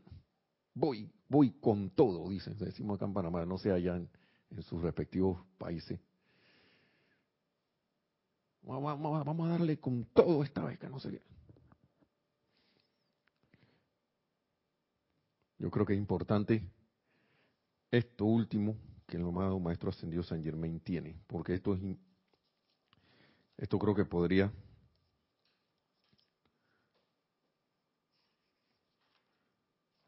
voy, 0.73 1.09
voy 1.27 1.51
con 1.59 1.89
todo, 1.91 2.29
dicen, 2.29 2.57
decimos 2.57 2.97
acá 2.97 3.05
en 3.05 3.13
Panamá, 3.13 3.45
no 3.45 3.57
sé 3.57 3.71
allá 3.71 3.95
en, 3.95 4.09
sus 4.61 4.81
respectivos 4.81 5.45
países. 5.57 5.99
Vamos, 8.61 9.27
a 9.27 9.49
darle 9.49 9.77
con 9.77 10.05
todo 10.05 10.41
esta 10.43 10.63
vez, 10.63 10.79
que 10.79 10.89
no 10.89 10.99
sé 10.99 11.11
qué. 11.11 11.21
Yo 15.59 15.69
creo 15.69 15.85
que 15.85 15.93
es 15.93 15.99
importante 15.99 16.63
esto 17.91 18.25
último 18.25 18.77
que 19.07 19.17
el 19.17 19.23
amado 19.23 19.59
Maestro 19.59 19.89
Ascendido 19.89 20.21
San 20.23 20.43
Germain 20.43 20.79
tiene, 20.81 21.19
porque 21.27 21.53
esto 21.55 21.73
es 21.73 21.81
esto 23.57 23.79
creo 23.79 23.95
que 23.95 24.05
podría 24.05 24.51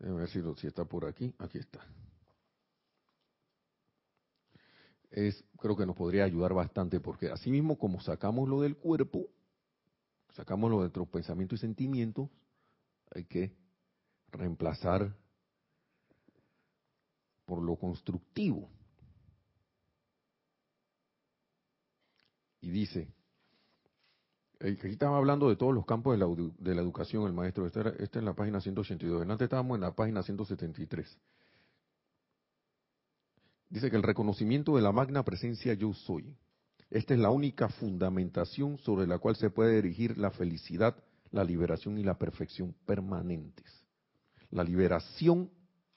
a 0.07 0.13
ver 0.13 0.29
si, 0.29 0.41
si 0.57 0.67
está 0.67 0.85
por 0.85 1.05
aquí. 1.05 1.33
Aquí 1.39 1.57
está. 1.57 1.79
Es, 5.11 5.43
creo 5.57 5.75
que 5.75 5.85
nos 5.85 5.95
podría 5.95 6.23
ayudar 6.23 6.53
bastante 6.53 6.99
porque 6.99 7.31
así 7.31 7.49
mismo 7.49 7.77
como 7.77 7.99
sacamos 7.99 8.47
lo 8.47 8.61
del 8.61 8.77
cuerpo, 8.77 9.27
sacamos 10.33 10.69
lo 10.69 10.77
de 10.77 10.83
nuestros 10.83 11.07
pensamientos 11.09 11.59
y 11.59 11.61
sentimientos, 11.61 12.29
hay 13.11 13.25
que 13.25 13.55
reemplazar 14.31 15.15
por 17.45 17.63
lo 17.63 17.75
constructivo. 17.75 18.69
Y 22.61 22.69
dice, 22.71 23.07
Aquí 24.61 24.87
estaba 24.87 25.17
hablando 25.17 25.47
de 25.47 25.55
todos 25.55 25.73
los 25.73 25.85
campos 25.85 26.13
de 26.13 26.75
la, 26.75 26.81
educación, 26.81 27.25
el 27.25 27.31
maestro. 27.31 27.65
Esta, 27.65 27.79
era, 27.79 27.89
es 27.91 28.13
la 28.15 28.33
página 28.33 28.59
182. 28.59 29.21
Antes 29.21 29.45
estábamos 29.45 29.75
en 29.75 29.81
la 29.81 29.95
página 29.95 30.21
173. 30.21 31.17
Dice 33.69 33.89
que 33.89 33.95
el 33.95 34.03
reconocimiento 34.03 34.75
de 34.75 34.81
la 34.81 34.91
magna 34.91 35.23
presencia 35.23 35.73
yo 35.75 35.93
soy. 35.93 36.35
Esta 36.89 37.13
es 37.13 37.19
la 37.21 37.29
única 37.29 37.69
fundamentación 37.69 38.77
sobre 38.79 39.07
la 39.07 39.19
cual 39.19 39.37
se 39.37 39.49
puede 39.49 39.75
dirigir 39.75 40.17
la 40.17 40.31
felicidad, 40.31 40.93
la 41.31 41.45
liberación 41.45 41.97
y 41.97 42.03
la 42.03 42.17
perfección 42.17 42.75
permanentes. 42.85 43.85
La 44.49 44.65
liberación 44.65 45.49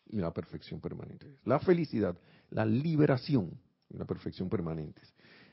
y 0.06 0.18
la 0.18 0.32
perfección 0.32 0.80
permanentes. 0.80 1.34
La 1.44 1.58
felicidad, 1.58 2.16
la 2.50 2.64
liberación 2.64 3.58
y 3.88 3.96
la 3.96 4.04
perfección 4.04 4.48
permanentes. 4.48 5.11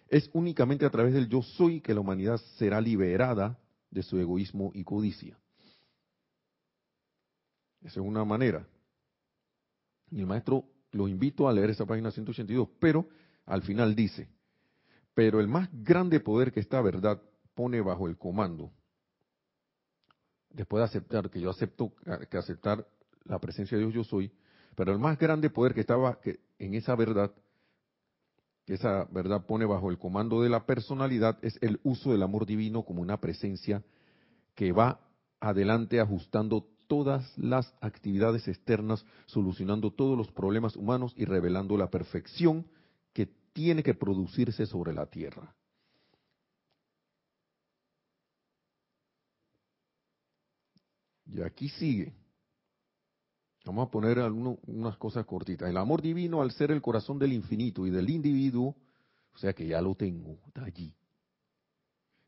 Es 0.10 0.30
únicamente 0.34 0.86
a 0.86 0.90
través 0.90 1.14
del 1.14 1.30
yo 1.30 1.42
soy 1.42 1.82
que 1.82 1.94
la 1.94 2.00
humanidad 2.00 2.38
será 2.58 2.82
liberada 2.82 3.58
de 3.92 4.04
su 4.04 4.18
egoísmo 4.18 4.72
y 4.74 4.84
codicia. 4.84 5.38
Esa 7.82 8.00
es 8.00 8.06
una 8.06 8.26
manera. 8.26 8.68
Y 10.12 10.20
el 10.20 10.26
maestro 10.26 10.66
lo 10.92 11.08
invito 11.08 11.48
a 11.48 11.54
leer 11.54 11.70
esa 11.70 11.86
página 11.86 12.12
182, 12.12 12.68
pero 12.80 13.08
al 13.46 13.62
final 13.62 13.96
dice, 13.96 14.28
pero 15.14 15.40
el 15.40 15.48
más 15.48 15.70
grande 15.72 16.20
poder 16.20 16.52
que 16.52 16.60
esta 16.60 16.82
verdad 16.82 17.22
pone 17.54 17.82
bajo 17.82 18.08
el 18.08 18.18
comando, 18.18 18.72
después 20.50 20.82
de 20.82 20.86
aceptar 20.86 21.30
que 21.30 21.40
yo 21.40 21.50
acepto 21.50 21.94
que 22.30 22.38
aceptar 22.38 22.88
la 23.26 23.40
presencia 23.40 23.78
de 23.78 23.84
Dios 23.84 23.94
yo 23.94 24.04
soy, 24.04 24.32
pero 24.76 24.92
el 24.92 25.00
más 25.00 25.18
grande 25.18 25.50
poder 25.50 25.74
que 25.74 25.82
estaba 25.82 26.20
en 26.58 26.74
esa 26.74 26.96
verdad 26.96 27.32
esa 28.74 29.06
verdad 29.12 29.46
pone 29.46 29.66
bajo 29.66 29.90
el 29.90 29.98
comando 29.98 30.42
de 30.42 30.50
la 30.50 30.66
personalidad 30.66 31.38
es 31.42 31.58
el 31.62 31.80
uso 31.84 32.12
del 32.12 32.24
amor 32.24 32.46
divino 32.46 32.84
como 32.84 33.02
una 33.02 33.20
presencia 33.20 33.84
que 34.56 34.72
va 34.72 35.00
adelante 35.40 36.00
ajustando 36.00 36.68
todas 36.88 37.38
las 37.38 37.74
actividades 37.82 38.48
externas, 38.48 39.06
solucionando 39.26 39.92
todos 39.92 40.18
los 40.18 40.32
problemas 40.32 40.76
humanos 40.76 41.14
y 41.16 41.26
revelando 41.26 41.78
la 41.78 41.90
perfección 41.90 42.66
que 43.14 43.28
tiene 43.54 43.84
que 43.84 43.94
producirse 43.94 44.66
sobre 44.66 44.94
la 44.94 45.06
tierra. 45.06 45.56
Y 51.26 51.42
aquí 51.42 51.70
sigue. 51.70 52.14
Vamos 53.70 53.88
a 53.88 53.92
poner 53.92 54.18
unas 54.20 54.98
cosas 54.98 55.28
cortitas. 55.28 55.70
El 55.70 55.78
amor 55.78 56.02
divino, 56.02 56.42
al 56.42 56.50
ser 56.50 56.72
el 56.72 56.82
corazón 56.82 57.20
del 57.20 57.34
infinito 57.34 57.86
y 57.86 57.92
del 57.92 58.10
individuo, 58.10 58.76
o 59.36 59.38
sea 59.38 59.54
que 59.54 59.68
ya 59.68 59.80
lo 59.80 59.94
tengo, 59.94 60.40
está 60.48 60.64
allí. 60.64 60.92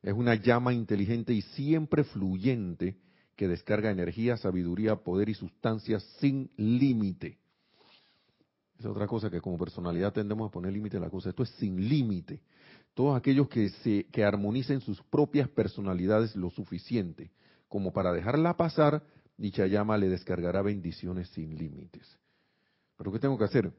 Es 0.03 0.13
una 0.13 0.35
llama 0.35 0.71
inteligente 0.71 1.33
y 1.33 1.41
siempre 1.41 2.03
fluyente 2.03 2.95
que 3.35 3.47
descarga 3.47 3.89
energía, 3.89 4.37
sabiduría, 4.37 4.97
poder 4.97 5.29
y 5.29 5.33
sustancia 5.33 5.99
sin 6.19 6.51
límite. 6.57 7.39
Es 8.77 8.85
otra 8.85 9.07
cosa 9.07 9.31
que 9.31 9.41
como 9.41 9.57
personalidad 9.57 10.13
tendemos 10.13 10.47
a 10.47 10.51
poner 10.51 10.71
límite 10.71 10.97
a 10.97 10.99
la 10.99 11.09
cosa. 11.09 11.29
Esto 11.29 11.41
es 11.41 11.49
sin 11.57 11.89
límite. 11.89 12.39
Todos 12.93 13.17
aquellos 13.17 13.49
que, 13.49 13.69
se, 13.69 14.03
que 14.11 14.23
armonicen 14.23 14.79
sus 14.79 15.01
propias 15.01 15.49
personalidades 15.49 16.35
lo 16.35 16.51
suficiente 16.51 17.31
como 17.67 17.91
para 17.93 18.13
dejarla 18.13 18.57
pasar 18.57 19.01
dicha 19.41 19.65
llama 19.65 19.97
le 19.97 20.07
descargará 20.07 20.61
bendiciones 20.61 21.27
sin 21.29 21.57
límites. 21.57 22.19
¿Pero 22.95 23.11
qué 23.11 23.19
tengo 23.19 23.37
que 23.37 23.45
hacer? 23.45 23.73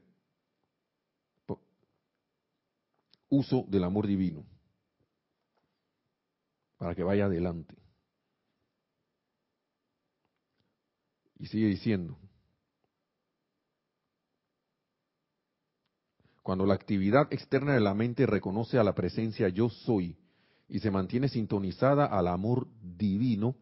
Uso 3.29 3.65
del 3.69 3.85
amor 3.85 4.05
divino 4.05 4.45
para 6.77 6.93
que 6.93 7.03
vaya 7.03 7.25
adelante. 7.25 7.75
Y 11.39 11.47
sigue 11.47 11.67
diciendo, 11.67 12.17
cuando 16.41 16.65
la 16.65 16.73
actividad 16.73 17.31
externa 17.31 17.73
de 17.73 17.79
la 17.79 17.93
mente 17.93 18.25
reconoce 18.25 18.77
a 18.77 18.83
la 18.83 18.93
presencia 18.93 19.47
yo 19.47 19.69
soy 19.69 20.17
y 20.67 20.79
se 20.79 20.91
mantiene 20.91 21.29
sintonizada 21.29 22.05
al 22.05 22.27
amor 22.27 22.67
divino, 22.81 23.55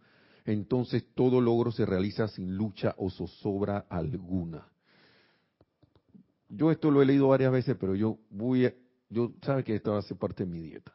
entonces 0.46 1.06
todo 1.14 1.39
logro 1.39 1.72
se 1.72 1.86
realiza 1.86 2.28
sin 2.28 2.56
lucha 2.56 2.96
o 2.98 3.10
zozobra 3.10 3.86
alguna. 3.89 4.68
Yo 6.50 6.72
esto 6.72 6.92
lo 6.92 7.02
he 7.02 7.06
leído 7.06 7.30
varias 7.30 7.52
veces, 7.52 7.78
pero 7.80 7.96
yo 7.96 8.18
voy 8.30 8.66
a, 8.66 8.74
yo 9.10 9.32
sabe 9.42 9.64
que 9.64 9.76
esto 9.76 10.02
ser 10.02 10.18
parte 10.18 10.46
de 10.46 10.52
mi 10.52 10.62
dieta. 10.62 10.94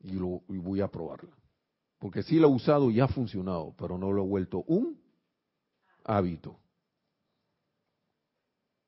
Y 0.00 0.16
voy 0.18 0.80
a 0.80 0.88
probarla. 0.88 1.34
Porque 1.98 2.22
sí 2.22 2.38
lo 2.38 2.48
he 2.48 2.50
usado 2.50 2.90
y 2.90 3.00
ha 3.00 3.08
funcionado, 3.08 3.74
pero 3.78 3.96
no 3.96 4.12
lo 4.12 4.24
he 4.24 4.26
vuelto 4.26 4.62
un 4.66 5.00
hábito. 6.04 6.58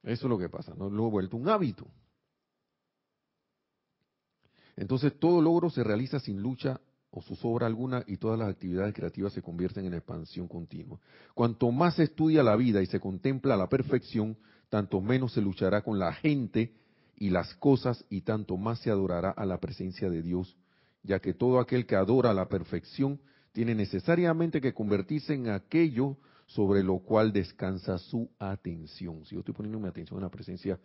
Eso 0.03 0.27
es 0.27 0.31
lo 0.31 0.39
que 0.39 0.49
pasa, 0.49 0.75
no 0.75 0.91
lo 0.91 1.07
he 1.07 1.11
vuelto 1.11 1.37
un 1.37 1.49
hábito. 1.49 1.87
Entonces 4.77 5.19
todo 5.19 5.41
logro 5.41 5.71
se 5.71 5.83
realiza 5.83 6.21
sin 6.21 6.41
lucha 6.41 6.81
o 7.11 7.23
su 7.23 7.35
sobra 7.37 7.67
alguna 7.67 8.05
y 8.07 8.19
todas 8.19 8.39
las 8.39 8.49
actividades 8.49 8.95
creativas 8.95 9.33
se 9.33 9.43
convierten 9.43 9.87
en 9.87 9.95
expansión 9.95 10.47
continua. 10.47 11.01
Cuanto 11.35 11.71
más 11.71 11.95
se 11.95 12.05
estudia 12.05 12.43
la 12.43 12.57
vida 12.57 12.83
y 12.83 12.87
se 12.87 13.01
contempla 13.01 13.57
la 13.57 13.69
perfección, 13.69 14.37
tanto 14.69 15.01
menos 15.01 15.33
se 15.33 15.41
luchará 15.41 15.83
con 15.83 15.99
la 15.99 16.13
gente 16.13 16.75
y 17.17 17.31
las 17.31 17.55
cosas 17.55 18.05
y 18.11 18.21
tanto 18.21 18.57
más 18.57 18.81
se 18.81 18.91
adorará 18.91 19.31
a 19.31 19.47
la 19.47 19.59
presencia 19.59 20.11
de 20.11 20.23
Dios, 20.23 20.57
ya 21.03 21.21
que 21.21 21.35
todo 21.35 21.59
aquel 21.59 21.87
que 21.87 21.97
adora 21.97 22.35
la 22.35 22.49
perfección 22.49 23.21
tiene 23.53 23.75
necesariamente 23.75 24.61
que 24.61 24.75
convertirse 24.75 25.35
en 25.35 25.49
aquello 25.49 26.17
sobre 26.47 26.83
lo 26.83 26.99
cual 26.99 27.33
descansa 27.33 27.99
su 27.99 28.31
atención. 28.39 29.25
Si 29.25 29.35
yo 29.35 29.41
estoy 29.41 29.55
poniendo 29.55 29.81
mi 29.81 29.89
atención 29.89 30.19
en 30.19 30.25
la 30.25 30.31
presencia 30.31 30.79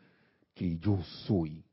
que 0.56 0.78
yo 0.78 1.02
soy, 1.28 1.64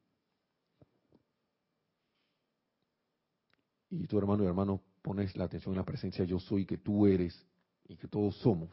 y 3.90 4.06
tu 4.06 4.18
hermano 4.18 4.44
y 4.44 4.46
hermano 4.46 4.80
pones 5.02 5.36
la 5.36 5.44
atención 5.44 5.74
en 5.74 5.78
la 5.78 5.84
presencia 5.84 6.24
yo 6.24 6.38
soy, 6.38 6.64
que 6.64 6.78
tú 6.78 7.06
eres 7.06 7.46
y 7.88 7.96
que 7.96 8.06
todos 8.06 8.36
somos, 8.36 8.70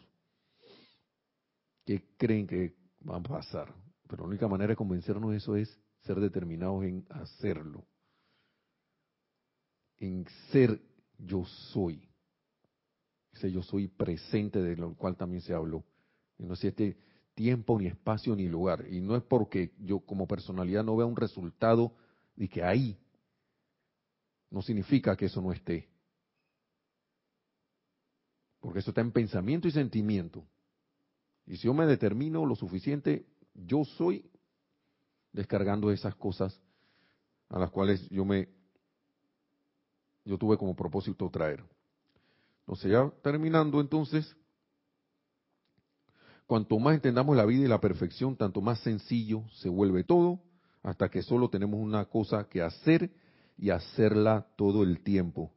que 1.86 2.04
creen 2.18 2.46
que 2.46 2.76
va 3.08 3.18
a 3.18 3.24
pasar. 3.24 3.74
Pero 4.08 4.24
la 4.24 4.30
única 4.30 4.48
manera 4.48 4.70
de 4.70 4.76
convencernos 4.76 5.32
de 5.32 5.38
eso 5.38 5.56
es 5.56 5.78
ser 6.04 6.20
determinados 6.20 6.84
en 6.84 7.06
hacerlo, 7.10 7.84
en 9.98 10.26
ser 10.52 10.80
yo 11.18 11.46
soy. 11.74 12.08
Ese 13.34 13.52
yo 13.52 13.62
soy 13.64 13.88
presente 13.88 14.62
de 14.62 14.76
lo 14.76 14.96
cual 14.96 15.16
también 15.16 15.42
se 15.42 15.54
habló. 15.54 15.84
Y 16.38 16.46
no 16.46 16.54
este 16.54 16.98
tiempo, 17.34 17.80
ni 17.80 17.88
espacio, 17.88 18.36
ni 18.36 18.48
lugar. 18.48 18.86
Y 18.90 19.02
no 19.02 19.16
es 19.16 19.24
porque 19.24 19.74
yo 19.80 20.00
como 20.00 20.28
personalidad 20.28 20.84
no 20.84 20.96
vea 20.96 21.06
un 21.06 21.16
resultado 21.16 21.94
de 22.36 22.48
que 22.48 22.64
ahí 22.64 22.98
no 24.50 24.62
significa 24.62 25.16
que 25.16 25.26
eso 25.26 25.42
no 25.42 25.52
esté. 25.52 25.90
Porque 28.60 28.80
eso 28.80 28.92
está 28.92 29.02
en 29.02 29.12
pensamiento 29.12 29.68
y 29.68 29.72
sentimiento. 29.72 30.44
Y 31.46 31.58
si 31.58 31.68
yo 31.68 31.74
me 31.74 31.86
determino 31.86 32.46
lo 32.46 32.56
suficiente, 32.56 33.26
yo 33.54 33.86
soy 33.86 34.30
descargando 35.32 35.92
esas 35.92 36.16
cosas 36.16 36.60
a 37.50 37.60
las 37.60 37.72
cuales 37.72 38.08
yo 38.10 38.26
me 38.26 38.50
yo 40.26 40.38
tuve 40.38 40.58
como 40.58 40.76
propósito 40.76 41.30
traer. 41.30 41.64
Entonces 42.62 42.92
ya 42.92 43.10
terminando 43.24 43.80
entonces, 43.80 44.36
cuanto 46.46 46.78
más 46.80 46.96
entendamos 46.96 47.38
la 47.38 47.46
vida 47.46 47.64
y 47.64 47.70
la 47.70 47.80
perfección, 47.80 48.36
tanto 48.36 48.60
más 48.60 48.80
sencillo 48.82 49.44
se 49.54 49.70
vuelve 49.70 50.04
todo, 50.04 50.42
hasta 50.84 51.10
que 51.10 51.24
solo 51.24 51.50
tenemos 51.50 51.80
una 51.80 52.06
cosa 52.06 52.50
que 52.50 52.62
hacer 52.62 53.10
y 53.58 53.72
hacerla 53.72 54.48
todo 54.56 54.84
el 54.84 55.02
tiempo. 55.02 55.52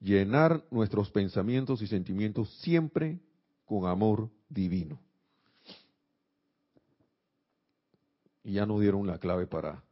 Llenar 0.00 0.64
nuestros 0.70 1.10
pensamientos 1.10 1.80
y 1.82 1.86
sentimientos 1.86 2.50
siempre 2.60 3.20
con 3.64 3.86
amor 3.86 4.30
divino. 4.48 4.98
Y 8.42 8.54
ya 8.54 8.66
nos 8.66 8.80
dieron 8.80 9.06
la 9.06 9.18
clave 9.18 9.46
para 9.46 9.82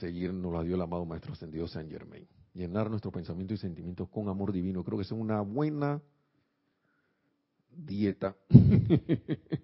seguir, 0.00 0.32
nos 0.32 0.52
la 0.52 0.62
dio 0.62 0.74
el 0.74 0.80
amado 0.80 1.04
Maestro 1.04 1.34
Ascendido 1.34 1.68
San 1.68 1.88
Germain. 1.88 2.26
Llenar 2.54 2.90
nuestros 2.90 3.14
pensamientos 3.14 3.58
y 3.58 3.60
sentimientos 3.60 4.08
con 4.08 4.28
amor 4.28 4.50
divino. 4.50 4.82
Creo 4.82 4.98
que 4.98 5.04
es 5.04 5.12
una 5.12 5.40
buena 5.42 6.02
dieta 7.70 8.34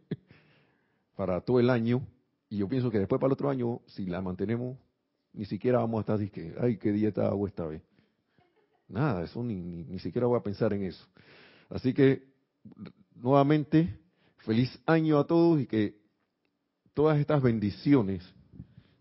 para 1.17 1.41
todo 1.41 1.59
el 1.59 1.71
año. 1.71 2.07
Y 2.49 2.59
yo 2.59 2.69
pienso 2.69 2.93
que 2.93 3.01
después 3.01 3.21
para 3.21 3.29
el 3.29 3.33
otro 3.33 3.51
año, 3.51 3.81
si 3.87 4.07
la 4.07 4.21
mantenemos, 4.21 4.79
ni 5.37 5.45
siquiera 5.45 5.79
vamos 5.79 5.99
a 5.99 6.01
estar 6.15 6.31
que, 6.31 6.55
ay, 6.61 6.79
qué 6.79 6.91
dieta 6.91 7.27
hago 7.27 7.47
esta 7.47 7.67
vez. 7.67 7.83
Nada, 8.89 9.23
eso 9.23 9.43
ni, 9.43 9.63
ni, 9.63 9.85
ni 9.85 9.99
siquiera 9.99 10.27
voy 10.27 10.39
a 10.39 10.43
pensar 10.43 10.73
en 10.73 10.85
eso. 10.85 11.07
Así 11.69 11.93
que, 11.93 12.25
nuevamente, 13.15 14.01
feliz 14.39 14.77
año 14.87 15.19
a 15.19 15.27
todos 15.27 15.61
y 15.61 15.67
que 15.67 15.99
todas 16.95 17.19
estas 17.19 17.43
bendiciones 17.43 18.23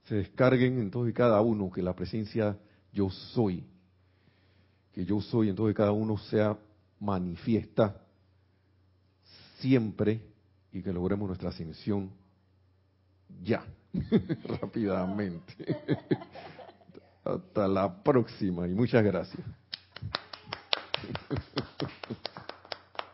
se 0.03 0.15
descarguen 0.15 0.79
en 0.79 0.91
todos 0.91 1.09
y 1.09 1.13
cada 1.13 1.39
uno, 1.41 1.71
que 1.71 1.81
la 1.81 1.95
presencia 1.95 2.57
yo 2.91 3.09
soy, 3.09 3.63
que 4.91 5.05
yo 5.05 5.21
soy 5.21 5.49
en 5.49 5.55
todos 5.55 5.71
y 5.71 5.73
cada 5.73 5.93
uno 5.93 6.17
sea 6.17 6.57
manifiesta 6.99 8.01
siempre 9.59 10.21
y 10.71 10.81
que 10.81 10.91
logremos 10.91 11.27
nuestra 11.27 11.49
ascensión 11.49 12.11
ya, 13.41 13.65
rápidamente. 14.61 15.77
Hasta 17.23 17.67
la 17.67 18.03
próxima 18.03 18.67
y 18.67 18.71
muchas 18.71 19.03
gracias. 19.03 19.45